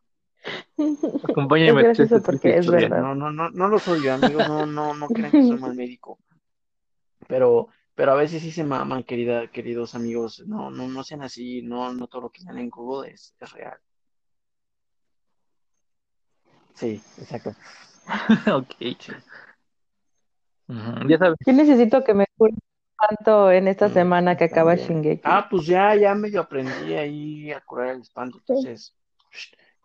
acompáñame 1.23 1.79
a 1.81 1.91
esta 1.91 2.03
gracioso 2.03 2.21
porque 2.23 2.57
es 2.57 2.69
verdad. 2.69 3.01
no, 3.01 3.15
no, 3.15 3.31
no, 3.31 3.49
no 3.49 3.67
los 3.67 3.87
odio, 3.87 4.13
amigos, 4.13 4.47
no, 4.47 4.65
no, 4.65 4.93
no 4.93 5.07
crean 5.07 5.31
que 5.31 5.43
soy 5.43 5.59
mal 5.59 5.75
médico. 5.75 6.19
Pero, 7.27 7.69
pero 7.95 8.11
a 8.11 8.15
veces 8.15 8.41
sí 8.41 8.51
se 8.51 8.63
maman, 8.63 9.03
querida, 9.03 9.47
queridos 9.47 9.95
amigos. 9.95 10.43
No, 10.45 10.69
no, 10.69 10.87
no 10.87 11.03
sean 11.03 11.23
así, 11.23 11.61
no, 11.61 11.93
no 11.93 12.07
todo 12.07 12.23
lo 12.23 12.29
que 12.29 12.41
sale 12.41 12.61
en 12.61 12.69
Google 12.69 13.11
es, 13.11 13.35
es 13.39 13.51
real. 13.51 13.77
Sí, 16.75 17.01
exacto. 17.19 17.51
Ok. 18.53 18.75
Sí. 18.79 19.13
Ujú, 20.67 21.07
Ya 21.09 21.17
sabes. 21.17 21.37
Yo 21.45 21.53
necesito 21.53 22.03
que 22.03 22.13
me 22.13 22.25
cures 22.37 22.57
tanto 22.97 23.51
en 23.51 23.67
esta 23.67 23.87
Mm, 23.89 23.93
semana 23.93 24.37
que 24.37 24.45
acaba. 24.45 24.75
Shingeki. 24.75 25.21
Ah, 25.23 25.47
pues 25.49 25.65
ya, 25.65 25.95
ya 25.95 26.13
medio 26.15 26.41
aprendí 26.41 26.93
ahí 26.93 27.51
a 27.51 27.61
curar 27.61 27.95
el 27.95 28.01
espanto. 28.01 28.37
Entonces, 28.39 28.95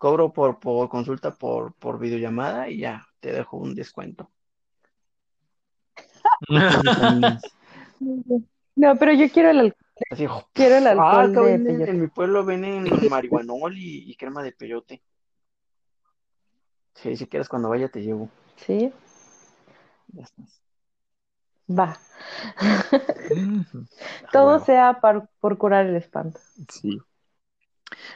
cobro 0.01 0.33
por, 0.33 0.59
por 0.59 0.89
consulta 0.89 1.35
por, 1.35 1.75
por 1.75 1.99
videollamada 1.99 2.67
y 2.67 2.79
ya, 2.79 3.07
te 3.19 3.31
dejo 3.31 3.57
un 3.57 3.75
descuento. 3.75 4.31
No, 8.73 8.95
pero 8.97 9.13
yo 9.13 9.29
quiero 9.29 9.51
el 9.51 9.59
alcohol, 9.59 9.85
Así, 10.09 10.25
quiero 10.53 10.77
el 10.77 10.87
ah, 10.87 10.91
alcohol 10.91 11.29
acá 11.29 11.41
de 11.41 11.51
venden, 11.51 11.87
en 11.87 12.01
mi 12.01 12.07
pueblo 12.07 12.43
venden 12.43 12.85
marihuanol 13.09 13.77
y, 13.77 14.09
y 14.09 14.15
crema 14.15 14.41
de 14.41 14.53
peyote. 14.53 15.03
Sí, 16.95 17.15
si 17.15 17.27
quieres 17.27 17.47
cuando 17.47 17.69
vaya 17.69 17.87
te 17.87 18.01
llevo. 18.01 18.27
¿Sí? 18.55 18.91
Ya 20.07 20.23
estás. 20.23 20.63
Va. 21.69 21.99
Todo 24.31 24.53
huevo. 24.53 24.65
sea 24.65 24.99
por 24.99 25.57
curar 25.59 25.85
el 25.85 25.95
espanto. 25.95 26.39
Sí. 26.69 26.99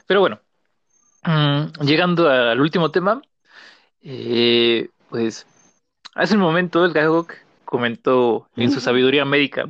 Pero 0.07 0.21
bueno, 0.21 0.39
mm, 1.26 1.84
llegando 1.84 2.30
al 2.30 2.59
último 2.59 2.91
tema, 2.91 3.21
eh, 4.01 4.89
pues 5.09 5.47
hace 6.13 6.36
un 6.36 6.41
momento 6.41 6.86
el 6.86 6.93
Gagok 6.93 7.34
comentó 7.65 8.47
en 8.55 8.71
su 8.71 8.80
sabiduría 8.80 9.26
médica 9.26 9.65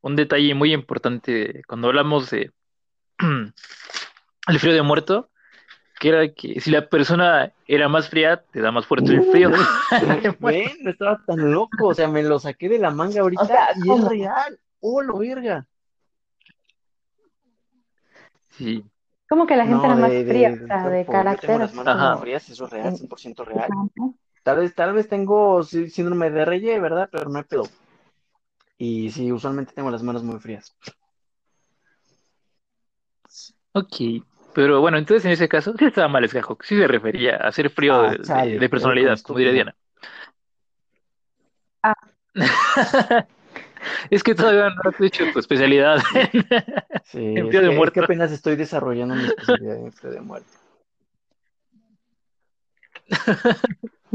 un 0.00 0.16
detalle 0.16 0.54
muy 0.54 0.72
importante 0.72 1.62
cuando 1.66 1.88
hablamos 1.88 2.30
de 2.30 2.52
el 3.18 4.58
frío 4.58 4.74
de 4.74 4.82
muerto, 4.82 5.28
que 5.98 6.08
era 6.08 6.28
que 6.32 6.60
si 6.60 6.70
la 6.70 6.88
persona 6.88 7.52
era 7.66 7.88
más 7.88 8.08
fría, 8.08 8.42
te 8.52 8.60
da 8.60 8.70
más 8.70 8.86
fuerte 8.86 9.12
el 9.12 9.22
frío. 9.22 9.50
Ven, 10.40 10.68
no 10.82 10.90
estaba 10.90 11.20
tan 11.26 11.52
loco, 11.52 11.88
o 11.88 11.94
sea, 11.94 12.08
me 12.08 12.22
lo 12.22 12.38
saqué 12.38 12.68
de 12.68 12.78
la 12.78 12.90
manga 12.90 13.20
ahorita 13.20 13.42
O 13.42 13.46
sea, 13.46 13.68
y 13.84 13.90
es 13.90 14.08
real. 14.08 14.58
¡Oh, 14.80 15.02
lo 15.02 15.18
verga! 15.18 15.66
Sí. 18.50 18.84
Como 19.28 19.46
que 19.46 19.56
la 19.56 19.64
gente 19.64 19.86
No, 19.86 19.92
era 19.92 19.96
más 19.96 20.10
de, 20.12 20.24
fría, 20.24 20.48
de- 20.50 20.64
o 20.64 20.66
sea, 20.66 20.88
de. 20.88 21.00
Yo 21.00 21.04
tengo 21.04 21.12
carácter, 21.12 21.50
las 21.60 21.68
así 21.68 21.76
manos 21.76 21.94
Ajá. 21.94 22.04
muy 22.04 22.12
como... 22.12 22.22
frías, 22.22 22.48
eso 22.48 22.64
es 22.64 22.70
real, 22.70 22.96
100% 22.96 23.44
real. 23.44 23.68
Tal 24.42 24.56
vez, 24.58 24.74
tal 24.74 24.92
vez 24.94 25.08
tengo 25.08 25.62
sí, 25.62 25.90
síndrome 25.90 26.30
de 26.30 26.44
Reye, 26.44 26.80
¿verdad? 26.80 27.08
Pero 27.12 27.28
no 27.28 27.38
hay 27.38 27.44
pedo. 27.44 27.64
Y 28.78 29.10
sí, 29.10 29.30
usualmente 29.30 29.74
tengo 29.74 29.90
las 29.90 30.02
manos 30.02 30.22
muy 30.22 30.38
frías. 30.38 30.74
Ok. 33.72 33.96
Pero 34.54 34.80
bueno, 34.80 34.96
entonces 34.96 35.24
en 35.26 35.32
ese 35.32 35.48
caso, 35.48 35.74
sí 35.78 35.84
estaba 35.84 36.08
mal 36.08 36.26
Gagok. 36.26 36.62
Sí 36.64 36.76
se 36.76 36.86
refería 36.86 37.36
a 37.36 37.48
hacer 37.48 37.68
frío 37.70 37.94
Ah, 38.00 38.10
de, 38.12 38.18
de- 38.18 38.24
chale, 38.24 38.68
personalidad, 38.68 39.18
como 39.20 39.38
diría. 39.38 39.52
Diana. 39.52 39.76
Ah. 41.82 41.94
Es 44.10 44.22
que 44.22 44.34
todavía 44.34 44.70
no 44.70 44.90
has 44.90 45.00
hecho 45.00 45.24
tu 45.32 45.38
especialidad 45.38 45.98
Sí, 47.04 47.18
en 47.18 47.38
es 47.38 47.48
frío 47.48 47.62
de 47.62 47.70
que, 47.70 47.82
es 47.82 47.90
que 47.90 48.00
apenas 48.00 48.32
estoy 48.32 48.56
desarrollando 48.56 49.14
mi 49.14 49.24
especialidad 49.24 49.76
en 49.76 49.92
frío 49.92 50.12
de 50.12 50.20
muerte. 50.20 50.48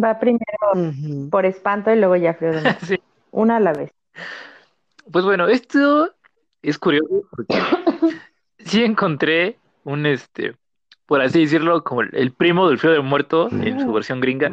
Va 0.03 0.19
primero 0.19 1.29
por 1.29 1.45
espanto 1.45 1.91
y 1.91 1.97
luego 1.97 2.15
ya 2.15 2.33
frío 2.33 2.51
de 2.51 2.61
muerte. 2.61 2.85
Sí. 2.85 2.99
Una 3.31 3.57
a 3.57 3.59
la 3.59 3.73
vez. 3.73 3.91
Pues 5.11 5.25
bueno, 5.25 5.47
esto 5.47 6.13
es 6.61 6.77
curioso 6.77 7.23
porque 7.31 7.59
sí 8.59 8.83
encontré 8.83 9.57
un, 9.83 10.05
este, 10.05 10.55
por 11.05 11.21
así 11.21 11.41
decirlo, 11.41 11.83
como 11.83 12.01
el, 12.01 12.09
el 12.13 12.31
primo 12.31 12.69
del 12.69 12.77
frío 12.77 12.93
de 12.93 13.01
muerto 13.01 13.49
en 13.51 13.79
su 13.79 13.91
versión 13.91 14.21
gringa, 14.21 14.51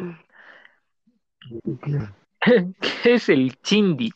que 2.41 3.13
es 3.13 3.29
el 3.29 3.59
chindi. 3.61 4.11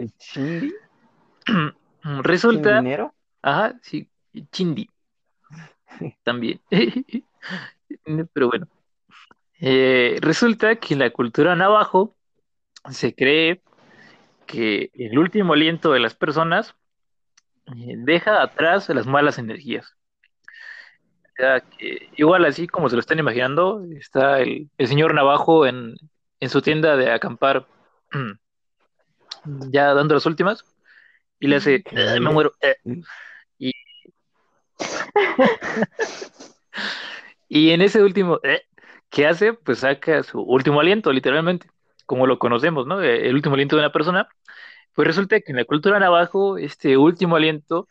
¿El 0.00 0.16
chindi? 0.16 0.72
¿Sin 1.46 2.22
Resulta, 2.22 2.70
dinero? 2.70 3.14
ajá, 3.42 3.78
sí, 3.82 4.08
chindi 4.50 4.88
también. 6.22 6.60
Pero 8.32 8.48
bueno, 8.48 8.66
eh, 9.60 10.18
resulta 10.20 10.76
que 10.76 10.94
en 10.94 11.00
la 11.00 11.10
cultura 11.10 11.54
navajo 11.54 12.16
se 12.90 13.14
cree 13.14 13.62
que 14.46 14.90
el 14.94 15.18
último 15.18 15.52
aliento 15.52 15.92
de 15.92 16.00
las 16.00 16.14
personas 16.14 16.74
eh, 17.66 17.94
deja 17.98 18.42
atrás 18.42 18.88
las 18.88 19.06
malas 19.06 19.38
energías. 19.38 19.96
O 21.24 21.42
sea, 21.42 21.60
que 21.60 22.10
igual 22.16 22.44
así 22.44 22.66
como 22.66 22.88
se 22.88 22.96
lo 22.96 23.00
están 23.00 23.18
imaginando, 23.18 23.84
está 23.98 24.40
el, 24.40 24.70
el 24.76 24.88
señor 24.88 25.14
Navajo 25.14 25.66
en, 25.66 25.94
en 26.40 26.48
su 26.50 26.60
tienda 26.62 26.96
de 26.96 27.10
acampar, 27.12 27.66
ya 29.70 29.94
dando 29.94 30.14
las 30.14 30.26
últimas, 30.26 30.64
y 31.38 31.48
le 31.48 31.56
hace, 31.56 31.76
"Eh, 31.76 32.20
me 32.20 32.30
muero. 32.30 32.52
eh". 32.60 32.76
Y, 33.58 33.72
y 37.48 37.70
en 37.70 37.82
ese 37.82 38.02
último, 38.02 38.40
eh, 38.42 38.62
¿qué 39.10 39.26
hace? 39.26 39.52
Pues 39.52 39.80
saca 39.80 40.22
su 40.22 40.40
último 40.40 40.80
aliento, 40.80 41.12
literalmente, 41.12 41.68
como 42.06 42.26
lo 42.26 42.38
conocemos, 42.38 42.86
¿no? 42.86 43.00
El 43.00 43.34
último 43.34 43.54
aliento 43.54 43.76
de 43.76 43.82
una 43.82 43.92
persona. 43.92 44.28
Pues 44.94 45.06
resulta 45.06 45.40
que 45.40 45.52
en 45.52 45.56
la 45.56 45.64
cultura 45.64 45.98
navajo, 45.98 46.58
este 46.58 46.96
último 46.96 47.36
aliento 47.36 47.88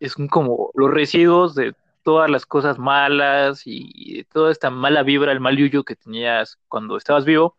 es 0.00 0.16
un- 0.16 0.28
como 0.28 0.70
los 0.74 0.90
residuos 0.90 1.54
de 1.54 1.74
todas 2.02 2.30
las 2.30 2.46
cosas 2.46 2.78
malas 2.78 3.62
y 3.64 4.24
toda 4.24 4.50
esta 4.50 4.70
mala 4.70 5.02
vibra, 5.02 5.32
el 5.32 5.40
mal 5.40 5.56
yuyo 5.56 5.84
que 5.84 5.96
tenías 5.96 6.58
cuando 6.68 6.96
estabas 6.96 7.24
vivo, 7.24 7.56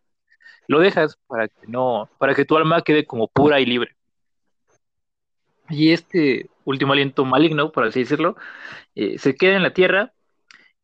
lo 0.66 0.80
dejas 0.80 1.18
para 1.26 1.48
que 1.48 1.66
no, 1.66 2.08
para 2.18 2.34
que 2.34 2.44
tu 2.44 2.56
alma 2.56 2.82
quede 2.82 3.04
como 3.04 3.28
pura 3.28 3.60
y 3.60 3.66
libre. 3.66 3.96
Y 5.68 5.92
este 5.92 6.50
último 6.64 6.92
aliento 6.92 7.24
maligno, 7.24 7.72
por 7.72 7.84
así 7.84 8.00
decirlo, 8.00 8.36
eh, 8.94 9.18
se 9.18 9.34
queda 9.34 9.56
en 9.56 9.62
la 9.62 9.72
tierra 9.72 10.12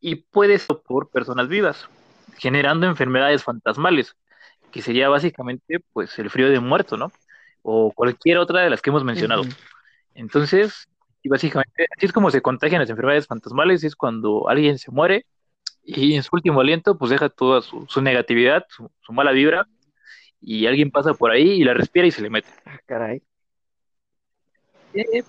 y 0.00 0.16
puede 0.16 0.58
ser 0.58 0.78
por 0.86 1.10
personas 1.10 1.48
vivas, 1.48 1.88
generando 2.38 2.86
enfermedades 2.86 3.44
fantasmales, 3.44 4.16
que 4.70 4.82
sería 4.82 5.08
básicamente 5.08 5.80
pues 5.92 6.18
el 6.18 6.30
frío 6.30 6.48
de 6.48 6.60
muerto, 6.60 6.96
¿no? 6.96 7.12
O 7.62 7.92
cualquier 7.92 8.38
otra 8.38 8.62
de 8.62 8.70
las 8.70 8.80
que 8.80 8.90
hemos 8.90 9.04
mencionado. 9.04 9.42
Entonces, 10.14 10.88
y 11.22 11.28
básicamente, 11.28 11.86
así 11.96 12.06
es 12.06 12.12
como 12.12 12.30
se 12.30 12.40
contagian 12.40 12.80
las 12.80 12.90
enfermedades 12.90 13.26
fantasmales, 13.26 13.84
es 13.84 13.94
cuando 13.94 14.48
alguien 14.48 14.78
se 14.78 14.90
muere 14.90 15.26
y 15.82 16.14
en 16.14 16.22
su 16.22 16.30
último 16.32 16.60
aliento 16.60 16.96
pues 16.98 17.10
deja 17.10 17.28
toda 17.28 17.62
su, 17.62 17.86
su 17.88 18.02
negatividad, 18.02 18.64
su, 18.68 18.90
su 19.00 19.12
mala 19.12 19.32
vibra, 19.32 19.66
y 20.40 20.66
alguien 20.66 20.90
pasa 20.90 21.14
por 21.14 21.30
ahí 21.30 21.50
y 21.50 21.64
la 21.64 21.74
respira 21.74 22.06
y 22.06 22.10
se 22.10 22.22
le 22.22 22.30
mete. 22.30 22.48
Ah, 22.64 22.78
caray. 22.86 23.22
Eh, 24.94 25.22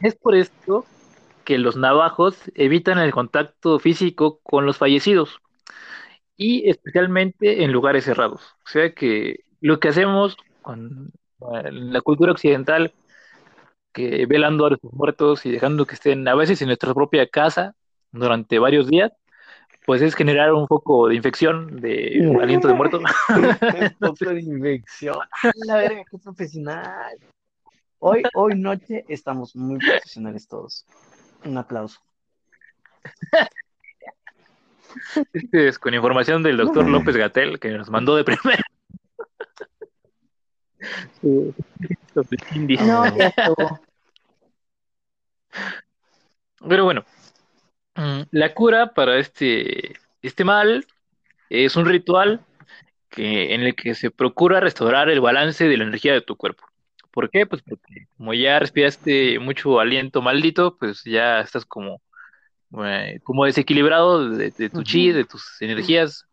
Es 0.00 0.14
por 0.14 0.34
esto 0.34 0.84
que 1.44 1.58
los 1.58 1.76
navajos 1.76 2.36
evitan 2.54 2.98
el 2.98 3.10
contacto 3.10 3.78
físico 3.78 4.40
con 4.42 4.66
los 4.66 4.76
fallecidos 4.76 5.38
y 6.36 6.68
especialmente 6.68 7.64
en 7.64 7.72
lugares 7.72 8.04
cerrados. 8.04 8.42
O 8.64 8.68
sea 8.68 8.92
que 8.92 9.40
lo 9.60 9.80
que 9.80 9.88
hacemos 9.88 10.36
con 10.62 11.12
la 11.40 12.00
cultura 12.02 12.32
occidental, 12.32 12.92
que 13.92 14.26
velando 14.26 14.66
a 14.66 14.70
los 14.70 14.78
muertos 14.82 15.46
y 15.46 15.50
dejando 15.50 15.86
que 15.86 15.94
estén 15.94 16.28
a 16.28 16.34
veces 16.34 16.60
en 16.62 16.68
nuestra 16.68 16.94
propia 16.94 17.26
casa 17.26 17.74
durante 18.12 18.58
varios 18.58 18.88
días, 18.88 19.12
pues 19.86 20.02
es 20.02 20.14
generar 20.14 20.52
un 20.52 20.66
poco 20.66 21.08
de 21.08 21.14
infección 21.14 21.80
de 21.80 22.36
aliento 22.40 22.68
de 22.68 22.74
muerto. 22.74 22.98
un 22.98 23.94
poco 23.98 24.30
de 24.30 24.40
infección. 24.40 25.18
La 25.66 25.76
verga, 25.76 26.04
qué 26.10 26.18
profesional. 26.18 27.18
Hoy, 27.98 28.22
hoy 28.34 28.54
noche 28.54 29.04
estamos 29.08 29.56
muy 29.56 29.78
profesionales 29.78 30.46
todos. 30.46 30.86
Un 31.44 31.58
aplauso. 31.58 32.00
Este 35.32 35.68
es 35.68 35.78
con 35.78 35.94
información 35.94 36.42
del 36.42 36.56
doctor 36.56 36.86
López 36.86 37.16
Gatel, 37.16 37.58
que 37.58 37.70
nos 37.70 37.90
mandó 37.90 38.16
de 38.16 38.24
primera. 38.24 38.62
No, 42.84 43.16
ya 43.16 43.28
estuvo. 43.28 43.80
Pero 46.68 46.84
bueno, 46.84 47.04
la 48.30 48.54
cura 48.54 48.92
para 48.94 49.18
este, 49.18 49.94
este 50.22 50.44
mal 50.44 50.86
es 51.50 51.76
un 51.76 51.86
ritual 51.86 52.40
que, 53.10 53.54
en 53.54 53.62
el 53.62 53.74
que 53.74 53.94
se 53.94 54.10
procura 54.10 54.60
restaurar 54.60 55.08
el 55.08 55.20
balance 55.20 55.66
de 55.66 55.76
la 55.76 55.84
energía 55.84 56.12
de 56.12 56.20
tu 56.20 56.36
cuerpo. 56.36 56.64
¿Por 57.10 57.30
qué? 57.30 57.46
Pues 57.46 57.62
porque 57.62 58.06
como 58.16 58.34
ya 58.34 58.58
respiraste 58.58 59.38
mucho 59.38 59.80
aliento 59.80 60.22
maldito, 60.22 60.76
pues 60.76 61.02
ya 61.04 61.40
estás 61.40 61.64
como, 61.64 62.00
eh, 62.84 63.18
como 63.24 63.44
desequilibrado 63.44 64.28
de, 64.30 64.50
tu 64.70 64.82
chi, 64.82 65.10
de 65.12 65.24
tus 65.24 65.60
energías. 65.60 66.26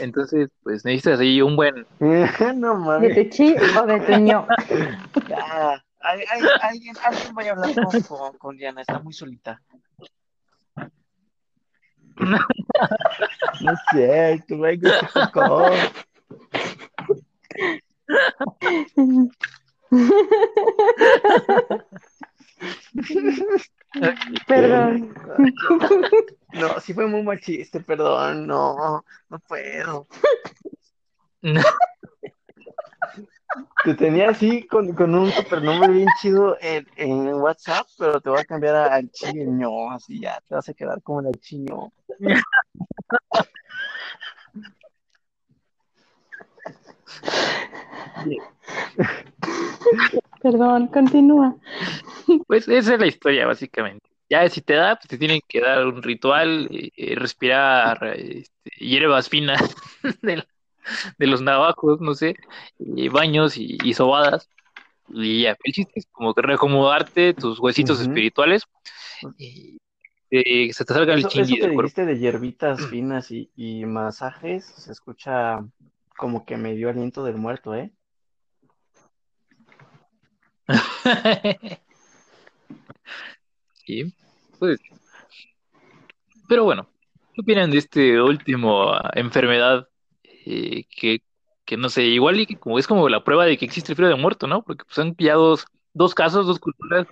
Entonces, 0.00 0.48
pues 0.62 0.84
necesitas 0.84 1.18
ahí 1.18 1.40
un 1.42 1.56
buen... 1.56 1.86
no 2.56 2.74
mames. 2.76 3.16
¿De 3.16 3.24
tu 3.24 3.30
chi 3.30 3.56
o 3.76 3.86
de 3.86 4.00
tu 4.00 4.12
ño? 4.18 4.46
Hay- 6.00 6.24
alguien, 6.60 6.94
alguien 7.02 7.34
vaya 7.34 7.50
a 7.50 7.54
hablar 7.54 7.74
con, 7.74 8.02
con- 8.02 8.38
con 8.38 8.56
Diana, 8.56 8.82
está 8.82 8.98
muy 9.00 9.12
solita. 9.12 9.60
No 12.20 13.72
es 13.72 13.78
cierto, 13.90 14.56
güey, 14.56 14.78
que 14.78 14.90
tocó. 15.12 15.70
Perdón. 24.46 25.14
No, 26.52 26.80
sí 26.80 26.94
fue 26.94 27.06
muy 27.06 27.22
mal 27.22 27.40
chiste, 27.40 27.80
perdón, 27.80 28.46
no, 28.46 29.04
no 29.28 29.38
puedo. 29.40 30.06
Te 33.84 33.94
tenía 33.94 34.30
así 34.30 34.66
con, 34.66 34.92
con 34.94 35.14
un 35.14 35.30
supernombre 35.32 35.92
bien 35.92 36.08
chido 36.20 36.56
en, 36.60 36.86
en 36.96 37.34
WhatsApp, 37.34 37.86
pero 37.98 38.20
te 38.20 38.28
voy 38.28 38.40
a 38.40 38.44
cambiar 38.44 38.74
a- 38.74 38.94
al 38.94 39.10
chiño, 39.10 39.90
así 39.90 40.20
ya, 40.20 40.40
te 40.46 40.54
vas 40.54 40.68
a 40.68 40.74
quedar 40.74 41.00
como 41.02 41.20
el 41.28 41.40
chiño. 41.40 41.90
Perdón, 50.42 50.88
continúa. 50.88 51.56
Pues 52.46 52.68
esa 52.68 52.94
es 52.94 53.00
la 53.00 53.06
historia, 53.06 53.46
básicamente. 53.46 54.08
Ya 54.30 54.48
si 54.48 54.60
te 54.60 54.74
da, 54.74 54.96
pues 54.96 55.08
te 55.08 55.18
tienen 55.18 55.40
que 55.48 55.60
dar 55.60 55.86
un 55.86 56.02
ritual, 56.02 56.68
eh, 56.70 56.90
eh, 56.96 57.14
respirar 57.16 58.04
este, 58.16 58.70
hierbas 58.78 59.28
finas 59.28 59.74
de, 60.22 60.36
la- 60.36 60.46
de 61.18 61.26
los 61.26 61.42
navajos, 61.42 62.00
no 62.00 62.14
sé, 62.14 62.36
y 62.78 63.08
baños 63.08 63.56
y, 63.56 63.78
y 63.82 63.94
sobadas. 63.94 64.48
Y 65.08 65.42
ya, 65.42 65.56
el 65.62 65.72
chiste 65.72 65.92
es 65.96 66.06
como 66.12 66.34
que 66.34 66.42
reacomodarte 66.42 67.34
tus 67.34 67.58
huesitos 67.58 68.00
espirituales 68.00 68.64
y 69.38 69.78
eh, 70.30 70.72
se 70.72 70.84
te 70.84 70.92
salga 70.94 71.14
el 71.14 71.20
Eso, 71.20 71.28
eso 71.28 71.36
chingui 71.42 71.60
que 71.60 71.66
del 71.66 71.76
dijiste 71.76 72.04
de 72.04 72.18
hierbitas 72.18 72.78
finas 72.90 73.30
y, 73.30 73.50
y 73.56 73.86
masajes, 73.86 74.66
se 74.66 74.92
escucha 74.92 75.64
como 76.16 76.44
que 76.44 76.56
me 76.56 76.74
dio 76.74 76.90
aliento 76.90 77.24
del 77.24 77.36
muerto, 77.36 77.74
¿eh? 77.74 77.92
Sí, 83.88 84.14
pues. 84.58 84.78
Pero 86.46 86.64
bueno, 86.64 86.86
¿qué 87.32 87.40
opinan 87.40 87.70
de 87.70 87.78
este 87.78 88.20
último 88.20 88.92
enfermedad 89.14 89.87
eh, 90.50 90.84
que, 90.88 91.22
que 91.66 91.76
no 91.76 91.90
sé, 91.90 92.04
igual 92.04 92.40
y 92.40 92.46
que 92.46 92.56
como 92.56 92.78
es 92.78 92.86
como 92.86 93.06
la 93.10 93.22
prueba 93.22 93.44
de 93.44 93.58
que 93.58 93.66
existe 93.66 93.92
el 93.92 93.96
frío 93.96 94.08
de 94.08 94.14
muerto, 94.14 94.46
¿no? 94.46 94.62
Porque 94.62 94.84
pues 94.84 94.98
han 94.98 95.14
pillado 95.14 95.50
dos, 95.50 95.66
dos 95.92 96.14
casos, 96.14 96.46
dos 96.46 96.58
culturas 96.58 97.06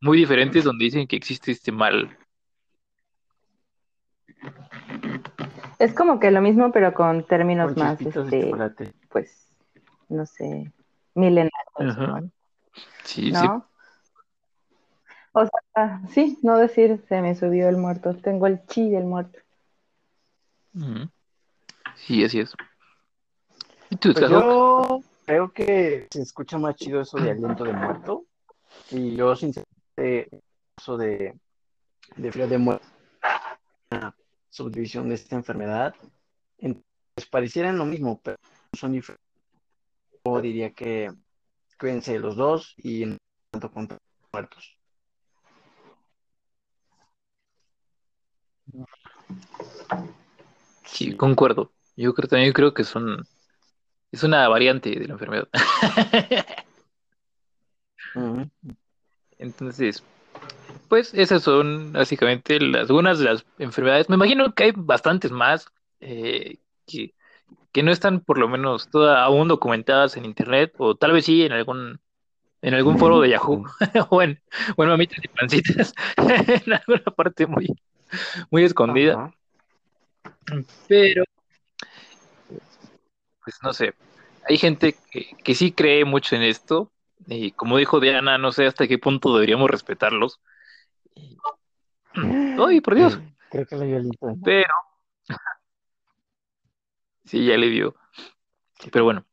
muy 0.00 0.18
diferentes 0.18 0.64
donde 0.64 0.86
dicen 0.86 1.06
que 1.06 1.14
existe 1.14 1.52
este 1.52 1.70
mal. 1.70 2.18
Es 5.78 5.94
como 5.94 6.18
que 6.18 6.32
lo 6.32 6.40
mismo, 6.40 6.72
pero 6.72 6.92
con 6.92 7.24
términos 7.24 7.74
Con 7.74 7.84
más, 7.84 8.00
este, 8.00 8.52
pues, 9.08 9.46
no 10.08 10.26
sé, 10.26 10.72
milenarios. 11.14 12.10
Sí, 13.04 13.32
sí. 13.32 13.46
O 15.32 15.46
sea, 15.46 16.02
sí, 16.10 16.38
no 16.42 16.58
decir 16.58 17.00
se 17.08 17.22
me 17.22 17.36
subió 17.36 17.68
el 17.68 17.76
muerto, 17.76 18.16
tengo 18.16 18.48
el 18.48 18.66
chi 18.66 18.90
del 18.90 19.04
muerto. 19.04 19.38
Sí, 21.94 22.24
así 22.24 22.40
es. 22.40 22.52
¿Y 23.90 23.96
tú, 23.96 24.12
Pues 24.12 24.28
yo 24.30 25.02
creo 25.26 25.52
que 25.52 26.06
se 26.10 26.22
escucha 26.22 26.58
más 26.58 26.76
chido 26.76 27.00
eso 27.00 27.18
de 27.18 27.30
aliento 27.30 27.64
de 27.64 27.72
muerto. 27.72 28.24
Y 28.90 29.16
yo, 29.16 29.34
sinceramente, 29.36 30.42
eso 30.78 30.96
de, 30.96 31.38
de 32.16 32.32
frío 32.32 32.48
de 32.48 32.58
muerto, 32.58 32.86
una 33.90 34.14
subdivisión 34.48 35.08
de 35.08 35.16
esta 35.16 35.36
enfermedad, 35.36 35.94
en- 36.58 36.82
pues 37.14 37.26
parecieran 37.26 37.76
lo 37.78 37.84
mismo, 37.84 38.20
pero 38.22 38.36
son 38.78 38.92
diferentes. 38.92 39.26
Yo 40.24 40.40
diría 40.40 40.72
que 40.72 41.12
cuídense 41.78 42.18
los 42.18 42.36
dos 42.36 42.74
y 42.76 43.06
no 43.06 43.16
tanto 43.50 43.70
contra 43.70 43.96
los 43.96 44.28
muertos. 44.32 44.76
Sí, 50.84 51.16
concuerdo. 51.16 51.72
Yo 51.96 52.14
creo, 52.14 52.28
también 52.28 52.52
creo 52.52 52.74
que 52.74 52.84
son, 52.84 53.26
es 54.12 54.22
una 54.22 54.48
variante 54.48 54.90
de 54.90 55.06
la 55.06 55.12
enfermedad. 55.14 55.48
Entonces, 59.38 60.02
pues 60.88 61.14
esas 61.14 61.42
son 61.42 61.92
básicamente 61.92 62.60
las, 62.60 62.88
algunas 62.90 63.18
de 63.18 63.24
las 63.26 63.46
enfermedades. 63.58 64.08
Me 64.08 64.16
imagino 64.16 64.54
que 64.54 64.64
hay 64.64 64.72
bastantes 64.74 65.30
más 65.30 65.66
eh, 66.00 66.58
que, 66.86 67.14
que 67.72 67.82
no 67.82 67.92
están 67.92 68.20
por 68.20 68.38
lo 68.38 68.48
menos 68.48 68.90
todas 68.90 69.18
aún 69.18 69.48
documentadas 69.48 70.16
en 70.16 70.24
internet, 70.24 70.74
o 70.78 70.96
tal 70.96 71.12
vez 71.12 71.24
sí 71.24 71.44
en 71.44 71.52
algún, 71.52 72.00
en 72.62 72.74
algún 72.74 72.98
foro 72.98 73.20
de 73.20 73.30
Yahoo, 73.30 73.64
o 74.10 74.22
en, 74.22 74.40
o 74.76 74.82
en 74.82 74.88
mamitas 74.88 75.18
y 75.22 75.28
pancitas, 75.28 75.94
en 76.16 76.72
alguna 76.72 77.04
parte 77.16 77.46
muy, 77.46 77.68
muy 78.50 78.64
escondida. 78.64 79.14
Ajá. 79.14 79.34
Pero, 80.88 81.24
pues 83.44 83.56
no 83.62 83.72
sé, 83.72 83.94
hay 84.48 84.58
gente 84.58 84.96
que, 85.10 85.34
que 85.42 85.54
sí 85.54 85.72
cree 85.72 86.04
mucho 86.04 86.36
en 86.36 86.42
esto, 86.42 86.90
y 87.26 87.52
como 87.52 87.76
dijo 87.76 88.00
Diana, 88.00 88.38
no 88.38 88.52
sé 88.52 88.66
hasta 88.66 88.88
qué 88.88 88.98
punto 88.98 89.34
deberíamos 89.34 89.70
respetarlos. 89.70 90.40
Y- 91.14 91.36
Ay, 92.58 92.80
por 92.80 92.94
Dios. 92.94 93.18
Creo 93.50 93.66
que 93.66 93.76
le 93.76 93.86
dio. 93.86 94.10
Pero, 94.44 94.74
sí, 97.24 97.44
ya 97.46 97.56
le 97.56 97.68
dio. 97.68 97.94
Pero 98.90 99.04
bueno, 99.04 99.24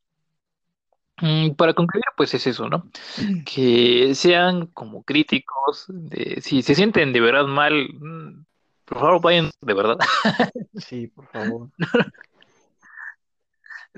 Mm, 1.19 1.55
para 1.55 1.73
concluir, 1.73 2.03
pues 2.15 2.33
es 2.35 2.45
eso, 2.45 2.69
¿no? 2.69 2.89
Que 3.45 4.13
sean 4.13 4.67
como 4.67 5.03
críticos, 5.03 5.85
de, 5.89 6.41
si 6.41 6.61
se 6.61 6.75
sienten 6.75 7.11
de 7.11 7.19
verdad 7.21 7.45
mal, 7.45 7.89
mm, 7.93 8.45
por 8.85 8.99
favor 8.99 9.21
vayan 9.21 9.49
de 9.61 9.73
verdad. 9.73 9.97
Sí, 10.75 11.07
por 11.07 11.27
favor. 11.29 11.69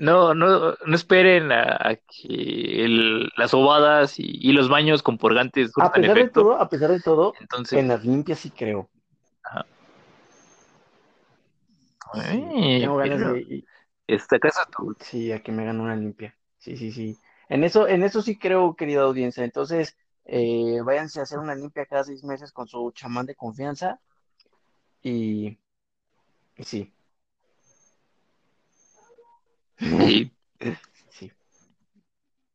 No, 0.00 0.34
no, 0.34 0.74
no 0.84 0.94
esperen 0.94 1.52
a, 1.52 1.76
a 1.78 1.96
que 1.96 2.84
el- 2.84 3.28
las 3.36 3.50
sobadas 3.50 4.18
y, 4.18 4.24
y 4.40 4.52
los 4.52 4.68
baños 4.68 5.02
con 5.02 5.18
purgantes 5.18 5.72
A 5.78 5.92
pesar 5.92 6.16
de 6.16 6.28
todo, 6.28 6.58
a 6.58 6.68
pesar 6.68 6.90
de 6.90 7.00
todo, 7.00 7.34
Entonces, 7.38 7.78
en 7.78 7.88
las 7.88 8.04
limpias 8.04 8.38
sí 8.38 8.50
creo. 8.50 8.88
Sí, 12.12 12.44
eh, 12.62 12.80
tengo 12.80 12.96
ganas 12.96 13.18
pero 13.20 13.32
de, 13.34 13.64
esta 14.06 14.38
casa 14.38 14.66
tu- 14.76 14.96
sí, 15.00 15.30
a 15.32 15.42
que 15.42 15.52
me 15.52 15.62
hagan 15.62 15.80
una 15.80 15.94
limpia. 15.94 16.34
Sí, 16.58 16.76
sí, 16.76 16.92
sí. 16.92 17.16
En 17.48 17.62
eso, 17.64 17.86
en 17.86 18.02
eso 18.02 18.22
sí 18.22 18.38
creo, 18.38 18.74
querida 18.74 19.02
audiencia. 19.02 19.44
Entonces, 19.44 19.96
eh, 20.24 20.80
váyanse 20.84 21.20
a 21.20 21.24
hacer 21.24 21.38
una 21.38 21.54
limpia 21.54 21.86
cada 21.86 22.04
seis 22.04 22.24
meses 22.24 22.52
con 22.52 22.66
su 22.68 22.90
chamán 22.92 23.26
de 23.26 23.34
confianza 23.34 24.00
y, 25.02 25.58
y 26.56 26.64
sí. 26.64 26.92
Sí. 29.80 30.30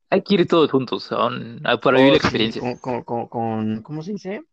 hay 0.09 0.21
que 0.21 0.35
ir 0.35 0.47
todos 0.47 0.71
juntos 0.71 1.11
a 1.11 1.25
un- 1.25 1.59
a- 1.65 1.77
para 1.77 1.97
vivir 1.97 2.13
la 2.13 2.19
sí, 2.19 2.25
experiencia. 2.25 2.61
con, 2.61 2.77
con, 2.77 3.03
con, 3.03 3.27
con- 3.27 3.81
¿cómo 3.81 4.01
se 4.01 4.13
dice? 4.13 4.43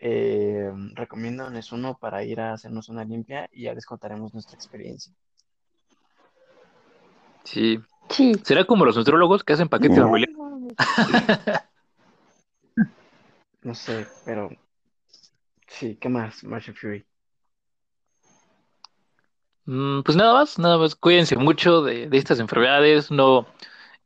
Eh, 0.00 0.70
recomiéndonos 0.94 1.70
uno 1.72 1.98
para 1.98 2.24
ir 2.24 2.40
a 2.40 2.54
hacernos 2.54 2.88
una 2.88 3.04
limpia 3.04 3.48
y 3.52 3.64
ya 3.64 3.74
les 3.74 3.84
contaremos 3.84 4.32
nuestra 4.32 4.56
experiencia. 4.56 5.12
Sí. 7.44 7.80
Sí. 8.08 8.32
Será 8.44 8.64
como 8.64 8.84
los 8.84 8.96
nutrólogos 8.96 9.44
que 9.44 9.52
hacen 9.52 9.68
paquetes 9.68 9.98
No, 9.98 10.04
familiares. 10.04 10.36
no, 10.36 10.58
no. 10.58 10.68
No 13.62 13.74
sé, 13.74 14.06
pero 14.24 14.50
sí, 15.68 15.96
¿qué 15.96 16.08
más, 16.08 16.42
Marshall 16.44 16.76
Fury? 16.76 17.06
Mm, 19.66 20.02
Pues 20.02 20.16
nada 20.16 20.34
más, 20.34 20.58
nada 20.58 20.78
más. 20.78 20.94
Cuídense 20.94 21.36
mucho 21.36 21.82
de, 21.82 22.08
de 22.08 22.18
estas 22.18 22.40
enfermedades. 22.40 23.10
No, 23.10 23.46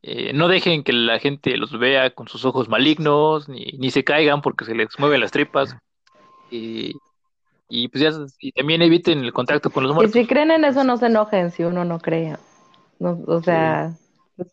eh, 0.01 0.33
no 0.33 0.47
dejen 0.47 0.83
que 0.83 0.93
la 0.93 1.19
gente 1.19 1.57
los 1.57 1.77
vea 1.77 2.11
con 2.11 2.27
sus 2.27 2.45
ojos 2.45 2.69
malignos, 2.69 3.49
ni, 3.49 3.65
ni 3.77 3.91
se 3.91 4.03
caigan 4.03 4.41
porque 4.41 4.65
se 4.65 4.75
les 4.75 4.87
mueven 4.99 5.21
las 5.21 5.31
tripas. 5.31 5.75
Y, 6.51 6.93
y 7.69 7.87
pues 7.89 8.03
ya, 8.03 8.11
y 8.39 8.51
también 8.51 8.81
eviten 8.81 9.19
el 9.19 9.33
contacto 9.33 9.69
con 9.71 9.83
los 9.83 9.91
Y 9.93 9.95
muertos. 9.95 10.13
si 10.13 10.27
creen 10.27 10.51
en 10.51 10.65
eso, 10.65 10.83
no 10.83 10.97
se 10.97 11.07
enojen 11.07 11.51
si 11.51 11.63
uno 11.63 11.83
no 11.85 11.99
cree. 11.99 12.37
No, 12.99 13.19
o 13.27 13.41
sea, 13.41 13.93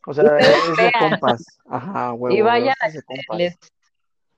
O 0.06 0.14
sea, 0.14 0.38
es 0.38 0.76
de 0.76 0.92
compas. 0.98 1.44
Ajá, 1.68 2.12
huevo, 2.12 2.36
y 2.36 2.42
vayan 2.42 2.74
a 2.80 2.90
que 2.90 3.02
compas. 3.02 3.38
les, 3.38 3.58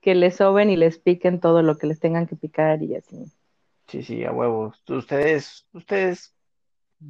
que 0.01 0.15
les 0.15 0.35
soben 0.35 0.69
y 0.69 0.75
les 0.77 0.99
piquen 0.99 1.39
todo 1.39 1.61
lo 1.63 1.77
que 1.77 1.87
les 1.87 1.99
tengan 1.99 2.27
que 2.27 2.35
picar 2.35 2.81
y 2.83 2.95
así. 2.95 3.17
Sí, 3.87 4.03
sí, 4.03 4.25
a 4.25 4.31
huevo. 4.31 4.73
Ustedes, 4.87 5.65
ustedes 5.73 6.33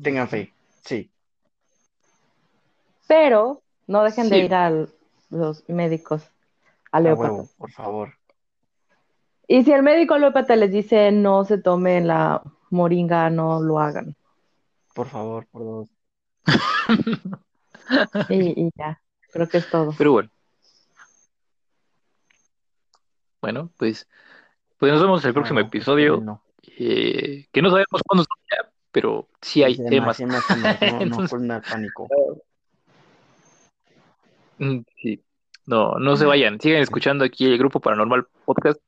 tengan 0.02 0.28
fe. 0.28 0.54
Sí, 0.84 1.10
Pero 3.08 3.62
no 3.88 4.04
dejen 4.04 4.30
de 4.30 4.40
ir 4.40 4.54
a 4.54 4.70
los 5.30 5.68
médicos 5.70 6.24
a 6.92 7.00
huevo, 7.00 7.48
por 7.58 7.72
favor. 7.72 8.14
Y 9.48 9.64
si 9.64 9.72
el 9.72 9.84
médico 9.84 10.14
alópata 10.14 10.56
les 10.56 10.72
dice 10.72 11.12
no 11.12 11.46
se 11.46 11.58
tomen 11.58 12.08
la 12.08 12.42
moringa, 12.70 13.30
no 13.30 13.62
lo 13.62 13.80
hagan. 13.80 14.16
Por 14.94 15.08
favor, 15.08 15.46
por 15.48 15.64
dos. 15.64 15.90
Y, 18.30 18.66
y 18.66 18.70
ya, 18.76 19.02
creo 19.32 19.48
que 19.48 19.60
es 19.60 19.70
todo. 19.70 19.94
Pero 19.98 20.12
bueno. 20.12 20.30
Bueno, 23.42 23.72
pues, 23.78 24.08
pues 24.78 24.92
nos 24.92 25.02
vemos 25.02 25.24
en 25.24 25.28
el 25.30 25.34
próximo 25.34 25.60
Huevo, 25.60 25.68
episodio. 25.70 26.42
eh, 26.80 27.48
que 27.52 27.62
no 27.62 27.70
sabemos 27.70 28.02
cuándo 28.06 28.26
pero 28.92 29.28
sí 29.42 29.64
hay 29.64 29.76
Sí, 29.76 29.86
temas. 29.90 30.20
no, 30.20 30.28
no 30.28 30.38
Entonces, 31.02 31.64
pánico. 31.70 32.08
mm, 34.60 34.80
sí. 35.02 35.24
No, 35.66 35.94
no 36.00 36.16
se 36.16 36.26
vayan. 36.26 36.60
Sigan 36.62 36.82
escuchando 36.82 37.26
aquí 37.26 37.46
el 37.46 37.58
Grupo 37.58 37.80
Paranormal 37.80 38.26
Podcast, 38.46 38.80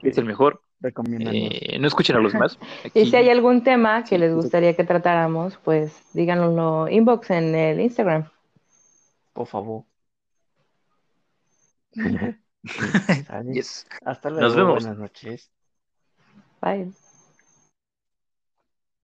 que 0.00 0.10
es 0.10 0.18
el 0.18 0.24
mejor. 0.26 0.60
recomiéndanos. 0.80 1.34
Eh, 1.34 1.78
no 1.80 1.86
escuchen 1.88 2.16
a 2.16 2.20
los 2.20 2.32
demás. 2.32 2.58
Y 2.94 3.06
si 3.06 3.16
hay 3.16 3.30
algún 3.30 3.64
tema 3.64 4.02
que 4.04 4.16
Sí, 4.16 4.18
les 4.18 4.30
sí. 4.30 4.34
gustaría 4.36 4.76
que 4.76 4.84
tratáramos, 4.84 5.56
pues 5.64 6.02
díganoslo 6.12 6.88
inbox 6.88 7.30
en 7.30 7.54
el 7.54 7.80
Instagram. 7.80 8.28
Por 9.32 9.46
favor. 9.46 9.84
Yes. 13.52 13.86
Hasta 14.04 14.28
Nos 14.30 14.54
luego, 14.54 14.56
vemos. 14.74 14.82
buenas 14.84 14.98
noches. 14.98 15.50
Bye. 16.60 16.92